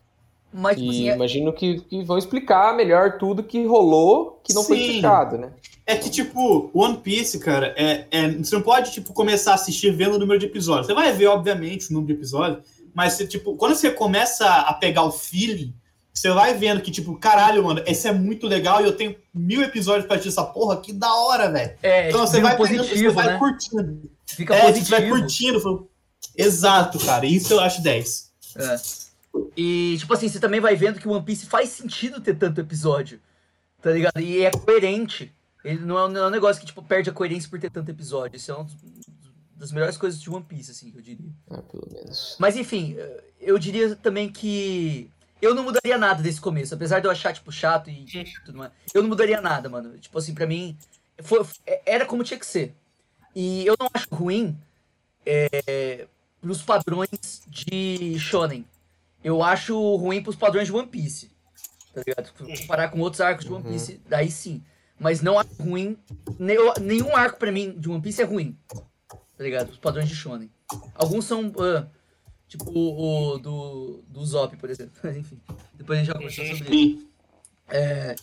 [0.52, 4.54] Mas, tipo e assim, é- imagino que, que vão explicar melhor tudo que rolou, que
[4.54, 4.84] não foi Sim.
[4.84, 5.52] explicado, né?
[5.84, 9.90] É que, tipo, One Piece, cara, é, é- você não pode, tipo, começar a assistir
[9.90, 10.86] vendo o número de episódios.
[10.86, 12.62] Você vai ver, obviamente, o número de episódios,
[12.94, 15.74] mas, você, tipo, quando você começa a pegar o feeling,
[16.12, 19.62] você vai vendo que, tipo, caralho, mano, esse é muito legal e eu tenho mil
[19.62, 21.76] episódios pra assistir essa porra, que da hora, velho.
[21.82, 23.38] é, Então você vai um pegando, você positivo, vai né?
[23.38, 24.10] curtindo.
[24.26, 25.60] Fica É, você vai positivo.
[25.60, 25.90] curtindo.
[26.36, 27.24] Exato, cara.
[27.26, 28.32] Isso eu acho 10.
[28.56, 28.76] É.
[29.56, 32.60] E, tipo assim, você também vai vendo que o One Piece faz sentido ter tanto
[32.60, 33.20] episódio.
[33.80, 34.18] Tá ligado?
[34.20, 35.32] E é coerente.
[35.64, 37.90] Ele não é, não é um negócio que, tipo, perde a coerência por ter tanto
[37.90, 38.36] episódio.
[38.36, 38.66] Isso é uma
[39.56, 41.30] das melhores coisas de One Piece, assim, eu diria.
[41.50, 42.36] Ah, pelo menos.
[42.38, 42.96] Mas, enfim,
[43.40, 45.10] eu diria também que
[45.40, 46.74] eu não mudaria nada desse começo.
[46.74, 48.04] Apesar de eu achar, tipo, chato e
[48.44, 48.72] tudo mais.
[48.94, 49.96] Eu não mudaria nada, mano.
[49.98, 50.76] Tipo assim, pra mim,
[51.22, 51.44] foi,
[51.86, 52.74] era como tinha que ser.
[53.34, 54.58] E eu não acho ruim
[55.24, 56.06] é,
[56.40, 58.64] pros padrões de Shonen.
[59.22, 61.30] Eu acho ruim pros padrões de One Piece.
[61.94, 62.32] Tá ligado?
[62.60, 64.62] Comparar com outros arcos de One Piece, daí sim.
[64.98, 65.96] Mas não acho ruim.
[66.38, 68.56] ne- Nenhum arco pra mim de One Piece é ruim.
[69.08, 69.70] Tá ligado?
[69.70, 70.50] Os padrões de Shonen.
[70.94, 71.52] Alguns são.
[71.60, 71.86] ah,
[72.48, 74.92] tipo o, o do, do Zop, por exemplo.
[75.16, 75.38] Enfim.
[75.74, 76.98] Depois a gente já conversou sobre isso.
[76.98, 77.08] Sim.
[77.68, 78.16] É,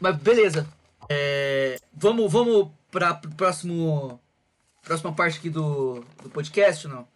[0.00, 0.66] mas beleza.
[1.08, 4.20] É, vamos vamos para próximo
[4.82, 7.06] próxima parte aqui do, do podcast, não?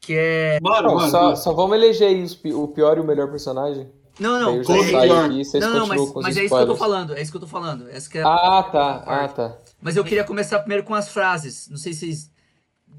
[0.00, 3.28] Que é Bora, Não, só, só vamos eleger aí os o pior e o melhor
[3.30, 3.90] personagem.
[4.18, 6.76] não não aqui vocês não não mas, com os mas é isso que eu tô
[6.76, 9.04] falando é isso que eu tô falando essa que é Ah, tá.
[9.06, 9.58] Ah, tá.
[9.82, 12.30] mas eu queria começar primeiro com as frases não sei se vocês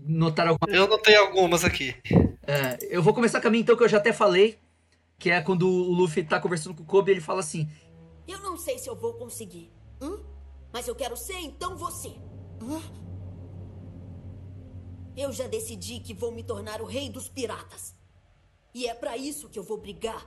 [0.05, 1.95] notaram alguma Eu notei algumas aqui.
[2.45, 4.57] É, eu vou começar com a minha então que eu já até falei
[5.17, 7.69] que é quando o Luffy tá conversando com o Kobe ele fala assim
[8.27, 9.71] Eu não sei se eu vou conseguir.
[10.01, 10.23] Hum?
[10.71, 12.09] Mas eu quero ser então você.
[12.61, 12.81] Hã?
[15.17, 17.93] Eu já decidi que vou me tornar o rei dos piratas.
[18.73, 20.25] E é pra isso que eu vou brigar.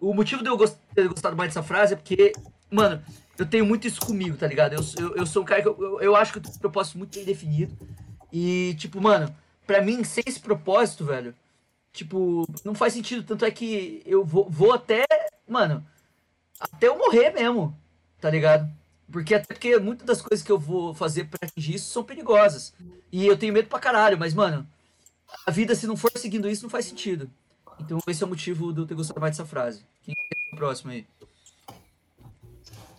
[0.00, 0.58] O motivo de eu
[0.94, 2.32] ter gostado mais dessa frase é porque,
[2.70, 3.02] mano,
[3.38, 4.74] eu tenho muito isso comigo, tá ligado?
[4.74, 6.58] Eu, eu, eu sou um cara que eu, eu, eu acho que eu tenho um
[6.58, 7.76] propósito muito bem definido.
[8.36, 9.32] E, tipo, mano,
[9.64, 11.32] pra mim, sem esse propósito, velho,
[11.92, 13.22] tipo, não faz sentido.
[13.22, 15.04] Tanto é que eu vou, vou até,
[15.48, 15.86] mano,
[16.58, 17.78] até eu morrer mesmo,
[18.20, 18.68] tá ligado?
[19.12, 22.74] Porque até porque muitas das coisas que eu vou fazer pra atingir isso são perigosas.
[23.12, 24.66] E eu tenho medo pra caralho, mas, mano,
[25.46, 27.30] a vida, se não for seguindo isso, não faz sentido.
[27.78, 29.84] Então esse é o motivo de eu ter gostado mais dessa frase.
[30.02, 31.06] Quem é o próximo aí?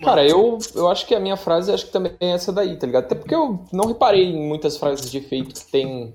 [0.02, 2.86] Cara, eu, eu acho que a minha frase acho que também é essa daí, tá
[2.86, 3.06] ligado?
[3.06, 6.14] Até porque eu não reparei em muitas frases de efeito que tem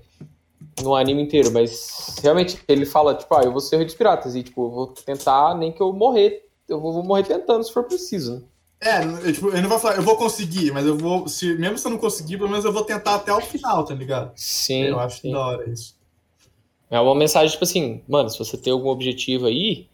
[0.83, 3.95] no anime inteiro, mas realmente ele fala, tipo, ah, eu vou ser o Rei dos
[3.95, 7.65] Piratas e, tipo, eu vou tentar, nem que eu morrer, eu vou, vou morrer tentando
[7.65, 8.43] se for preciso, né?
[8.83, 11.77] É, eu, tipo, ele não vai falar, eu vou conseguir, mas eu vou, se, mesmo
[11.77, 14.33] se eu não conseguir, pelo menos eu vou tentar até o final, tá ligado?
[14.37, 14.85] Sim.
[14.85, 15.33] eu acho sim.
[15.33, 15.95] da hora isso.
[16.91, 19.87] É uma mensagem, tipo assim, mano, se você tem algum objetivo aí,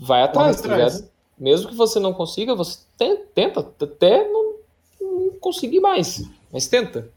[0.00, 0.94] vai atrás, tá atrás.
[0.94, 1.11] ligado?
[1.42, 4.54] Mesmo que você não consiga, você te- tenta, até não,
[5.00, 7.10] não conseguir mais, mas tenta.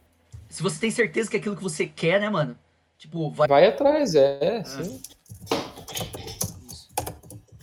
[0.50, 2.58] Se você tem certeza que é aquilo que você quer, né, mano?
[2.98, 3.48] Tipo, vai.
[3.48, 5.00] Vai atrás, é, sim.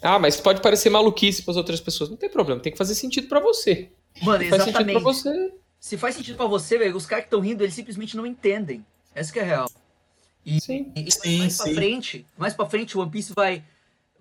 [0.01, 2.09] Ah, mas pode parecer maluquice para outras pessoas.
[2.11, 3.89] Não tem problema, tem que fazer sentido para você.
[4.23, 5.03] Mano, Se faz sentido exatamente.
[5.03, 5.53] pra você.
[5.81, 8.87] Se faz sentido pra você, velho, os caras que estão rindo, eles simplesmente não entendem.
[9.15, 9.71] Essa que é a real.
[10.61, 10.93] Sim.
[10.95, 11.75] E, e Sim, mais pra sim.
[11.75, 13.65] frente, mais pra frente, o One Piece vai,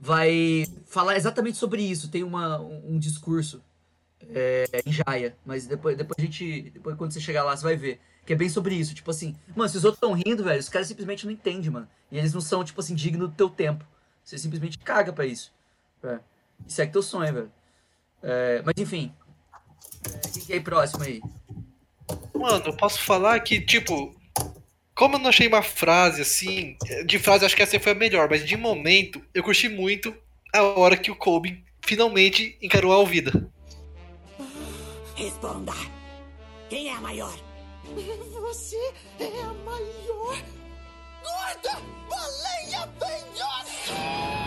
[0.01, 2.09] vai falar exatamente sobre isso.
[2.09, 3.63] Tem uma, um, discurso
[4.29, 6.71] é, em Jaya, mas depois, depois a gente.
[6.71, 8.01] Depois quando você chegar lá, você vai ver.
[8.25, 8.95] Que é bem sobre isso.
[8.95, 11.87] Tipo assim, mano, se os outros estão rindo, velho, os caras simplesmente não entendem, mano.
[12.11, 13.85] E eles não são, tipo assim, dignos do teu tempo.
[14.23, 15.53] Você simplesmente caga pra isso.
[16.03, 16.19] É.
[16.67, 17.51] E segue teu sonho, velho.
[18.23, 19.13] É, mas enfim.
[20.05, 21.21] É, quem que é aí próximo aí?
[22.33, 24.15] Mano, eu posso falar que, tipo,
[25.01, 27.95] como eu não achei uma frase assim, de frase eu acho que essa foi a
[27.95, 30.15] melhor, mas de momento eu curti muito
[30.53, 33.49] a hora que o Kobe finalmente encarou a Alvida.
[35.15, 35.73] Responda.
[36.69, 37.35] Quem é a maior?
[38.41, 38.77] Você
[39.19, 40.37] é a maior
[41.23, 44.40] gorda baleia penhosa!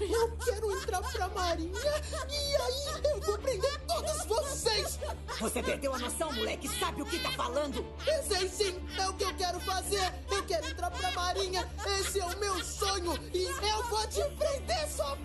[0.00, 1.80] Eu quero entrar pra marinha
[2.28, 4.98] e aí eu vou prender todos vocês!
[5.40, 6.68] Você perdeu a noção, moleque.
[6.78, 7.86] Sabe o que tá falando?
[8.28, 10.12] Sei sim, é o que eu quero fazer!
[10.30, 11.66] Eu quero entrar pra marinha!
[11.98, 13.18] Esse é o meu sonho!
[13.32, 15.16] E eu vou te prender, sua!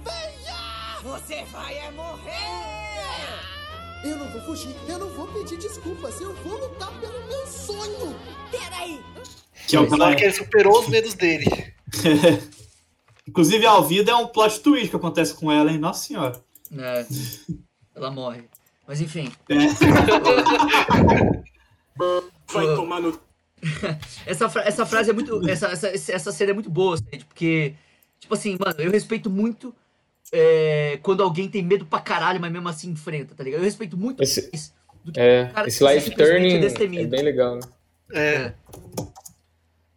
[1.07, 2.33] Você vai é morrer!
[4.03, 8.13] Eu não vou fugir, eu não vou pedir desculpas, eu vou lutar pelo meu sonho!
[8.51, 9.01] Peraí!
[9.69, 11.45] Que é o hora que ele superou os medos dele.
[13.25, 15.77] Inclusive, a Alvida é um plot twist que acontece com ela, hein?
[15.77, 16.43] Nossa senhora.
[16.77, 17.05] É,
[17.95, 18.43] ela morre.
[18.85, 19.31] Mas enfim.
[22.51, 23.17] Vai tomar no.
[24.25, 25.49] Essa, fra- essa frase é muito.
[25.49, 26.97] Essa, essa, essa cena é muito boa,
[27.29, 27.75] porque,
[28.19, 29.73] tipo assim, mano, eu respeito muito
[30.31, 33.61] é, quando alguém tem medo pra caralho, mas mesmo assim enfrenta, tá ligado?
[33.61, 34.73] Eu respeito muito Esse- mais
[35.03, 37.09] do que É, cara esse que life simplesmente turning é é destemido.
[37.09, 37.61] bem legal, né?
[38.13, 38.53] É,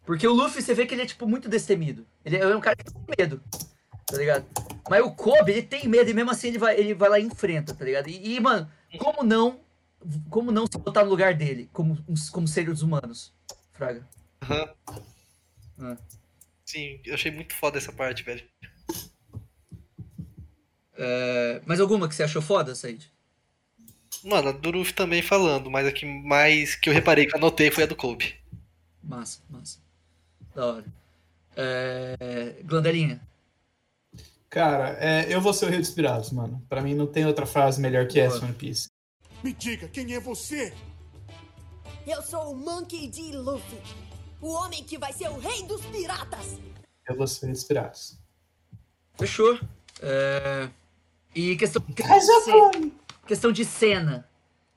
[0.05, 2.05] Porque o Luffy, você vê que ele é, tipo, muito destemido.
[2.25, 3.41] Ele é um cara que tem medo,
[4.07, 4.45] tá ligado?
[4.89, 7.23] Mas o Kobe, ele tem medo e mesmo assim ele vai, ele vai lá e
[7.23, 8.09] enfrenta, tá ligado?
[8.09, 9.59] E, e, mano, como não.
[10.29, 11.95] Como não se botar no lugar dele, como,
[12.31, 13.31] como seres humanos?
[13.71, 14.05] Fraga.
[14.41, 14.69] aham.
[15.79, 15.97] Ah.
[16.65, 18.43] Sim, eu achei muito foda essa parte, velho.
[21.03, 23.11] É, mais alguma que você achou foda, Said?
[24.23, 27.39] Mano, a do Luffy também falando, mas a que mais que eu reparei que eu
[27.39, 28.35] anotei foi a do Kobe.
[29.03, 29.79] Massa, massa.
[30.53, 30.85] Da hora.
[31.55, 33.19] É, Glandelinha.
[34.47, 36.63] Cara, é, eu vou ser o Rei dos Piratas, mano.
[36.69, 38.45] Pra mim não tem outra frase melhor que essa.
[38.45, 38.87] One Piece.
[39.43, 40.71] Me diga, quem é você?
[42.05, 43.35] Eu sou o Monkey D.
[43.35, 43.79] Luffy.
[44.39, 46.59] O homem que vai ser o rei dos piratas.
[47.07, 48.19] Eu vou ser o Rei dos Piratas.
[49.17, 49.59] Fechou.
[50.01, 50.69] É,
[51.33, 52.25] E questão, questão, de
[52.81, 52.91] ce-
[53.27, 54.27] questão de cena.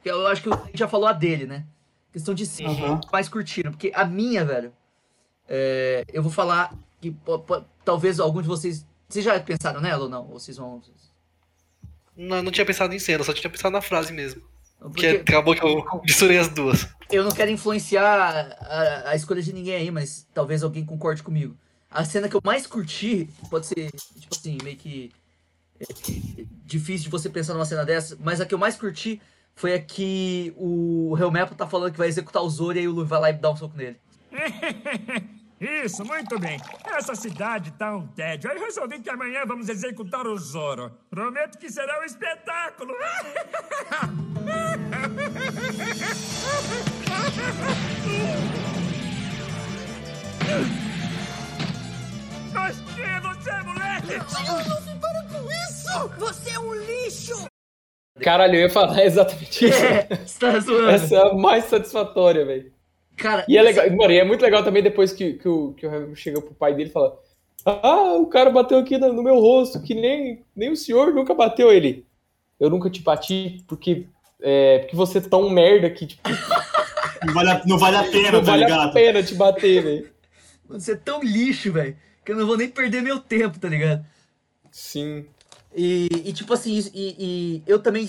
[0.05, 1.65] Eu acho que a gente já falou a dele, né?
[2.13, 2.71] Questão de cena.
[2.71, 3.01] Aham.
[3.13, 3.71] Mais curtiram.
[3.73, 4.73] Porque a minha, velho.
[5.49, 8.87] é, eu vou falar que po- po- talvez algum de vocês.
[9.09, 10.23] Vocês já pensaram nela ou não?
[10.29, 10.81] Ou vocês vão.
[12.17, 14.43] Não, não tinha pensado em cena, só tinha pensado na frase mesmo.
[14.79, 16.87] Porque Que acabou que eu misturei as duas.
[17.11, 21.57] eu não quero influenciar a, a escolha de ninguém aí, mas talvez alguém concorde comigo.
[21.91, 25.11] A cena que eu mais curti, pode ser, tipo assim, meio que
[26.65, 29.21] difícil de você pensar numa cena dessa, mas a que eu mais curti
[29.55, 32.93] foi a que o Helmepo tá falando que vai executar o Zoro e aí o
[32.93, 33.97] Luffy vai lá e dá um soco nele.
[35.61, 36.61] Isso, muito bem.
[36.85, 38.51] Essa cidade tá um tédio.
[38.51, 40.93] Aí resolvi que amanhã vamos executar o Zoro.
[41.09, 42.93] Prometo que será um espetáculo.
[52.53, 54.19] Mas quem é você, moleque?
[54.69, 54.95] Luffy,
[55.43, 56.09] com isso!
[56.19, 57.47] Você é um lixo!
[58.21, 59.85] Caralho, eu ia falar exatamente isso.
[59.85, 60.91] É, você tá zoando.
[60.91, 62.73] Essa é a mais satisfatória, velho.
[63.17, 65.87] Cara, E é legal, mano, e é muito legal também depois que, que o, que
[65.87, 67.17] o Hamilton chega pro pai dele e fala:
[67.65, 71.35] Ah, o cara bateu aqui no, no meu rosto, que nem, nem o senhor nunca
[71.35, 72.07] bateu ele.
[72.59, 74.07] Eu nunca te bati porque,
[74.41, 76.29] é, porque você é tão merda que tipo,
[77.25, 78.93] Não vale a, não vale a pena, não tá vale a ligado?
[78.93, 80.11] pena te bater, velho.
[80.69, 84.05] Você é tão lixo, velho, que eu não vou nem perder meu tempo, tá ligado?
[84.75, 85.25] Sim.
[85.73, 88.09] E, e, tipo assim, e, e eu também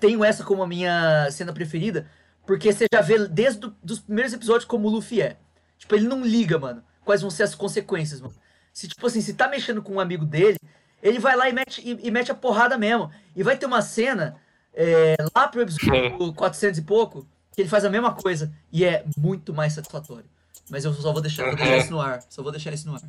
[0.00, 2.10] tenho essa como a minha cena preferida,
[2.44, 5.36] porque você já vê desde do, dos primeiros episódios como o Luffy é.
[5.78, 8.34] Tipo, ele não liga, mano, quais vão ser as consequências, mano.
[8.72, 10.58] Se, tipo assim, se tá mexendo com um amigo dele,
[11.00, 13.08] ele vai lá e mete, e, e mete a porrada mesmo.
[13.36, 14.36] E vai ter uma cena
[14.74, 17.24] é, lá pro episódio 400 e pouco,
[17.54, 18.52] que ele faz a mesma coisa.
[18.72, 20.28] E é muito mais satisfatório.
[20.68, 22.20] Mas eu só vou deixar, vou deixar isso no ar.
[22.28, 23.02] Só vou deixar isso no ar.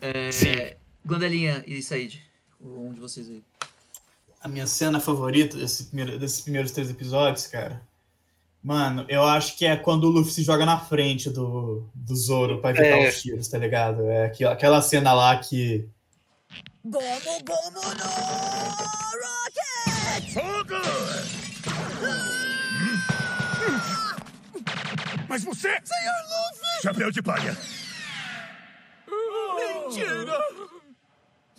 [0.00, 0.81] É, Sim.
[1.04, 2.20] Glandelinha e Said,
[2.60, 3.42] um de vocês aí.
[4.40, 7.82] A minha cena favorita desse primeiro- desses primeiros três episódios, cara.
[8.62, 12.60] Mano, eu acho que é quando o Luffy se joga na frente do, do Zoro
[12.60, 13.08] pra evitar É.
[13.08, 14.02] os tiros, tá ligado?
[14.06, 15.88] É aquela, aquela cena lá que.
[16.84, 17.00] Gomu
[17.44, 18.08] Gomu no
[19.22, 20.34] Rocket!
[25.28, 25.68] Mas você...
[25.68, 26.82] Senhor Luffy!
[26.82, 27.56] Chapéu de palha.
[29.56, 30.38] Mentira!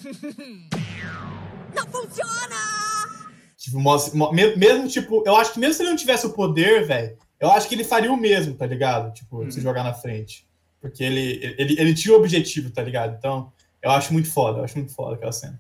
[1.76, 2.56] Não funciona!
[3.58, 3.80] Tipo,
[4.34, 7.68] mesmo, tipo, eu acho que mesmo se ele não tivesse o poder, velho, eu acho
[7.68, 9.14] que ele faria o mesmo, tá ligado?
[9.14, 10.46] Tipo, se jogar na frente.
[10.82, 13.16] Porque ele, ele, ele tinha o objetivo, tá ligado?
[13.18, 13.52] Então,
[13.82, 15.58] eu acho muito foda, eu acho muito foda aquela cena.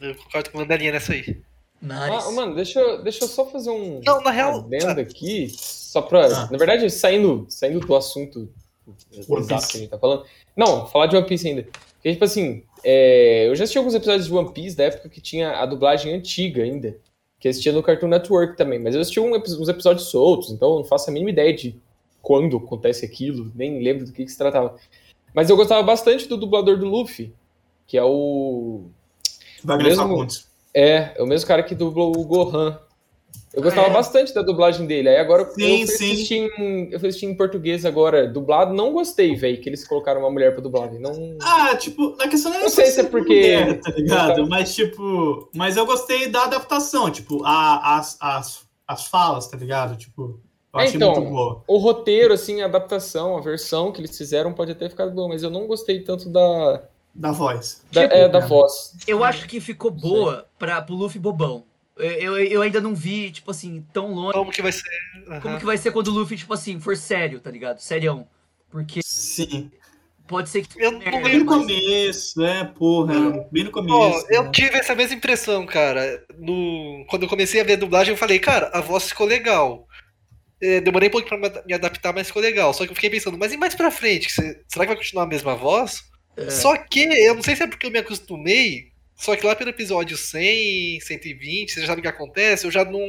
[0.00, 1.40] Eu concordo com a Mandalinha nessa aí.
[1.80, 2.26] Nice.
[2.26, 4.00] Ah, mano, deixa, eu- deixa eu só fazer um.
[4.04, 6.26] Não, na real- adendo aqui, só pra.
[6.26, 6.48] Ah.
[6.50, 8.50] Na verdade, saindo, saindo do assunto
[9.38, 10.24] exato que a gente tá falando.
[10.56, 11.62] Não, falar de One Piece ainda.
[11.94, 15.20] Porque, tipo assim, é, eu já assisti alguns episódios de One Piece da época que
[15.20, 16.96] tinha a dublagem antiga ainda.
[17.40, 18.78] Que assistia no Cartoon Network também.
[18.78, 21.80] Mas eu assisti um uns episódios soltos, então eu não faço a mínima ideia de
[22.20, 24.76] quando acontece aquilo, nem lembro do que, que se tratava.
[25.32, 27.32] Mas eu gostava bastante do dublador do Luffy,
[27.86, 28.86] que é o.
[29.62, 30.48] Wagner Fagundes.
[30.74, 32.78] É, é o mesmo cara que dublou o Gohan.
[33.54, 33.90] Eu gostava é?
[33.92, 35.08] bastante da dublagem dele.
[35.08, 36.48] Aí agora Sim, eu, fui sim.
[36.58, 38.74] em, eu fui assistir em português agora, dublado.
[38.74, 40.92] Não gostei, velho, que eles colocaram uma mulher pra dublar.
[40.94, 41.36] Não...
[41.42, 44.46] Ah, tipo, na questão não Não sei se é porque- mulher, tá ligado?
[44.48, 49.96] Mas, tipo, mas eu gostei da adaptação, tipo, a, as, as, as falas, tá ligado?
[49.96, 50.40] Tipo,
[50.74, 51.62] eu É, achei então, muito boa.
[51.66, 55.42] O roteiro, assim, a adaptação, a versão que eles fizeram pode até ficar boa, mas
[55.42, 56.82] eu não gostei tanto da,
[57.14, 57.82] Da voz.
[57.90, 58.46] da, Tipo, é, da cara.
[58.46, 58.92] voz.
[59.06, 61.64] Eu acho que ficou boa pra, pro Luffy bobão.
[61.98, 64.32] Eu, eu, ainda não vi, tipo assim, tão longe.
[64.34, 64.88] Como que vai ser?
[65.28, 65.40] Aham.
[65.40, 67.78] Como que vai ser quando o Luffy, tipo assim, for sério, tá ligado?
[67.80, 68.26] Serião.
[68.70, 69.70] Porque Sim.
[70.26, 70.80] pode ser que.
[70.80, 73.14] Eu não Bem no começo, é, porra.
[73.50, 74.26] Bem no Ó, começo.
[74.30, 74.50] eu né?
[74.52, 76.24] tive essa mesma impressão, cara.
[76.38, 77.04] No...
[77.08, 79.86] Quando eu comecei a ver a dublagem, eu falei, cara, a voz ficou legal.
[80.60, 82.72] É, demorei um pouco pra me- adaptar, mas ficou legal.
[82.74, 84.30] Só que eu fiquei pensando, mas e mais pra frente?
[84.30, 86.02] Se- Será que vai continuar a mesma voz?
[86.36, 86.50] É.
[86.50, 89.70] Só que, eu não sei se é porque eu me acostumei, só que lá pelo
[89.70, 93.00] episódio 100, 120, você já sabe o que acontece, eu já não.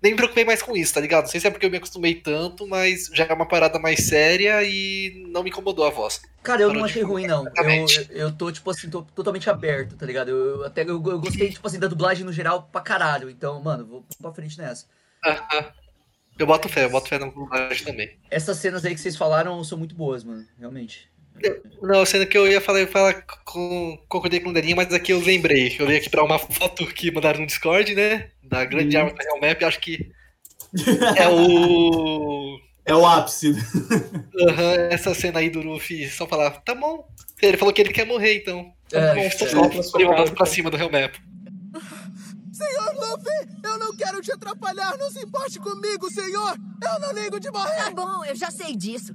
[0.00, 1.24] Nem me preocupei mais com isso, tá ligado?
[1.24, 4.06] Não sei se é porque eu me acostumei tanto, mas já é uma parada mais
[4.06, 6.20] séria e não me incomodou a voz.
[6.42, 7.44] Cara, eu Parou não achei ruim, não.
[7.46, 10.28] Eu, eu tô, tipo assim, tô totalmente aberto, tá ligado?
[10.28, 13.28] Eu, eu até eu, eu gostei, tipo assim, da dublagem no geral pra caralho.
[13.28, 14.86] Então, mano, vou pra frente nessa.
[16.38, 18.16] Eu boto fé, eu boto fé na dublagem também.
[18.30, 20.46] Essas cenas aí que vocês falaram são muito boas, mano.
[20.58, 21.10] Realmente.
[21.82, 25.12] Não, sendo que eu ia falar, eu falar com, concordei com o Daninha, mas aqui
[25.12, 25.74] eu lembrei.
[25.78, 28.30] Eu veio aqui pra uma foto que mandaram no Discord, né?
[28.42, 29.02] Da grande Uhum.
[29.04, 30.10] árvore da Real Map, acho que
[31.16, 32.58] é o.
[32.84, 33.52] É o ápice.
[34.48, 37.06] Aham, essa cena aí do Luffy só falar, tá bom.
[37.40, 38.72] Ele falou que ele quer morrer, então.
[38.92, 39.30] É, bom, é.
[39.82, 41.14] só e voltando pra cima do Real Map.
[42.50, 44.96] Senhor Luffy, eu não quero te atrapalhar.
[44.98, 46.56] Não se importe comigo, senhor.
[46.82, 47.84] Eu não ligo de morrer.
[47.84, 49.14] Tá bom, eu já sei disso.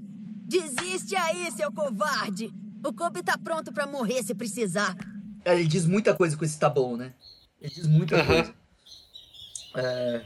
[0.61, 2.53] Desiste aí, seu covarde.
[2.85, 4.95] O Kobe tá pronto pra morrer se precisar.
[5.45, 7.13] É, Ele diz muita coisa com esse tá bom, né?
[7.61, 8.25] Ele diz muita Aham.
[8.27, 8.53] coisa.
[9.75, 10.21] É,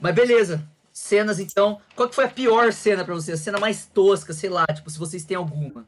[0.00, 0.62] Mas beleza.
[0.92, 1.80] Cenas, então.
[1.94, 3.32] Qual que foi a pior cena pra você?
[3.32, 5.86] A cena mais tosca, sei lá, tipo, se vocês têm alguma.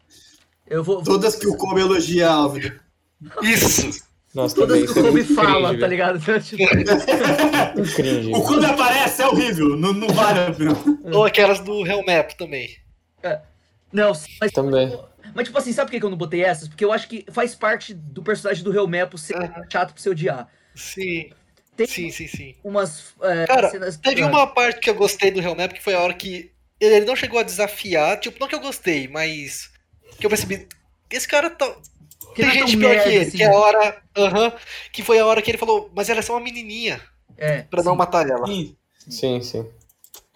[0.66, 0.96] Eu vou.
[0.96, 2.80] vou- Todas que o Kobe elogia a Álvaro.
[3.42, 4.02] Isso!
[4.32, 6.18] Nossa, Todas também, que o é Kobe fala, cringe, tá ligado?
[6.22, 8.36] Então, tipo.
[8.36, 9.76] O Kobe aparece, é horrível.
[9.76, 10.40] Não, não vale.
[11.12, 12.70] Ou aquelas do Real Map também.
[13.92, 14.98] Não, mas, Também.
[15.34, 16.68] mas tipo assim, sabe por que eu não botei essas?
[16.68, 19.34] Porque eu acho que faz parte do personagem do Helmepo ser
[19.70, 20.48] chato pra você odiar.
[20.74, 21.30] Sim.
[21.76, 22.54] Tem Sim, sim, sim.
[22.62, 23.96] umas é, Cara, cenas.
[23.96, 26.52] Teve Ah, uma parte que eu gostei do Real Map, que foi a hora que
[26.78, 29.70] ele não chegou a desafiar, tipo, não que eu gostei, mas
[30.18, 30.68] que eu percebi,
[31.10, 31.66] esse cara tá...
[32.34, 33.36] que Tem não é gente pior que ele, assim.
[33.38, 34.02] que é a hora...
[34.16, 34.52] Aham,
[34.92, 37.00] que foi a hora que ele falou, mas ela é só uma menininha,
[37.36, 37.98] É, pra não sim.
[37.98, 38.46] matar ela.
[38.46, 38.76] Sim.
[39.08, 39.66] Sim, sim.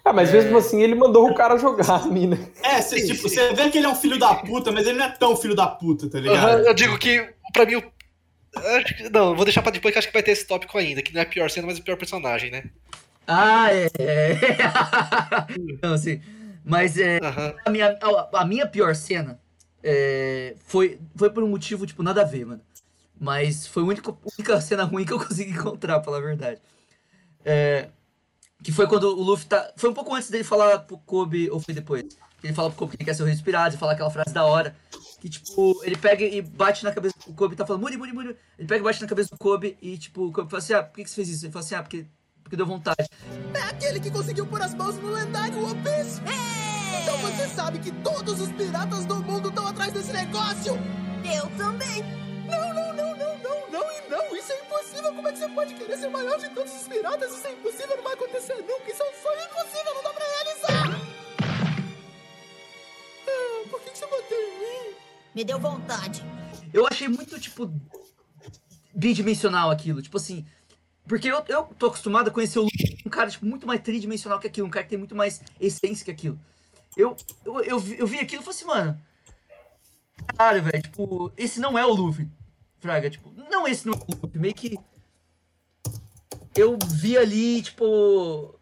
[0.05, 2.39] Ah, mas mesmo assim ele mandou o cara jogar a mina.
[2.63, 5.07] É, cê, tipo, você vê que ele é um filho da puta, mas ele não
[5.07, 6.67] é tão filho da puta, tá ligado?
[6.67, 7.95] eu digo que, pra mim, o.
[9.11, 11.21] Não, vou deixar pra depois que acho que vai ter esse tópico ainda, que não
[11.21, 12.65] é a pior cena, mas o pior personagem, né?
[13.27, 13.87] Ah, é.
[13.99, 14.39] é.
[15.83, 16.21] não, assim.
[16.65, 17.55] Mas é, Aham.
[17.65, 19.41] a, minha, a, a minha pior cena
[19.83, 22.61] é, foi, foi por um motivo, tipo, nada a ver, mano.
[23.19, 26.61] Mas foi a única, única cena ruim que eu consegui encontrar, pra falar a verdade.
[27.45, 27.89] É,
[28.65, 29.73] que foi quando o Luffy tá.
[29.77, 32.03] Foi um pouco antes dele falar pro Kobe, ou foi depois?
[32.41, 33.93] Que ele fala pro Kobe que ele quer ser o rei dos piratas e fala
[33.93, 34.75] aquela frase da hora.
[35.21, 38.37] Que, tipo, ele pega e bate na cabeça do Kobe, tá falando, Muri, Muri, Muri.
[38.59, 40.83] Ele pega e bate na cabeça do Kobe e, tipo, o Kobe fala assim: ah,
[40.83, 41.45] por que, que você fez isso?
[41.45, 42.07] Ele fala assim: ah, porque,
[42.43, 43.07] porque deu vontade.
[43.53, 46.23] É aquele que conseguiu pôr as mãos no lendário One Piece.
[47.03, 50.79] Então você sabe que todos os piratas do mundo estão atrás desse negócio.
[51.23, 52.03] Eu também.
[52.47, 52.94] Não, não,
[53.75, 54.37] não, e não.
[54.37, 55.15] Isso é impossível.
[55.15, 57.37] Como é que você pode querer ser o maior de todos os piratas?
[57.37, 58.91] Isso é impossível, não vai acontecer nunca.
[58.91, 61.01] Isso é um sonho impossível, não dá pra realizar.
[63.27, 64.97] Ah, por que que você bateu em mim?
[65.35, 66.23] Me deu vontade.
[66.73, 67.73] Eu achei muito, tipo,
[68.95, 70.01] bidimensional aquilo.
[70.01, 70.47] Tipo assim.
[71.07, 74.39] Porque eu, eu tô acostumado a conhecer o Luffy, um cara, tipo, muito mais tridimensional
[74.39, 74.67] que aquilo.
[74.69, 76.39] Um cara que tem muito mais essência que aquilo.
[76.97, 79.01] Eu, eu, eu, vi, eu vi aquilo e falei assim, mano.
[80.37, 80.83] Caralho, velho.
[80.83, 82.31] Tipo, esse não é o Luffy.
[82.85, 84.39] Fraga, tipo, não, esse não é.
[84.39, 84.79] Meio que.
[86.55, 88.61] Eu vi ali, tipo.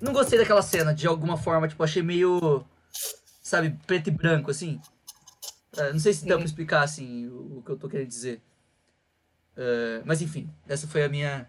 [0.00, 1.68] Não gostei daquela cena, de alguma forma.
[1.68, 2.64] Tipo, achei meio.
[3.42, 4.80] Sabe, preto e branco, assim.
[5.76, 8.40] É, não sei se dá pra explicar assim o, o que eu tô querendo dizer.
[9.54, 11.46] É, mas enfim, essa foi a minha.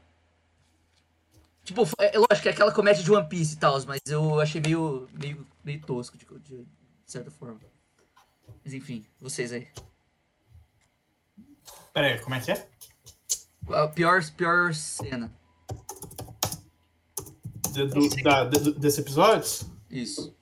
[1.64, 4.42] Tipo, foi- é lógico que é aquela comédia de One Piece e tal, mas eu
[4.42, 6.66] achei meio, meio, meio tosco de, de
[7.06, 7.62] certa forma.
[8.62, 9.70] Mas enfim, vocês aí.
[11.98, 12.68] Pera aí, como é que é?
[13.74, 15.34] A pior, pior cena.
[17.74, 19.50] De- do- da- de- desse episódio?
[19.90, 20.38] Isso.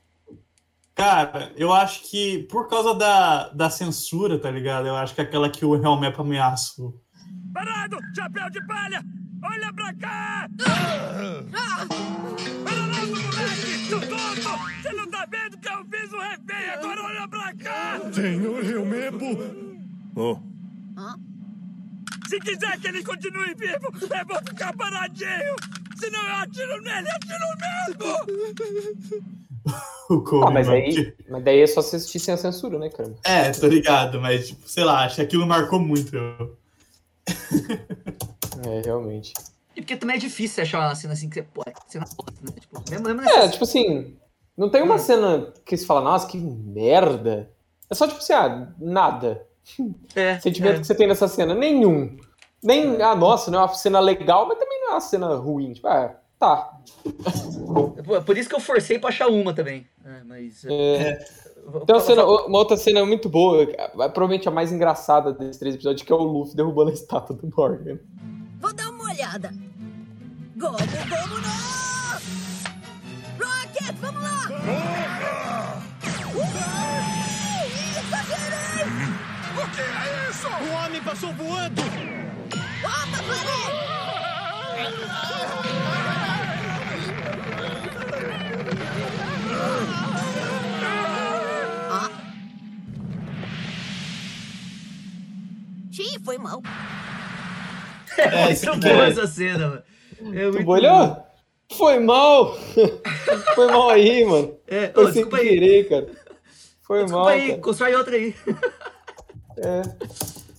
[0.94, 4.86] Cara, eu acho que por causa da, da censura, tá ligado?
[4.90, 6.82] Eu acho que é aquela que o Helmep ameaça.
[6.82, 7.02] o-
[7.54, 8.00] Parado!
[8.14, 9.02] Chapéu de palha!
[9.42, 10.50] Olha pra cá!
[12.66, 13.88] Para logo, moleque!
[13.88, 14.82] Seu tonto!
[14.82, 16.70] Você não tá vendo que eu fiz o refém?
[16.74, 18.02] Agora olha pra cá!
[18.12, 19.26] Senhor Helmebo.
[20.18, 20.38] Oh,
[22.30, 25.56] Se quiser que ele continue vivo, é bom ficar paradinho!
[26.00, 29.26] Senão eu atiro nele, atiro mesmo!
[30.08, 32.78] O Kobe, Ah, mas mano, aí, que- mas daí é só assistir sem a censura,
[32.78, 33.16] né, cara?
[33.24, 36.16] É, tô ligado, mas, tipo, sei lá, acho que aquilo marcou muito.
[36.16, 36.56] eu.
[38.68, 39.34] É, realmente.
[39.76, 41.44] E porque também é difícil achar uma cena assim que você.
[41.52, 42.52] Pô, é cena bosta, né?
[42.60, 44.16] Tipo, mesmo, mesmo É, tipo assim,
[44.56, 47.52] não tem uma cena que você fala, nossa, que merda.
[47.90, 49.48] É só tipo assim, ah, nada.
[50.16, 50.80] É, Sentimento é.
[50.82, 52.18] que você tem nessa cena, nenhum.
[52.64, 55.74] Nem, ah, nossa, não é uma cena legal, mas também não é uma cena ruim.
[55.74, 56.74] Tipo, ah, tá.
[58.06, 59.86] Por- Por isso que eu forcei pra achar uma também.
[60.04, 60.66] É, mas.
[60.66, 61.14] É.
[61.86, 63.66] Tem uma, cena, uma outra cena muito boa,
[64.14, 67.52] provavelmente a mais engraçada desses três episódios, que é o Luffy derrubando a estátua do
[67.56, 67.98] Morgan.
[68.60, 69.50] Vou dar uma olhada.
[70.58, 72.22] Gomu, Gomu, não!
[73.40, 74.48] Rocket, vamos lá!
[76.36, 76.95] Uhul!
[79.58, 80.48] O que é isso?
[80.48, 81.82] O homem passou voando.
[82.84, 84.26] Opa!
[91.92, 92.10] Ah.
[95.92, 96.62] Xiii, foi mal.
[98.18, 99.10] É isso muito boa é.
[99.10, 99.84] essa cena, mano.
[100.34, 100.92] É muito Tu olhou?
[101.08, 101.26] boa.
[101.78, 102.56] Foi mal!
[103.56, 104.56] Foi mal aí, mano.
[104.68, 105.30] É, Foi ô, sem aí.
[105.30, 106.08] querer, cara.
[106.84, 107.62] Foi Desculpa mal, aí, cara.
[107.62, 108.36] constrói outra aí.
[109.58, 109.82] É.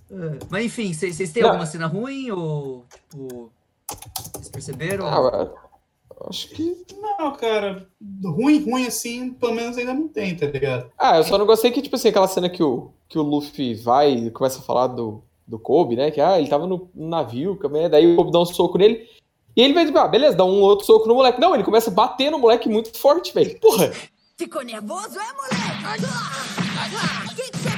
[0.08, 1.50] É, Mas enfim, vocês vocês têm Não.
[1.50, 2.84] alguma cena ruim ou.
[3.10, 3.50] Tipo.
[4.32, 5.06] Vocês perceberam?
[5.06, 5.50] Ah,
[6.28, 6.84] acho que.
[7.00, 7.88] Não, cara,
[8.24, 10.90] ruim, ruim assim, pelo menos ainda não tem, tá ligado?
[10.98, 13.74] Ah, eu só não gostei que, tipo assim, aquela cena que o, que o Luffy
[13.74, 16.10] vai e começa a falar do, do Kobe, né?
[16.10, 19.08] Que ah, ele tava no no navio, também, daí o Kobe dá um soco nele.
[19.56, 21.40] E ele vai dizer, ah, beleza, dá um outro soco no moleque.
[21.40, 23.58] Não, ele começa a bater no moleque muito forte, velho.
[23.58, 23.90] Porra!
[24.36, 26.04] Ficou nervoso, é, moleque?
[26.98, 27.75] Ah, Quem que que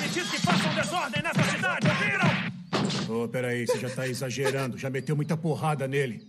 [0.00, 3.22] permitir que façam desordem nessa cidade, ouviram?
[3.22, 4.78] Oh, peraí, você já tá exagerando.
[4.78, 6.26] Já meteu muita porrada nele.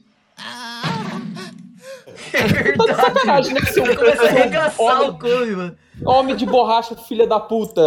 [2.33, 2.77] É verdade.
[2.77, 3.61] Tá de sacanagem, né?
[3.71, 5.77] Seu, Ele começa a arregaçar homem, o Kobe, mano.
[6.05, 7.81] homem de borracha, filha da puta.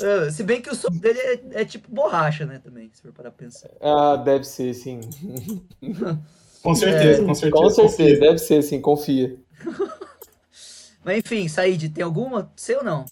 [0.00, 2.60] É, se bem que o som dele é, é tipo borracha, né?
[2.62, 3.70] Também, se for parar pra pensar.
[3.80, 5.00] Ah, deve ser, sim.
[6.62, 7.62] Com certeza, É, com certeza.
[7.62, 8.20] Com certeza, confia.
[8.20, 9.36] deve ser, sim, confia.
[11.04, 12.50] Mas enfim, Said, tem alguma?
[12.56, 13.04] Seu ou não?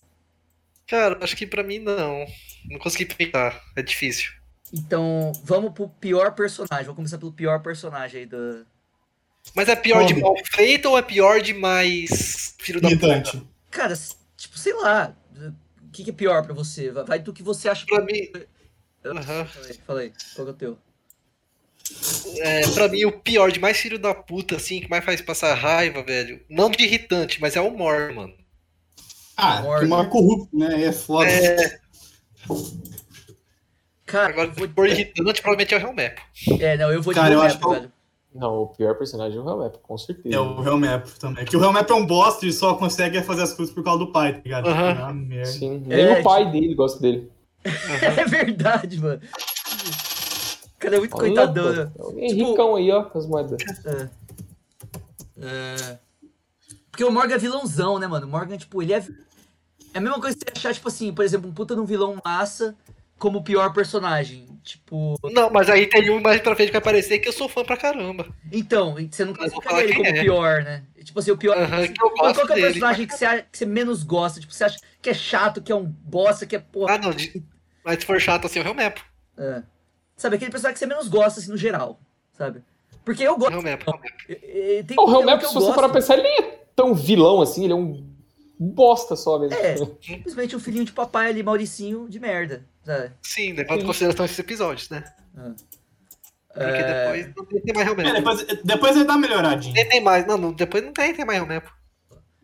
[0.92, 2.26] Cara, acho que pra mim não.
[2.68, 3.58] Não consegui pensar.
[3.74, 4.30] É difícil.
[4.70, 6.84] Então, vamos pro pior personagem.
[6.84, 8.66] Vou começar pelo pior personagem aí do.
[9.56, 10.22] Mas é pior de Come.
[10.22, 13.06] mal feito ou é pior de mais filho da puta?
[13.06, 13.42] Irritante.
[13.70, 15.16] Cara, s- tipo, sei lá.
[15.82, 16.90] O que, que é pior pra você?
[16.90, 17.86] Vai- do que você acha.
[17.86, 18.30] Pra mim,
[19.04, 19.46] Aham.
[19.46, 20.12] Falei, falei.
[20.36, 20.78] Qual que é o teu?
[22.40, 25.54] é, pra mim, o pior de mais filho da puta, assim, que mais faz passar
[25.54, 26.38] raiva, velho.
[26.50, 28.34] Não de irritante, mas é o Mor, mano.
[29.42, 30.84] Ah, que uma corrupto, né?
[30.84, 31.28] É foda.
[31.28, 31.78] É,
[34.06, 34.68] Cara, agora, eu vou...
[34.68, 36.20] por irritante, provavelmente é o Helmep.
[36.60, 37.92] É, não, eu vou de Cara, Helmep, que eu- velho.
[38.34, 40.34] Não, o pior personagem é o Helmep, com certeza.
[40.34, 41.44] É o Hellmap também.
[41.44, 44.10] Que o Hellmap é um bosta e só consegue fazer as coisas por causa do
[44.10, 44.68] pai, tá ligado?
[44.70, 44.96] Aham.
[45.08, 45.44] Ah, merda.
[45.46, 47.30] Sim, nem É, o pai dele gosta dele.
[47.64, 49.20] É verdade, mano.
[50.74, 51.90] O cara é muito Olha, coitadão, né?
[51.98, 53.62] Alguém Tipo- ricão aí, ó, com as moedas.
[53.86, 54.08] É.
[55.40, 55.98] É.
[56.90, 58.26] Porque o Morgan é vilãozão, né, mano?
[58.26, 59.06] O Morgan, tipo, ele é.
[59.94, 61.84] É a mesma coisa que você achar, tipo assim, por exemplo, um puta de um
[61.84, 62.74] vilão massa
[63.18, 64.48] como o pior personagem.
[64.64, 65.16] Tipo.
[65.32, 67.64] Não, mas aí tem um mais pra frente que vai aparecer que eu sou fã
[67.64, 68.26] pra caramba.
[68.52, 70.22] Então, você não classifica falar ele como é.
[70.22, 70.84] pior, né?
[71.02, 71.56] Tipo assim, o pior.
[71.56, 73.66] Aham, que eu qual, gosto qual que é o personagem que você, acha- que você
[73.66, 74.40] menos gosta?
[74.40, 76.94] Tipo, você acha que é chato, que é um bosta, que é porra.
[76.94, 77.42] Ah, não, de-
[77.84, 79.00] mas se for chato assim, é o Helmep.
[79.36, 79.62] É.
[80.16, 81.98] Sabe, aquele personagem que você menos gosta, assim, no geral.
[82.32, 82.62] Sabe?
[83.04, 83.56] Porque eu gosto.
[83.66, 87.42] É, Tem O um que eu se você pra pensar, ele nem é tão vilão
[87.42, 88.11] assim, ele é um
[88.62, 89.56] bosta só mesmo.
[89.56, 92.64] É, simplesmente um filhinho de papai ali, Mauricinho, de merda.
[92.84, 93.12] Sabe?
[93.22, 95.04] Sim, levando em consideração esses episódios, né?
[96.52, 97.04] Porque É.
[97.22, 98.12] depois não tem, mais É, Helmep.
[98.12, 99.74] depois, depois ele dá uma melhoradinha.
[99.74, 101.66] Nem tem mais, não, não, depois não tem, tem mais Helmep.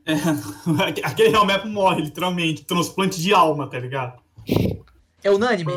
[0.06, 0.12] É,
[1.04, 2.64] aquele Hellmap morre, literalmente.
[2.64, 4.22] Transplante de alma, tá ligado?
[5.22, 5.72] É unânime?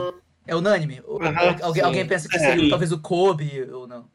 [0.48, 1.02] É unânime?
[1.06, 1.82] Aham, alguém, sim.
[1.82, 2.40] alguém pensa que É.
[2.40, 4.06] seria talvez o Kobe ou não?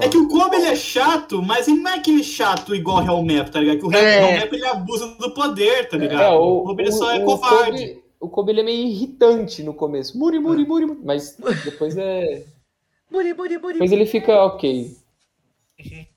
[0.00, 3.06] É que o Kobe ele é chato, mas ele não é aquele chato igual o
[3.06, 3.78] Hellmap, tá ligado?
[3.78, 4.32] Que o É.
[4.32, 6.22] Hellmap ele abusa do poder, tá ligado?
[6.22, 7.88] É, o, o, Kobe ele só é o covarde.
[7.88, 10.16] Kobe, o Kobe ele é meio irritante no começo.
[10.16, 11.00] Muri, muri, muri, muri.
[11.04, 12.46] Mas depois é.
[13.10, 13.74] Buri, buri, buri.
[13.74, 14.96] Depois ele fica ok.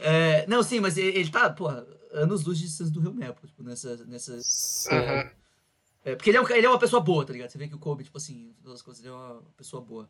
[0.00, 3.36] É, não, sim, mas ele, ele tá, porra, anos luz de distância do Rio Map,
[3.44, 3.96] tipo, nessa.
[4.06, 4.38] nessa.
[4.92, 5.30] Aham.
[6.04, 7.50] é, porque ele é, ele é uma pessoa boa, tá ligado?
[7.50, 10.08] Você vê que o Kobe, tipo assim, todas as coisas, ele é uma pessoa boa.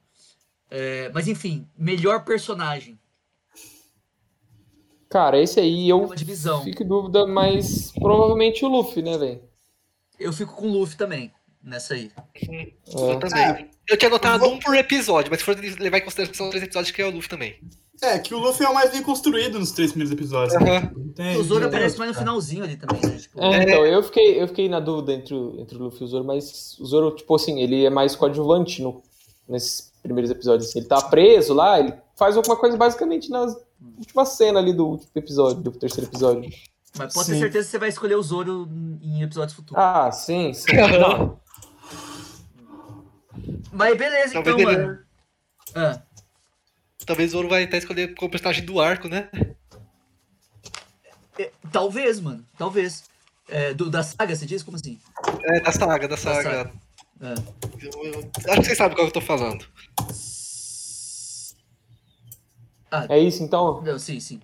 [0.70, 2.98] É, mas enfim, melhor personagem.
[5.08, 6.62] Cara, esse aí É eu uma divisão.
[6.62, 9.40] fico em dúvida, mas provavelmente o Luffy, né, velho?
[10.20, 11.32] Eu fico com o Luffy também,
[11.62, 12.10] nessa aí.
[12.92, 13.16] Eu É.
[13.18, 13.70] também.
[13.88, 16.90] Eu tinha anotado um por episódio, mas se for levar em consideração são três episódios
[16.90, 17.56] que é o Luffy também.
[18.02, 20.54] É, que o Luffy é o mais bem construído nos três primeiros episódios.
[21.16, 23.16] Tem- o Zoro aparece mais no finalzinho ali também, né?
[23.18, 26.04] Tipo, É, então, eu fiquei, eu fiquei na dúvida entre o, entre o Luffy e
[26.04, 29.02] o Zoro, mas o Zoro, tipo assim, ele é mais coadjuvante no,
[29.48, 30.68] nesses primeiros episódios.
[30.70, 30.80] Assim.
[30.80, 33.46] Ele tá preso lá, ele faz alguma coisa basicamente na
[33.98, 36.50] última cena ali do último episódio, do terceiro episódio.
[36.96, 37.40] mas pode ter sim.
[37.40, 38.68] certeza que você vai escolher o Zoro
[39.02, 39.82] em episódios futuros.
[39.82, 40.66] Ah, sim, sim.
[41.00, 41.38] Não,
[43.72, 44.98] Mas beleza, Talvez então, ele- mano.
[45.74, 46.00] Ah,
[47.06, 49.30] Talvez o Zoro vai até escolher como personagem do arco, né?
[51.38, 52.44] é, talvez, mano.
[52.58, 53.04] Talvez.
[53.48, 54.62] É, do- da saga, você diz?
[54.62, 54.98] Como assim?
[55.44, 56.42] É, da saga, da saga.
[56.42, 56.72] saga.
[57.20, 57.34] Ah.
[57.80, 59.64] Eu- eu- acho que vocês sabem qual eu tô falando.
[63.08, 63.82] é isso então?
[63.82, 64.40] Não, sim, sim.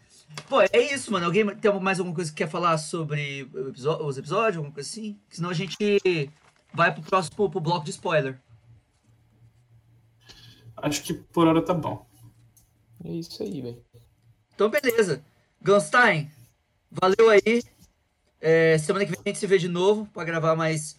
[0.49, 1.27] Pô, é isso, mano.
[1.27, 4.57] Alguém tem mais alguma coisa que quer falar sobre os episódios?
[4.57, 5.19] Alguma coisa assim?
[5.31, 5.77] Senão a gente
[6.73, 8.39] vai pro próximo pro bloco de spoiler.
[10.77, 12.05] Acho que por hora tá bom.
[13.05, 13.83] É isso aí, velho.
[14.55, 15.25] Então, beleza.
[15.63, 16.31] Gunstein,
[16.91, 17.63] valeu aí.
[18.41, 20.99] É, semana que vem a gente se vê de novo pra gravar mais.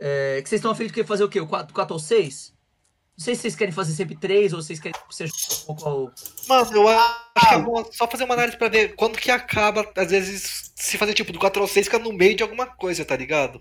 [0.00, 1.40] É, que vocês estão afim de que fazer o quê?
[1.40, 2.52] O 4, 4 ou 6?
[3.18, 5.30] Não sei se vocês querem fazer sempre 3 ou vocês querem que seja
[5.62, 6.12] um pouco ao.
[6.48, 9.86] Mano, eu acho que é bom só fazer uma análise pra ver quando que acaba,
[9.94, 13.04] às vezes, se fazer tipo do 4 ao 6 fica no meio de alguma coisa,
[13.04, 13.60] tá ligado?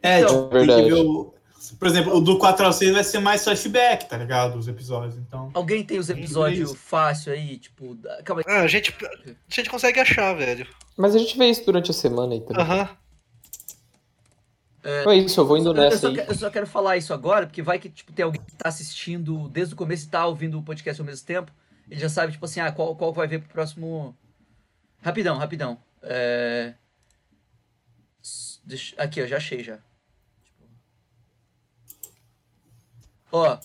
[0.00, 0.88] É, Então, tipo, tem que verdade.
[0.90, 1.34] ver o.
[1.78, 4.56] Por exemplo, o do 4 ao 6 vai ser mais flashback, tá ligado?
[4.58, 5.50] Os episódios, então.
[5.54, 7.58] Alguém tem os episódios fácil aí?
[7.58, 8.54] Tipo, calma aí.
[8.56, 10.66] Ah, a gente, a gente consegue achar, velho.
[10.96, 12.62] Mas a gente vê isso durante a semana aí também.
[12.62, 12.82] Aham.
[12.84, 12.96] Então
[14.82, 16.14] é isso, eu vou indo Eu nessa só, aí.
[16.14, 18.68] que- eu só quero falar isso agora, porque vai que tipo, tem alguém que tá
[18.68, 21.52] assistindo desde o começo e tá ouvindo o podcast ao mesmo tempo.
[21.90, 24.16] Ele já sabe, tipo assim, ah, qual, qual vai ver pro próximo.
[25.02, 25.78] Rapidão, rapidão.
[26.02, 26.74] É...
[28.64, 29.78] Deixa- Aqui, ó, já achei já.
[30.44, 30.68] Tipo,
[33.32, 33.58] Ó,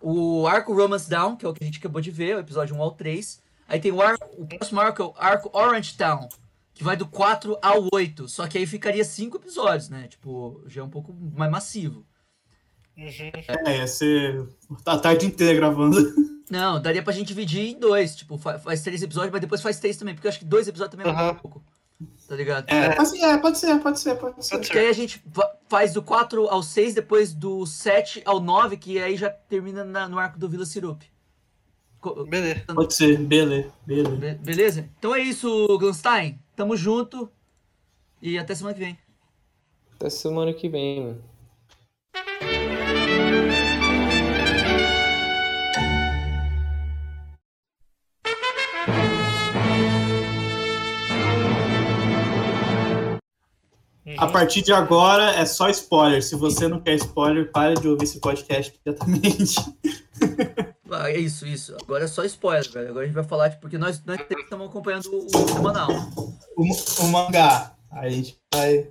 [0.00, 2.74] o arco Romance Down, que é o que a gente acabou de ver, o episódio
[2.76, 3.42] 1 ao 3.
[3.68, 6.28] Aí tem o, arco, o próximo arco, é o arco Orange Town,
[6.80, 8.26] que vai do 4 ao 8.
[8.26, 10.08] Só que aí ficaria 5 episódios, né?
[10.08, 12.06] Tipo, já é um pouco mais massivo.
[13.66, 14.48] É, ia ser
[14.86, 15.98] a tarde inteira gravando.
[16.50, 18.16] Não, daria pra gente dividir em dois.
[18.16, 20.14] Tipo, fa- faz três episódios, mas depois faz três também.
[20.14, 21.62] Porque eu acho que dois episódios também é muito pouco.
[22.26, 22.64] tá ligado?
[22.70, 24.58] É, pode ser, é, pode ser, pode ser, pode ser.
[24.60, 25.22] Que aí a gente
[25.68, 30.08] faz do 4 ao 6, depois do 7 ao 9, que aí já termina na-
[30.08, 31.02] no arco do Vila Sirup.
[32.30, 32.64] Beleza.
[32.74, 34.16] Pode ser, beleza, beleza.
[34.16, 34.88] Be- beleza?
[34.98, 36.38] Então é isso, Glanstein.
[36.60, 37.32] Tamo junto.
[38.20, 38.98] E até semana que vem.
[39.94, 41.24] Até semana que vem, mano.
[54.18, 56.22] A partir de agora é só spoiler.
[56.22, 59.54] Se você não quer spoiler, pare de ouvir esse podcast imediatamente.
[60.90, 61.76] Ah, é isso, isso.
[61.80, 62.88] Agora é só spoiler, velho.
[62.90, 65.88] Agora a gente vai falar, tipo, porque nós, nós estamos acompanhando o, o semanal.
[66.56, 67.74] O, o mangá.
[67.90, 68.88] Aí a gente vai,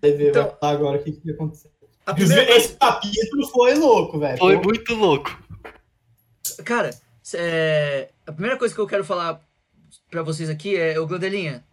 [0.00, 1.70] vai ver Então, vai falar agora o que, que aconteceu.
[2.14, 4.38] Primeira esse capítulo foi louco, velho.
[4.38, 5.30] Foi muito louco.
[6.64, 6.90] Cara,
[7.34, 9.40] é, a primeira coisa que eu quero falar
[10.10, 11.64] pra vocês aqui é, o Glandelinha,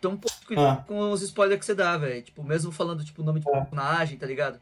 [0.00, 0.84] toma um pouco de cuidado Ah.
[0.86, 2.22] com os spoilers que você dá, velho.
[2.22, 3.60] Tipo, mesmo falando, tipo, o nome de Ah.
[3.60, 4.58] personagem, tá ligado?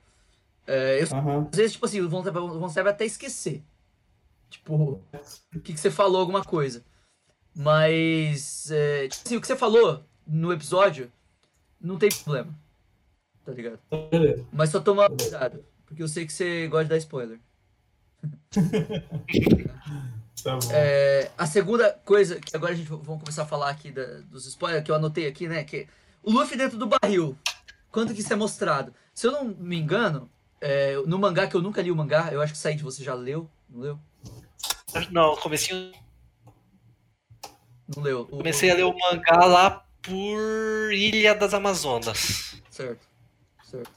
[0.66, 1.48] É, eu, Aham.
[1.50, 3.62] às vezes, tipo assim, vão, vão serve até esquecer.
[4.52, 5.02] Tipo,
[5.54, 6.84] o que, que você falou, alguma coisa.
[7.54, 11.10] Mas, é, tipo assim, o que você falou no episódio,
[11.80, 12.54] não tem problema.
[13.44, 13.78] Tá ligado?
[14.10, 14.46] Beleza.
[14.52, 17.40] Mas só toma cuidado, porque eu sei que você gosta de dar spoiler.
[20.42, 20.68] Tá bom.
[20.72, 24.44] É, a segunda coisa, que agora a gente vamos começar a falar aqui da- dos
[24.46, 25.62] spoilers, que eu anotei aqui, né?
[25.62, 25.86] Que
[26.20, 27.38] o Luffy dentro do barril.
[27.92, 28.92] Quanto que isso é mostrado?
[29.14, 30.28] Se eu não me engano,
[30.60, 33.14] é, no mangá, que eu nunca li o mangá, eu acho que Said você já
[33.14, 33.98] leu, não leu?
[35.10, 35.92] Não, comecinho,
[37.96, 38.20] Não leu.
[38.22, 42.56] O- comecei a ler o mangá lá por Ilha das Amazonas.
[42.70, 43.06] Certo,
[43.70, 43.90] certo.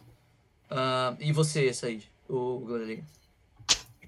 [0.69, 2.09] Ah, e você, Said?
[2.27, 3.05] O Golelinho?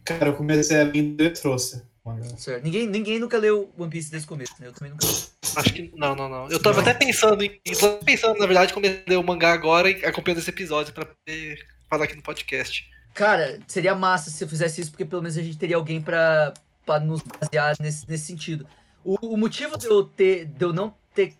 [0.03, 1.83] Cara, eu comecei a vir do trouxe.
[2.03, 2.25] o mangá.
[2.37, 2.63] Certo.
[2.63, 4.67] Ninguém, ninguém nunca leu One Piece desde o começo, né?
[4.67, 5.13] Eu também nunca li.
[5.55, 5.91] Acho que.
[5.95, 6.49] Não, não, não.
[6.49, 7.59] Eu tava até pensando em.
[7.65, 10.93] Eu tava pensando, na verdade, comecei a ler o mangá agora e acompanhando esse episódio
[10.93, 12.89] pra poder falar aqui no podcast.
[13.13, 16.53] Cara, seria massa se eu fizesse isso, porque pelo menos a gente teria alguém pra,
[16.85, 18.67] pra nos basear nesse, nesse sentido.
[19.03, 21.35] O, o motivo de eu, ter, de eu não ter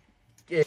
[0.50, 0.64] é,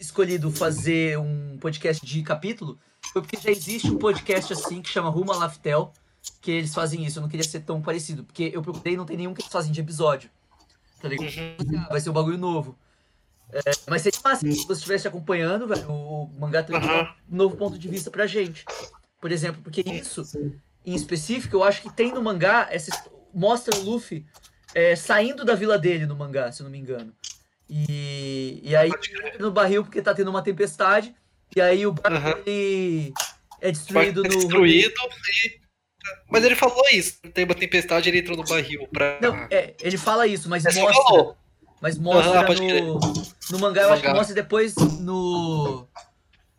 [0.00, 2.78] escolhido fazer um podcast de capítulo
[3.12, 5.92] foi porque já existe um podcast assim que chama Rumo a Laftel,
[6.40, 7.18] que eles fazem isso.
[7.18, 9.52] Eu não queria ser tão parecido, porque eu procurei e não tem nenhum que eles
[9.52, 10.30] fazem de episódio.
[11.00, 11.30] Tá ligado?
[11.78, 12.76] Ah, Vai ser um bagulho novo.
[13.52, 17.14] É, mas seria massa se você estivesse acompanhando, velho, o mangá Aham.
[17.30, 18.64] um novo ponto de vista pra gente.
[19.24, 20.22] Por exemplo, porque isso,
[20.84, 22.90] em específico, eu acho que tem no mangá, essa,
[23.32, 24.26] mostra o Luffy
[24.74, 27.10] é, saindo da vila dele no mangá, se eu não me engano.
[27.66, 28.90] E, e aí
[29.40, 31.14] no barril porque tá tendo uma tempestade,
[31.56, 32.34] e aí o barco Aham.
[32.44, 33.14] ele
[33.62, 34.28] é destruído no.
[34.28, 35.58] destruído e.
[36.28, 37.18] Mas ele falou isso.
[37.32, 39.18] Tem uma tempestade, ele entrou no barril pra.
[39.22, 41.02] Não, é, ele fala isso, mas É só mostra.
[41.02, 41.36] falou.
[41.80, 43.00] Mas mostra pode no,
[43.52, 45.88] no mangá, eu acho que mostra depois no.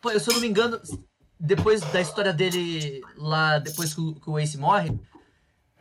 [0.01, 0.81] Pô, eu, se eu não me engano,
[1.39, 4.97] depois da história dele lá, depois que o, que o Ace morre,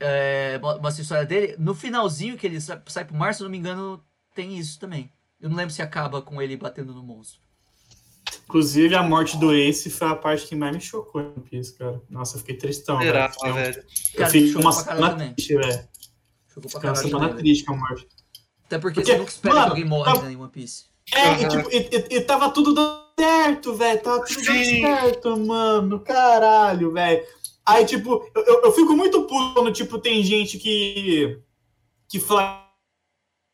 [0.00, 1.56] é, mo- mostra a história dele.
[1.58, 4.02] No finalzinho que ele sai, sai pro mar, se eu não me engano,
[4.34, 5.12] tem isso também.
[5.40, 7.40] Eu não lembro se acaba com ele batendo no monstro.
[8.46, 11.76] Inclusive, a morte do Ace foi a parte que mais me chocou em One Piece,
[11.76, 12.00] cara.
[12.10, 13.38] Nossa, eu fiquei tristão, Será, velho.
[13.46, 13.76] Eu- velho?
[13.78, 15.88] Eu Cara, fiquei chocou uma pra caralho semana triste, velho.
[16.48, 18.08] Chocou pra Fiquei uma caralho semana triste com a morte.
[18.66, 20.84] Até porque, Porque, você nunca espera mano, que alguém morra tá- né, em One Piece.
[21.12, 21.40] É, Aham.
[21.42, 24.02] e, tipo, e, e- e tava tudo dando certo, velho.
[24.02, 24.80] Tava tudo dando Sim.
[24.82, 26.00] certo, mano.
[26.00, 27.24] Caralho, velho.
[27.66, 31.38] Aí, tipo, eu, eu, eu fico muito puto quando, tipo, tem gente que.
[32.08, 32.62] que fala.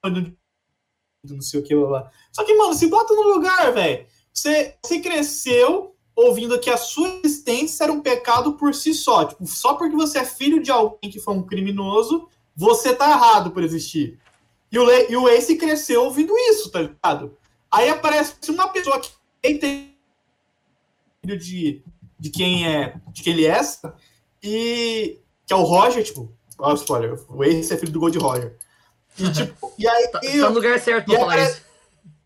[0.05, 2.11] Não sei o que, blá, blá.
[2.33, 4.07] Só que, mano, se bota no lugar, velho.
[4.33, 9.25] Você, você cresceu ouvindo que a sua existência era um pecado por si só.
[9.25, 13.51] Tipo, só porque você é filho de alguém que foi um criminoso, você tá errado
[13.51, 14.19] por existir.
[14.73, 17.37] E o, Le- e o Ace cresceu ouvindo isso, tá ligado?
[17.71, 19.11] Aí aparece uma pessoa que
[19.55, 19.95] tem
[21.23, 21.83] filho de,
[22.19, 23.61] de quem é de quem ele é,
[24.43, 28.57] e que é o Roger, tipo, ó, spoiler, o Ace é filho do Gold Roger.
[29.19, 31.55] E, tipo, e aí, Tá, tá no lugar certo e aí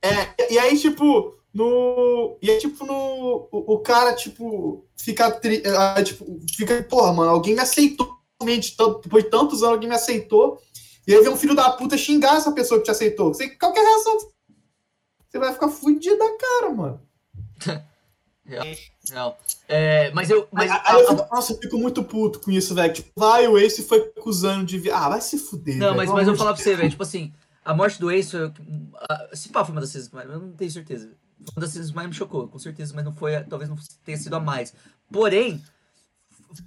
[0.04, 2.36] é, e aí, tipo, no.
[2.42, 3.48] E aí, tipo, no.
[3.50, 5.30] O, o cara, tipo, fica.
[5.30, 8.12] Tri, ah, tipo, fica, porra, mano, alguém me aceitou.
[9.02, 10.58] Depois de tantos anos, alguém me aceitou.
[11.06, 13.32] E aí vem um filho da puta xingar essa pessoa que te aceitou.
[13.32, 14.18] Você, qualquer reação.
[15.34, 17.02] Você vai ficar fudido da cara, mano.
[18.46, 19.36] Real.
[19.66, 20.46] É, mas eu.
[20.52, 22.92] Mas Aí, aí eu fico, nossa, eu fico muito puto com isso, velho.
[22.92, 24.88] Tipo, vai, o Ace foi acusando de.
[24.92, 25.76] Ah, vai se fuder.
[25.76, 26.88] Não, velho, mas, mas eu vou falar pra você, velho.
[26.90, 27.32] Tipo assim,
[27.64, 28.52] a morte do Ace foi.
[29.10, 30.30] a- Se pá, foi uma das cenas que mais.
[30.30, 31.08] Eu não tenho certeza.
[31.08, 33.40] Foi uma das cenas que mais me chocou, com certeza, mas não foi.
[33.42, 34.72] Talvez não tenha sido a mais.
[35.10, 35.60] Porém,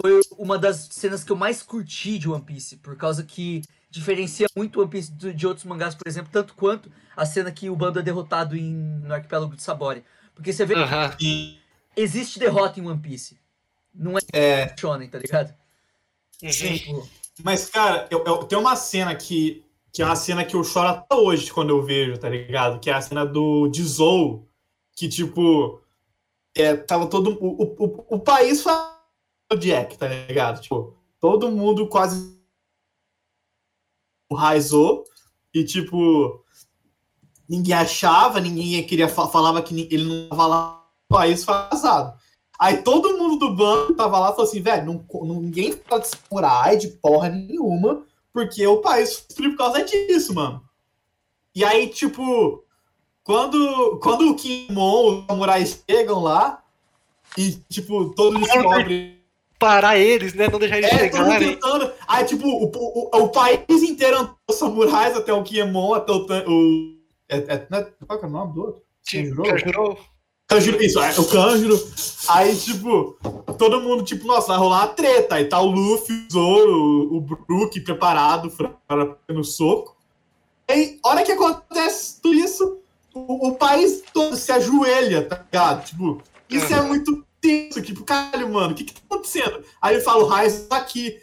[0.01, 3.61] foi uma das cenas que eu mais curti de One Piece, por causa que
[3.97, 7.75] diferencia muito One Piece de outros mangás, por exemplo, tanto quanto a cena que o
[7.75, 10.03] bando é derrotado em, no arquipélago de Sabori.
[10.35, 11.15] Porque você vê Aham.
[11.19, 11.57] E,
[11.95, 13.37] existe derrota em One Piece.
[13.93, 15.53] Não é é, shonen, tá ligado?
[16.51, 16.77] sim.
[16.77, 17.09] Tipo,
[17.43, 20.89] Mas, cara, eu, eu- tem uma cena que, que é uma cena que eu choro
[20.89, 22.79] até hoje quando eu vejo, tá ligado?
[22.79, 24.47] Que é a cena do Dizou,
[24.95, 25.81] que, tipo,
[26.55, 27.31] é, tava todo.
[27.41, 28.95] O, o, o, o país falando
[29.51, 30.61] o Jack, tá ligado?
[30.61, 32.36] Tipo, todo mundo quase.
[34.29, 35.03] O Raizou,
[35.53, 36.43] e, tipo,
[37.47, 42.17] ninguém achava, ninguém queria fa- falava que ele não tava lá, o país foi vazado.
[42.59, 46.77] Aí todo mundo do banco tava lá e falou assim, velho, ninguém fala de samurai,
[46.77, 50.61] de porra nenhuma, porque o país destruído por causa disso, mano.
[51.55, 52.63] E aí, tipo,
[53.23, 56.63] quando, quando o Kimon, os samurais chegam lá,
[57.37, 59.16] e, tipo, todo mundo descobre
[59.59, 60.47] Parar eles, né?
[60.47, 61.55] Não deixar eles é, chegarem.
[61.55, 61.91] tentando.
[62.07, 66.25] Aí, tipo, o, o, o país inteiro andou os samurais até o Kiemon, até o.
[66.47, 66.97] O
[67.29, 68.81] é, é, não é- qual que é o nome do outro?
[69.09, 69.97] Kanjuro.
[70.47, 71.87] Kanjuro, isso, é, o Kanjuro.
[72.29, 73.17] Aí, tipo,
[73.57, 75.35] todo mundo, tipo, nossa, vai rolar uma treta.
[75.35, 78.49] Aí tá o Luffy, o Zoro, o Brook preparado
[78.87, 79.97] para no soco.
[80.69, 82.77] Aí, hora que acontece tudo isso,
[83.13, 85.85] o, o país todo se ajoelha, tá ligado?
[85.85, 89.63] Tipo, isso é muito tenso, tipo, caralho, mano, o que que tá acontecendo?
[89.81, 91.17] Aí ele fala, o Raizo tá aqui.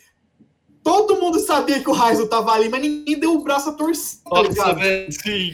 [0.82, 4.20] Todo mundo sabia que o Raizo tava ali, mas ninguém deu o braço a torcer,
[4.30, 4.78] tá ligado?
[4.78, 5.52] velho, sim.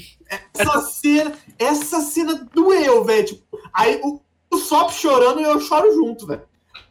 [0.55, 3.25] Essa cena, essa cena doeu, velho.
[3.27, 4.21] Tipo, aí o,
[4.51, 6.43] o Sop chorando e eu choro junto, velho.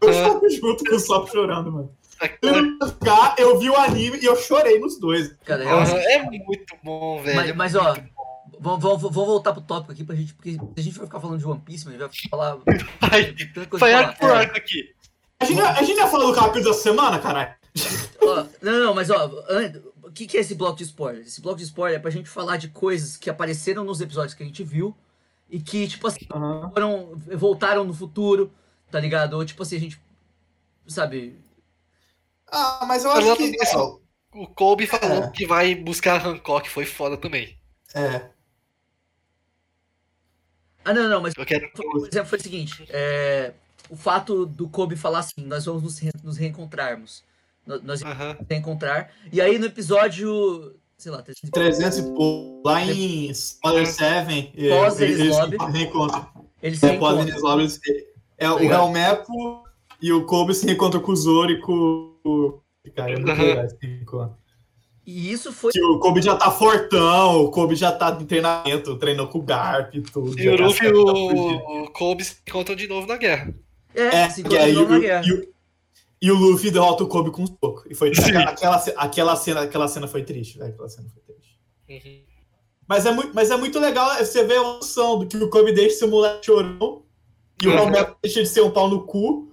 [0.02, 0.14] Eu É.
[0.26, 1.92] choro junto com o Sop chorando, mano.
[2.20, 2.58] Aquela-
[3.38, 5.34] Eu, eu vi o anime e eu chorei nos dois.
[5.46, 7.36] cara, eu acho É muito bom, velho.
[7.56, 7.96] Mas, mas, ó,
[8.60, 11.20] vamos, vamos, vamos voltar pro tópico aqui pra gente, porque se a gente vai ficar
[11.20, 12.58] falando de One Piece, mas vai falar.
[13.00, 13.36] Vai,
[13.80, 14.40] vai arco por falar.
[14.40, 14.94] arco aqui.
[15.40, 17.54] A gente, a gente já falou do capítulo da semana, caralho?
[18.22, 19.28] Ó, não, não, mas ó,
[20.04, 21.22] o que, que é esse bloco de spoiler?
[21.26, 24.44] Esse bloco de spoiler é pra gente falar de coisas que apareceram nos episódios que
[24.44, 24.96] a gente viu
[25.50, 28.52] e que, tipo assim, foram, voltaram no futuro,
[28.92, 29.34] tá ligado?
[29.36, 30.02] Ou tipo assim, a gente.
[30.88, 31.40] Sabe?
[32.52, 33.52] Ah, mas eu Falando acho que.
[33.52, 34.02] nisso,
[34.34, 35.32] O Kobe falou É.
[35.32, 37.58] que vai buscar Hancock, foi foda também.
[37.96, 38.30] É.
[40.86, 41.70] Ah, não, não, mas Eu quero.
[41.74, 43.54] por exemplo, foi o seguinte: é,
[43.90, 47.24] o fato do Kobe falar assim, nós vamos nos, re- nos reencontrarmos.
[47.66, 48.36] No- Nós vamos Aham.
[48.40, 49.12] nos reencontrar.
[49.32, 50.76] E aí no episódio.
[50.98, 52.62] Sei lá, 300 e 300 e pouco.
[52.68, 56.28] Lá em Spoiler 7, é, eles eles se reencontram.
[56.62, 57.22] eles se É, reencontram.
[57.28, 57.80] eles lobby, eles-
[58.38, 58.88] é o Legal.
[58.88, 59.64] Helmepo
[60.02, 62.60] e o Kobe se reencontram com o Zoro e com o.
[62.96, 63.44] Cara, é muito Aham.
[63.44, 64.38] legal esse reencontro.
[65.10, 65.72] E isso foi.
[65.72, 69.42] Que o Kobe já tá fortão, o Kobe já tá em treinamento, treinou com o
[69.42, 70.40] Garp e tudo.
[70.40, 73.52] E o tá Luffy e o, o Kobe se encontram de novo na guerra.
[73.96, 75.24] É, É, se que aí encontrou o, na guerra.
[75.26, 75.54] e, o,
[76.22, 77.84] e o Luffy derrota o Kobe com um soco.
[77.90, 80.72] E foi aquela, aquela, cena, aquela cena foi triste, velho.
[80.72, 81.60] Aquela cena foi triste.
[81.90, 82.22] Uhum.
[82.88, 85.72] Mas é, muito, mas é muito legal você ver a evolução do que o Kobe
[85.74, 87.04] deixa de ser um moleque chorão
[87.64, 87.78] e o Uhum.
[87.80, 89.49] Romero deixa de ser um pau no cu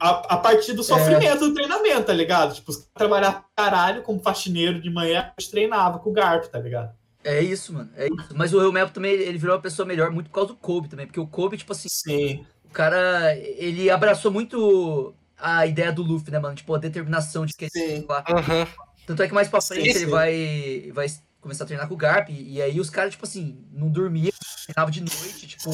[0.00, 2.54] a, a partir do sofrimento do treinamento, tá ligado?
[2.54, 6.44] Tipo, os caras trabalhavam pra caralho como faxineiro de manhã, mas treinava com o Garp,
[6.46, 6.94] tá ligado?
[7.22, 7.90] É isso, mano.
[7.96, 8.34] É isso.
[8.34, 11.06] Mas o Helmepo também, ele virou uma pessoa melhor muito por causa do Kobe também.
[11.06, 12.46] Porque o Kobe, tipo assim, Sim.
[12.64, 16.54] o cara, ele abraçou muito a ideia do Luffy, né, mano?
[16.54, 18.04] Tipo, a determinação de que Sim.
[18.06, 18.22] lá.
[18.28, 18.66] Aham.
[19.06, 20.06] Tanto é que mais pra frente Sim, ele sim.
[20.06, 21.06] vai, vai
[21.40, 22.28] começar a treinar com o Garp.
[22.28, 24.32] E, e aí os caras, tipo assim, não dormiam,
[24.66, 25.70] treinavam de noite, tipo.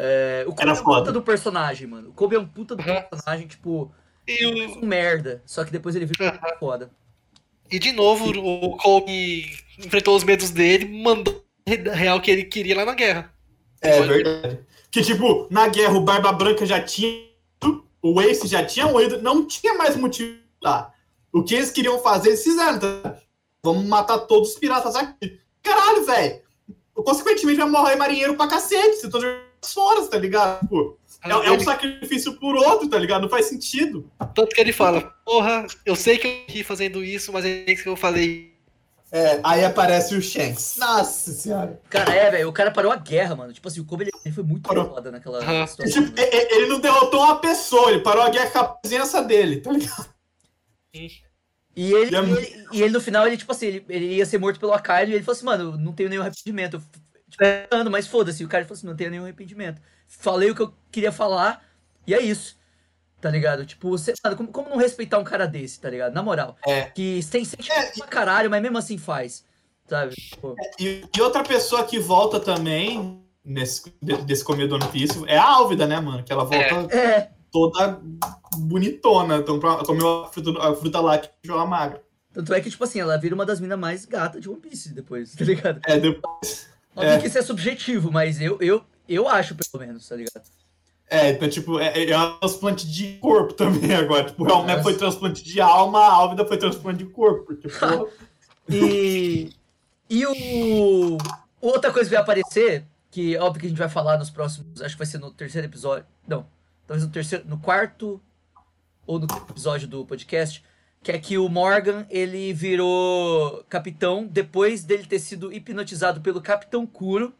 [0.00, 2.08] É, o Kobe Era é um puta do personagem, mano.
[2.10, 3.02] O Kobe é um puta do Aham.
[3.02, 3.92] personagem, tipo,
[4.26, 5.42] E, o- um merda.
[5.46, 6.56] Só que depois ele vira Aham.
[6.58, 6.90] foda.
[7.72, 9.48] e de novo, o Kobe
[9.78, 11.44] enfrentou os medos dele, mandou
[11.92, 13.32] a real que ele queria lá na guerra.
[13.80, 14.58] É Foi- verdade.
[14.90, 17.28] Que, tipo, na guerra o Barba Branca já tinha.
[18.02, 20.92] O Ace já tinha morrido, não tinha mais motivo lá.
[21.32, 22.78] O que eles queriam fazer, eles fizeram.
[22.80, 23.16] Tá?
[23.62, 25.38] Vamos matar todos os piratas aqui.
[25.62, 26.40] Caralho, velho.
[26.94, 28.96] Consequentemente vai morrer marinheiro pra cacete.
[28.96, 30.66] Você tá jogando as fora, tá ligado?
[30.68, 33.22] Pô, é, é um sacrifício por outro, tá ligado?
[33.22, 34.10] Não faz sentido.
[34.34, 37.82] Tanto que ele fala, porra, eu sei que eu ri fazendo isso, mas é isso
[37.82, 38.50] que eu falei.
[39.12, 40.76] É, aí aparece o Shanks.
[40.78, 41.80] Nossa senhora.
[41.90, 42.48] Cara, é, velho.
[42.48, 43.52] O cara parou a guerra, mano.
[43.52, 44.88] Tipo assim, o Kobe ele, foi muito Parou.
[44.88, 45.40] foda naquela.
[45.40, 46.04] E, situação.
[46.04, 46.28] tipo, né?
[46.32, 49.60] e- e- ele não derrotou uma pessoa, ele parou a guerra com a presença dele,
[49.60, 50.08] tá ligado?
[50.94, 51.12] E ele,
[51.76, 54.38] E é e ele, e ele, no final, ele, tipo assim, ele, ele ia ser
[54.38, 56.74] morto pelo Akainu e ele falou assim, mano, não tenho nenhum arrependimento.
[56.76, 56.82] Eu,
[57.30, 58.44] Tipo, falando, mas foda-se.
[58.44, 59.80] O cara falou assim, não tenho nenhum arrependimento.
[60.08, 61.62] Falei o que eu queria falar
[62.06, 62.58] e é isso.
[63.20, 63.64] Tá ligado?
[63.66, 66.12] Tipo, você, mano, como, como não respeitar um cara desse, tá ligado?
[66.14, 66.56] Na moral.
[66.66, 66.84] É.
[66.84, 69.44] Que tem sentimento É, pra caralho, mas mesmo assim faz.
[69.86, 70.14] Sabe?
[70.14, 75.22] Tipo, E, e outra pessoa que volta também nesse, de- desse começo do One Piece
[75.26, 76.22] é a Álvida, né, mano?
[76.24, 78.00] Que ela volta é, toda
[78.56, 79.36] bonitona.
[79.36, 82.02] Então, pra- comeu a fruta, a fruta lá que joga magra.
[82.32, 84.94] Tanto é que, tipo assim, ela vira uma das minas mais gatas de One Piece
[84.94, 85.80] depois, tá ligado?
[85.86, 86.69] É, depois.
[86.94, 87.18] Óbvio É.
[87.20, 90.42] que isso é subjetivo, mas eu, eu, eu acho, pelo menos, tá ligado?
[91.08, 94.24] É, então, tipo, é, é um transplante de corpo também agora.
[94.26, 94.82] Tipo, o Helmet Nossa.
[94.82, 97.46] foi transplante de alma, a Álvida foi transplante de corpo.
[97.46, 98.06] Porque, porra,
[98.70, 99.50] E.
[100.08, 101.18] E o.
[101.60, 104.80] Outra coisa que vai aparecer, que óbvio que a gente vai falar nos próximos.
[104.80, 106.06] Acho que vai ser no terceiro episódio.
[106.26, 106.46] Não.
[106.86, 107.44] Talvez no terceiro.
[107.48, 108.20] No quarto
[109.06, 110.62] ou no episódio do podcast.
[111.02, 116.86] Que é que o Morgan, ele virou capitão depois dele ter sido hipnotizado pelo Capitão
[116.86, 117.32] Kuro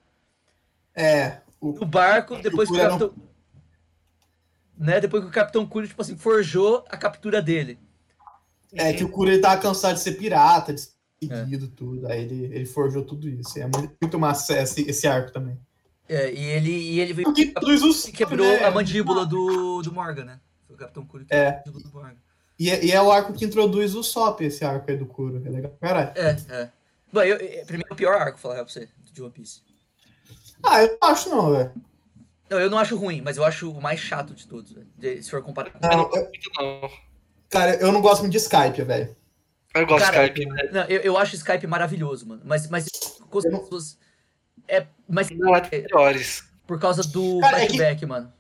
[0.95, 1.41] é.
[1.61, 3.23] O, barco, depois que o era um- Capitão.
[4.79, 4.99] Né?
[5.01, 7.79] Depois que o Capitão Kuro, tipo assim, forjou a captura dele.
[8.73, 10.93] é que o Kuro ele tava cansado de ser pirata, de ser
[11.31, 11.37] É.
[11.45, 12.07] seguido, tudo.
[12.09, 13.59] Aí ele, ele forjou tudo isso.
[13.59, 15.59] É muito, muito massa esse, esse arco também.
[16.09, 17.33] É, e ele, e ele veio.
[17.35, 18.65] Que que quebrou né?
[18.65, 20.41] a mandíbula do, do Morgan, né?
[20.67, 21.53] Foi o Capitão Kuro que É.
[21.53, 22.30] quebrou a mandíbula do Morgan.
[22.61, 25.43] E é, e é o arco que introduz o Sop, esse arco aí do Kuro.
[25.47, 25.75] É legal.
[25.81, 26.13] Caralho.
[26.15, 26.71] É, é.
[27.11, 29.63] Bom, eu, eu- pra mim é o pior arco, falar pra você, de One Piece.
[30.63, 31.73] Ah, eu não acho não, velho.
[32.51, 35.23] Não, eu não acho ruim, mas eu acho o mais chato de todos, velho.
[35.23, 36.91] Se for comparar com Não, eu- Não.
[37.49, 39.17] cara, eu não gosto muito de Skype, velho.
[39.75, 40.51] Eu gosto Cara, de Skype.
[40.55, 40.69] né?
[40.73, 42.43] Não, eu, eu acho Skype maravilhoso, mano.
[42.45, 42.87] Mas, mas
[43.31, 43.99] com as pessoas.
[44.69, 46.45] É, mas Não é melhores.
[46.67, 48.31] por causa do Cara, é que- flashback, mano.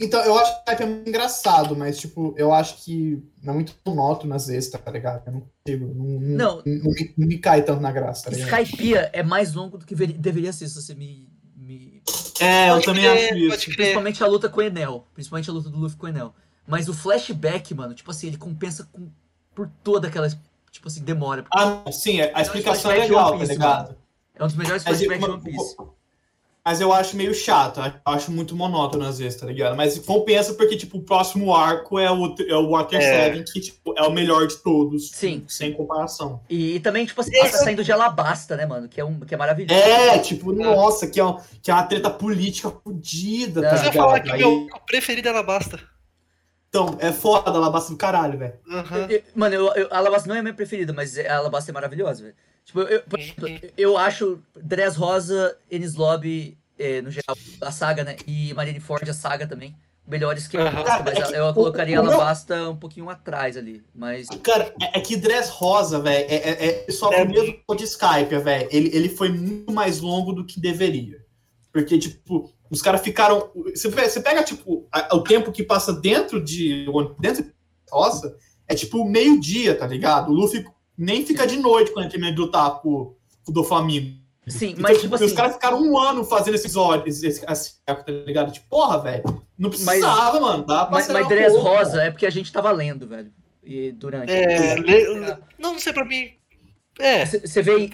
[0.00, 3.52] Então, eu acho que o Skype é muito engraçado, mas, tipo, eu acho que não
[3.52, 5.22] é muito monótono às vezes, tá ligado?
[5.26, 6.56] Eu não consigo, não, não, Não.
[6.64, 8.62] não me, não me cai tanto na graça, tá ligado?
[8.62, 11.28] Skypiea é mais longo do que veri- deveria ser, se você me.
[11.56, 12.02] me...
[12.40, 13.76] É, eu Pode também crer, acho isso.
[13.76, 15.06] Principalmente a luta com o Enel.
[15.14, 16.34] Principalmente a luta do Luffy com o Enel.
[16.66, 19.08] Mas o flashback, mano, tipo assim, ele compensa com,
[19.54, 20.28] por toda aquela.
[20.70, 21.44] Tipo assim, demora.
[21.54, 23.96] Ah, sim, a explicação é flashback de legal, tá ligado?
[24.36, 25.76] É um dos melhores flashbacks de eu- One Piece.
[26.66, 29.76] Mas eu acho meio chato, eu acho muito monótono às vezes, tá ligado?
[29.76, 33.34] Mas compensa porque, tipo, o próximo arco é o, é o Water É.
[33.34, 35.10] 7, que tipo, é o melhor de todos.
[35.10, 35.44] Sim.
[35.46, 36.40] Sem comparação.
[36.48, 38.88] E, e também, tipo assim, ela tá saindo de Alabasta, né, mano?
[38.88, 39.74] Que é, um, que é maravilhoso.
[39.78, 43.92] É, tipo, nossa, que é, um- que é uma treta política fodida, tá eu ligado?
[43.94, 45.78] falar que o Aí- meu preferido ela basta.
[46.68, 48.54] Então, é foda, ela basta do caralho, velho.
[49.08, 51.74] Eu- Mano, eu, eu, a Alabasta não é a minha preferida, mas a Alabasta é
[51.74, 52.34] maravilhosa, velho.
[52.64, 58.04] Tipo, eu, por exemplo, eu acho Dress Rosa, Enis Lobby, eh, no geral, a saga,
[58.04, 58.16] né?
[58.26, 59.74] E Marineford, a saga também.
[60.06, 60.78] Melhores que a Aham.
[60.80, 63.82] Alabasta, mas é eu que colocaria a o meu- Alabasta um pouquinho atrás ali.
[63.94, 64.26] Mas.
[64.42, 67.84] Cara, é, é que Dress Rosa, velho, é, é, é só É o mesmo de
[67.84, 68.68] Skype, velho.
[68.70, 71.24] Ele, ele foi muito mais longo do que deveria.
[71.72, 73.50] Porque, tipo, os caras ficaram.
[73.74, 76.86] Você você pega, tipo, a- o tempo que passa dentro de.
[77.18, 77.52] Dentro de
[77.90, 78.36] Rosa,
[78.68, 80.30] é tipo meio-dia, tá ligado?
[80.30, 80.64] O Luffy
[80.96, 83.14] nem fica de noite quando ele termina de lutar com,
[83.44, 84.22] com o Doflamingo.
[84.46, 85.34] Sim, Então, mas tipo os assim.
[85.34, 88.52] caras ficaram um ano fazendo esses olhos, esse, esse, tá ligado?
[88.52, 89.42] Tipo, porra, velho.
[89.58, 90.66] Não precisava, mano.
[90.66, 93.32] Dá pra Mas, mas Dress Rosa é porque a gente tava lendo, velho.
[93.62, 94.30] E durante.
[94.30, 96.32] É, le- Não, não sei pra mim.
[96.98, 97.24] É.
[97.24, 97.88] Você vê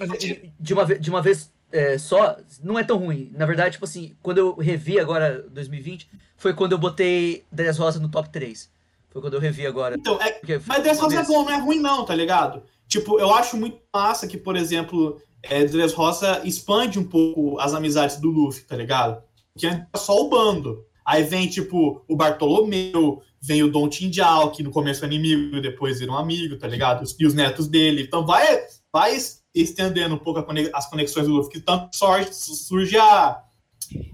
[0.59, 3.31] de uma, de uma vez é, só, não é tão ruim.
[3.37, 8.01] Na verdade, tipo assim, quando eu revi agora 2020, foi quando eu botei Dress Rosa
[8.01, 8.69] no top 3.
[9.11, 9.97] Foi quando eu revi agora.
[9.97, 12.63] Então, é, Mas Dress uma Rosa é bom, não é ruim não, tá ligado?
[12.87, 17.75] Tipo, eu acho muito massa que, por exemplo, é, Dress Rosa expande um pouco as
[17.75, 19.23] amizades do Luffy, tá ligado?
[19.59, 20.85] Que é só o bando.
[21.05, 25.99] Aí vem, tipo, o Bartolomeu, vem o Don Tindial, que no começo é inimigo, depois
[25.99, 27.05] vira um amigo, tá ligado?
[27.19, 28.03] E os netos dele.
[28.03, 28.45] Então vai,
[28.93, 29.17] vai
[29.55, 33.43] estendendo um pouco as conexões do Luffy, que tanto sorte surge a,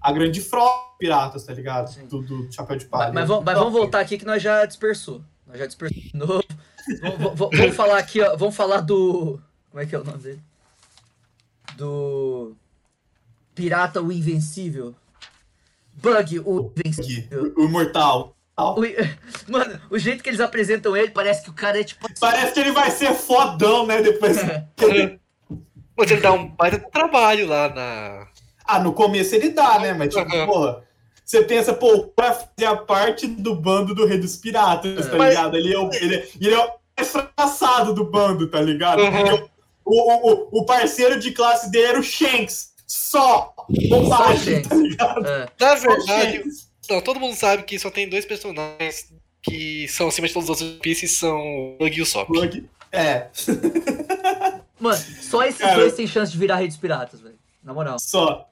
[0.01, 1.95] a grande frota de piratas, tá ligado?
[2.07, 3.13] Do, do Chapéu de Palha.
[3.13, 5.23] mas vamos, mas vamos voltar aqui que nós já dispersou.
[5.47, 6.43] Nós já dispersou de novo.
[7.19, 8.37] vamos, vamos- falar aqui, ó.
[8.37, 9.41] Vamos falar do.
[9.71, 10.41] Como é que é o nome dele?
[11.77, 12.55] Do.
[13.55, 14.95] Pirata o Invencível.
[15.95, 17.55] Bug o Invencível.
[17.57, 18.35] O, o Imortal.
[18.59, 18.77] O-
[19.51, 22.07] Mano, o jeito que eles apresentam ele parece que o cara é tipo.
[22.19, 24.01] Parece que ele vai ser fodão, né?
[24.03, 24.37] Depois.
[25.99, 28.29] Mas ele dá um baita trabalho lá na.
[28.67, 29.93] Ah, no começo ele dá, né?
[29.95, 30.47] Mas, tipo, Uhum.
[30.47, 30.83] porra.
[31.25, 35.31] Você pensa, pô, o cara fazia parte do bando do Rei dos Piratas, tá Mas-
[35.31, 35.57] ligado?
[35.57, 39.03] Ele é, o, ele, é- ele é o mais fracassado do bando, tá ligado?
[39.03, 39.11] Uhum.
[39.11, 39.51] Porque
[39.85, 42.73] O, o, o- parceiro de classe dele era o Shanks.
[42.89, 43.53] Só.
[43.89, 45.27] Bobagem, tá ligado?
[45.27, 45.49] É.
[45.61, 46.43] Na verdade,
[46.89, 49.13] não, todo mundo sabe que só tem dois personagens
[49.43, 52.27] que são acima de todos os outros pieces são o Bug e o Sop.
[52.29, 52.65] Plug.
[52.93, 53.27] É,
[54.79, 57.36] Mano, só esses Cara, dois têm chance de virar Rei dos Piratas, velho.
[57.67, 57.99] Na moral.
[57.99, 58.49] só.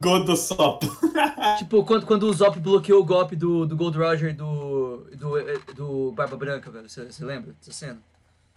[0.00, 0.82] Godo Sop.
[1.58, 5.34] Tipo, quando, quando o Zop bloqueou o golpe do, do Gold Roger e do, do,
[5.74, 6.88] do Barba Branca, velho.
[6.88, 7.98] Você você lembra dessa cena?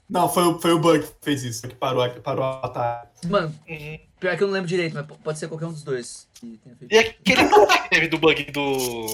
[0.07, 3.27] Não, foi, o- foi o Bug que fez isso, que parou, que parou a ataque.
[3.27, 3.99] Mano, Uhum.
[4.19, 6.75] pior que eu não lembro direito, mas pode ser qualquer um dos dois que tenha
[6.75, 6.93] feito.
[6.93, 9.05] E aquele golpe que teve do Bug do.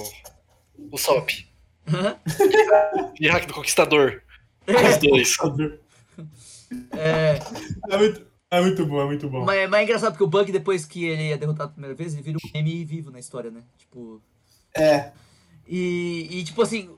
[0.92, 1.30] O Sop.
[1.90, 2.14] Hã?
[3.18, 4.22] E hack do Conquistador.
[4.68, 5.36] Os dois.
[6.92, 7.38] É,
[7.90, 9.44] É muito, é muito bom, é muito bom.
[9.44, 12.14] mas, mas é engraçado porque o Bug, depois que ele é derrotado a primeira vez,
[12.14, 13.62] ele vira um meme vivo na história, né?
[13.76, 14.22] Tipo.
[14.74, 15.12] É.
[15.66, 16.90] E, e, tipo assim,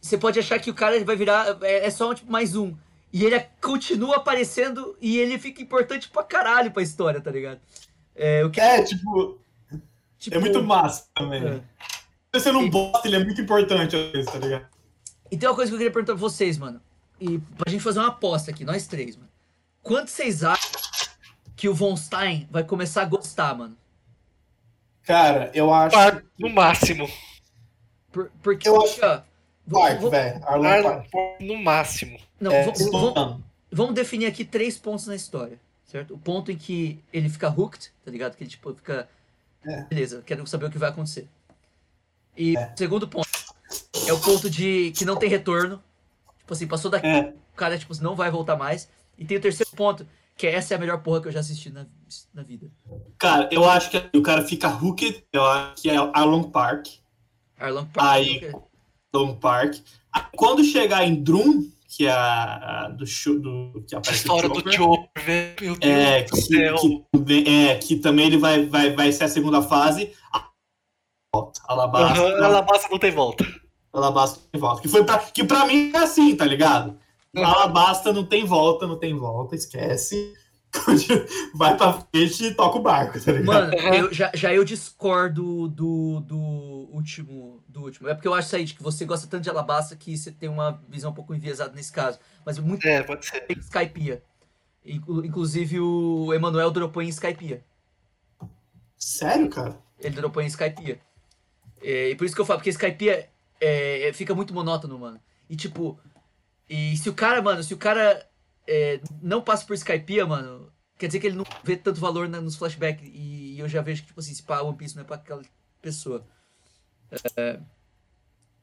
[0.00, 1.58] você pode achar que o cara vai virar.
[1.62, 2.74] É, é só tipo, mais um.
[3.12, 7.60] E ele continua aparecendo e ele fica importante pra caralho pra história, tá ligado?
[8.14, 9.38] É, o que, É, tipo,
[10.18, 11.42] tipo, é muito massa também.
[11.44, 11.60] É.
[12.34, 14.66] Se você não bota, ele é muito importante às vezes, tá ligado?
[15.30, 16.80] E tem uma coisa que eu queria perguntar pra vocês, mano.
[17.20, 19.28] E pra gente fazer uma aposta aqui, nós três, mano.
[19.82, 20.70] Quanto vocês acham
[21.56, 23.76] que o Von Stein vai começar a gostar, mano?
[25.02, 25.96] Cara, eu acho.
[25.96, 27.10] Quarto, no máximo.
[28.12, 29.24] Por- porque, Eu acho- Park,
[29.66, 30.40] vamos- velho.
[31.40, 32.18] No máximo.
[32.40, 33.40] Não, É, vamos- estou vamos-.
[33.70, 36.14] Vamos definir aqui três pontos na história, certo?
[36.14, 38.36] O ponto em que ele fica hooked, tá ligado?
[38.36, 39.08] Que ele, tipo, fica...
[39.64, 39.82] É.
[39.84, 41.26] Beleza, quero saber o que vai acontecer.
[42.36, 42.72] E É.
[42.74, 43.28] o segundo ponto
[44.06, 45.82] é o ponto de que não tem retorno.
[46.38, 47.20] Tipo assim, passou daqui, É.
[47.30, 48.88] o cara, tipo, não vai voltar mais.
[49.22, 50.04] E tem o terceiro ponto,
[50.36, 51.86] que é essa é a melhor porra que eu já assisti na,
[52.34, 52.68] na vida.
[53.16, 56.88] Cara, eu acho que o cara fica hooked, eu acho que é Arlong Park.
[57.56, 58.06] Arlong Park.
[58.08, 58.52] Aí-
[59.14, 59.76] Long Park.
[60.12, 64.34] Aí, Quando chegar em Drum, que é a, a do, show- do que aparece o
[64.34, 65.60] História do Chopper, Chopper.
[65.60, 66.74] Meu Deus É, do que, céu.
[66.76, 70.12] que também- é, que também ele vai, vai, vai ser a segunda fase.
[71.32, 71.60] Volta.
[71.68, 72.20] Alabasta.
[72.20, 73.46] Aham, Alabasta não tem volta.
[73.92, 74.82] Alabasta tem volta.
[74.82, 76.98] Que, foi pra, que pra mim é assim, tá ligado?
[77.34, 77.44] Uhum.
[77.44, 80.34] Alabasta não tem volta, não tem volta, esquece.
[81.54, 83.46] Vai pra frente e toca o barco, tá ligado?
[83.46, 87.62] Mano, eu, já, já eu discordo do, do último.
[87.68, 88.08] Do último.
[88.08, 90.82] É porque eu acho, Said, que você gosta tanto de Alabasta que você tem uma
[90.88, 92.18] visão um pouco enviesada nesse caso.
[92.44, 93.44] Mas muito É, pode ser.
[93.48, 94.22] em Skypiea.
[94.84, 97.62] Inclu- Inclusive o Emanuel dropou em Skypiea.
[98.96, 99.78] Sério, cara?
[99.98, 100.98] Ele dropou em Skypiea.
[101.80, 103.28] É, e por isso que eu falo, porque Skypiea
[103.60, 105.20] é, é, fica muito monótono, mano.
[105.50, 105.98] E tipo,
[106.74, 108.26] e se o cara, mano, se o cara
[108.66, 112.40] é, não passa por Skypiea, mano, quer dizer que ele não vê tanto valor na-
[112.40, 113.08] nos flashbacks.
[113.12, 115.42] E, eu já vejo que, tipo assim, se pá, One Piece não é pra aquela
[115.80, 116.24] pessoa.
[117.36, 117.60] É,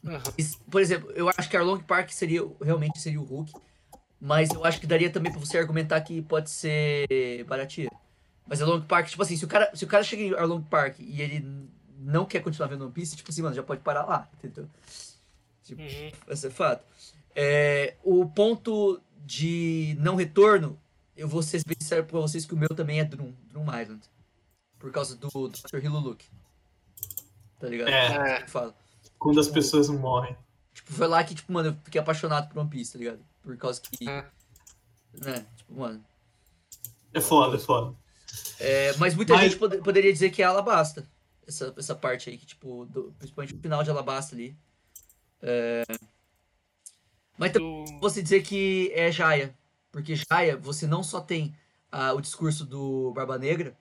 [0.02, 3.52] mas, por exemplo, eu acho que Arlong Park seria realmente seria o Hulk.
[4.22, 7.90] Mas eu acho que daria também pra você argumentar que pode ser Baratia.
[8.48, 10.99] Mas Arlong Park, tipo assim, se o cara, se o cara chega em Arlong Park
[10.99, 11.45] e ele
[11.99, 14.68] não quer continuar vendo One Piece, tipo assim, mano, já pode parar lá, entendeu?
[15.64, 16.11] Tipo, Uhum.
[16.30, 16.84] esse é fato.
[17.35, 20.80] É, o ponto de não retorno,
[21.15, 24.01] eu vou ser bem sincero pra vocês que o meu também é Drum, Drum Island.
[24.77, 25.84] Por causa do Dr.
[25.84, 26.26] Hiluluk.
[27.60, 27.89] Tá ligado?
[27.89, 28.43] É.
[28.43, 28.73] Que fala.
[29.18, 30.35] Quando as pessoas morrem.
[30.73, 33.19] Tipo, foi lá que, tipo, mano, eu fiquei apaixonado por One Piece, tá ligado?
[33.41, 34.10] Por causa que.
[34.10, 34.26] É.
[35.14, 35.45] Né?
[35.57, 36.03] Tipo, mano.
[37.14, 37.95] É foda, é foda.
[38.60, 41.06] É, mas muita Mas- gente pode- poderia dizer que é Alabasta.
[41.47, 44.56] Essa, essa parte aí, que, tipo, do- principalmente no final de Alabasta ali.
[45.41, 45.84] É,
[47.40, 49.56] Mas também Do- você dizer que é Jaya.
[49.91, 51.56] Porque Jaya, você não só tem
[51.91, 53.76] ah, o discurso do Barba Negra,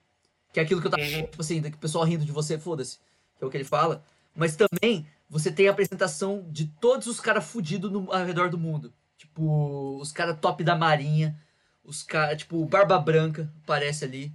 [0.51, 1.23] que é aquilo que eu tava Uhum.
[1.27, 2.97] tipo assim, que o pessoal rindo de você, foda-se,
[3.37, 4.03] que é o que ele fala.
[4.35, 8.57] Mas também você tem a apresentação de todos os caras fudidos no- ao redor do
[8.57, 8.91] mundo.
[9.17, 11.39] Tipo, os caras top da marinha,
[11.83, 14.33] os caras, tipo, Barba Branca aparece ali,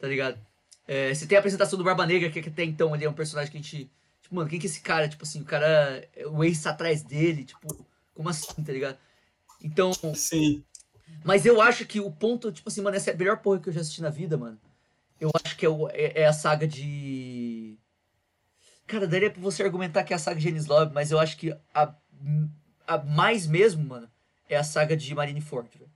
[0.00, 0.38] tá ligado?
[0.86, 3.50] É, você tem a apresentação do Barba Negra, que até então ele é um personagem
[3.50, 3.90] que a gente.
[4.20, 5.08] Tipo, mano, quem que é esse cara?
[5.08, 6.06] Tipo assim, o cara.
[6.26, 8.98] O Ace atrás dele, tipo, como assim, tá ligado?
[9.62, 9.92] Então.
[10.14, 10.64] Sim.
[11.24, 13.68] Mas eu acho que o ponto, tipo assim, mano, essa é a melhor porra que
[13.68, 14.58] eu já assisti na vida, mano.
[15.20, 17.78] Eu acho que é, o- é- é a saga de.
[18.86, 21.36] Cara, daria pra você argumentar que é a saga de Ennis Lobby, mas eu acho
[21.36, 21.94] que a,
[22.86, 24.10] a mais mesmo, mano,
[24.48, 25.90] é a saga de Marineford, velho.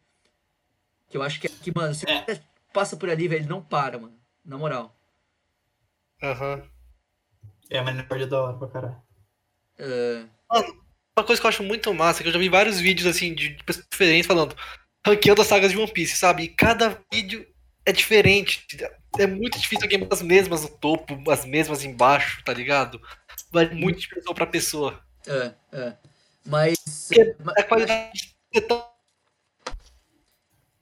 [1.10, 2.22] Que eu acho que, que mano, se o É.
[2.22, 2.40] cara
[2.72, 4.18] passa por ali, velho, ele não para, mano.
[4.44, 4.94] Na moral.
[6.22, 6.62] Aham.
[7.70, 9.02] É, mas não perde da hora pra caralho.
[9.78, 10.24] É,
[11.18, 13.34] Uma coisa que eu acho muito massa é que eu já vi vários vídeos assim
[13.34, 14.54] de pessoas diferentes falando
[15.04, 16.44] ranqueando as sagas de One Piece, sabe?
[16.44, 17.44] E cada vídeo
[17.84, 18.64] é diferente.
[19.18, 23.00] É muito difícil alguém as mesmas no topo, as mesmas embaixo, tá ligado?
[23.50, 25.02] Vai muito de pessoa pra pessoa.
[25.26, 25.96] é, é.
[26.46, 26.78] Mas.
[27.08, 28.88] Porque A qualidade é tão...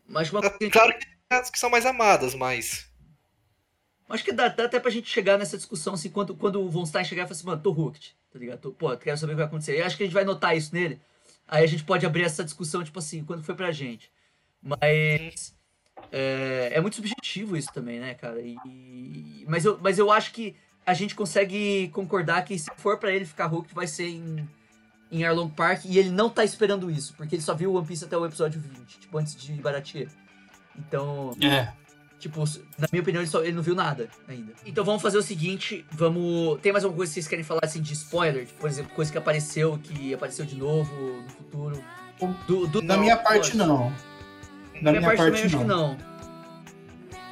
[0.06, 2.90] Mas uma gente Claro que tem as que são mais amadas, mas.
[4.06, 6.84] Acho que dá, dá até pra gente chegar nessa discussão, assim, quando, quando o Von
[6.84, 8.60] Stein chegar e falar assim, mano, tô hooked, tá ligado?
[8.60, 9.78] Tô, pô, quero saber o que vai acontecer.
[9.78, 11.00] E acho que a gente vai notar isso nele.
[11.48, 14.10] Aí a gente pode abrir essa discussão, tipo assim, quando foi pra gente.
[14.62, 15.54] Mas.
[16.12, 18.40] É, é muito subjetivo isso também, né, cara?
[18.40, 20.54] E, mas, eu, mas eu acho que
[20.84, 24.48] a gente consegue concordar que se for pra ele ficar hooked, vai ser em,
[25.10, 25.86] em Arlong Park.
[25.86, 28.60] E ele não tá esperando isso, porque ele só viu One Piece até o episódio
[28.60, 30.08] 20, tipo, antes de Baratie.
[30.76, 31.30] Então.
[31.42, 31.72] É.
[32.18, 32.44] Tipo,
[32.78, 34.52] na minha opinião, ele, só, ele não viu nada ainda.
[34.64, 36.59] Então vamos fazer o seguinte, vamos...
[36.60, 38.47] Tem mais alguma coisa que vocês querem falar, assim, de spoiler?
[38.47, 41.84] Tipo, por exemplo, coisa que apareceu, que apareceu de novo no futuro?
[42.47, 43.93] Do, do Na minha parte, não.
[44.80, 45.88] Da minha, minha parte, parte, acho que não.
[45.88, 45.98] não.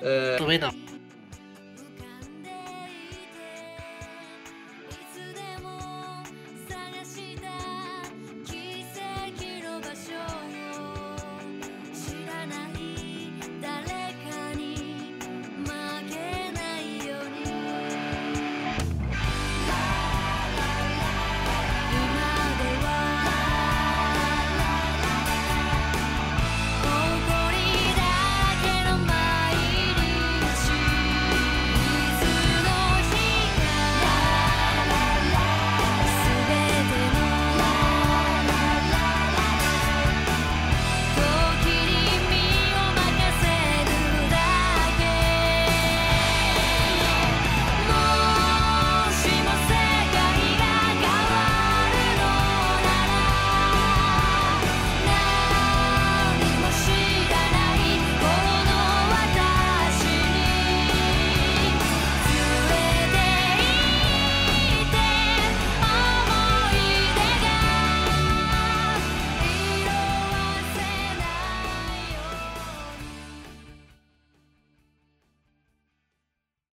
[0.03, 0.84] É, Também não.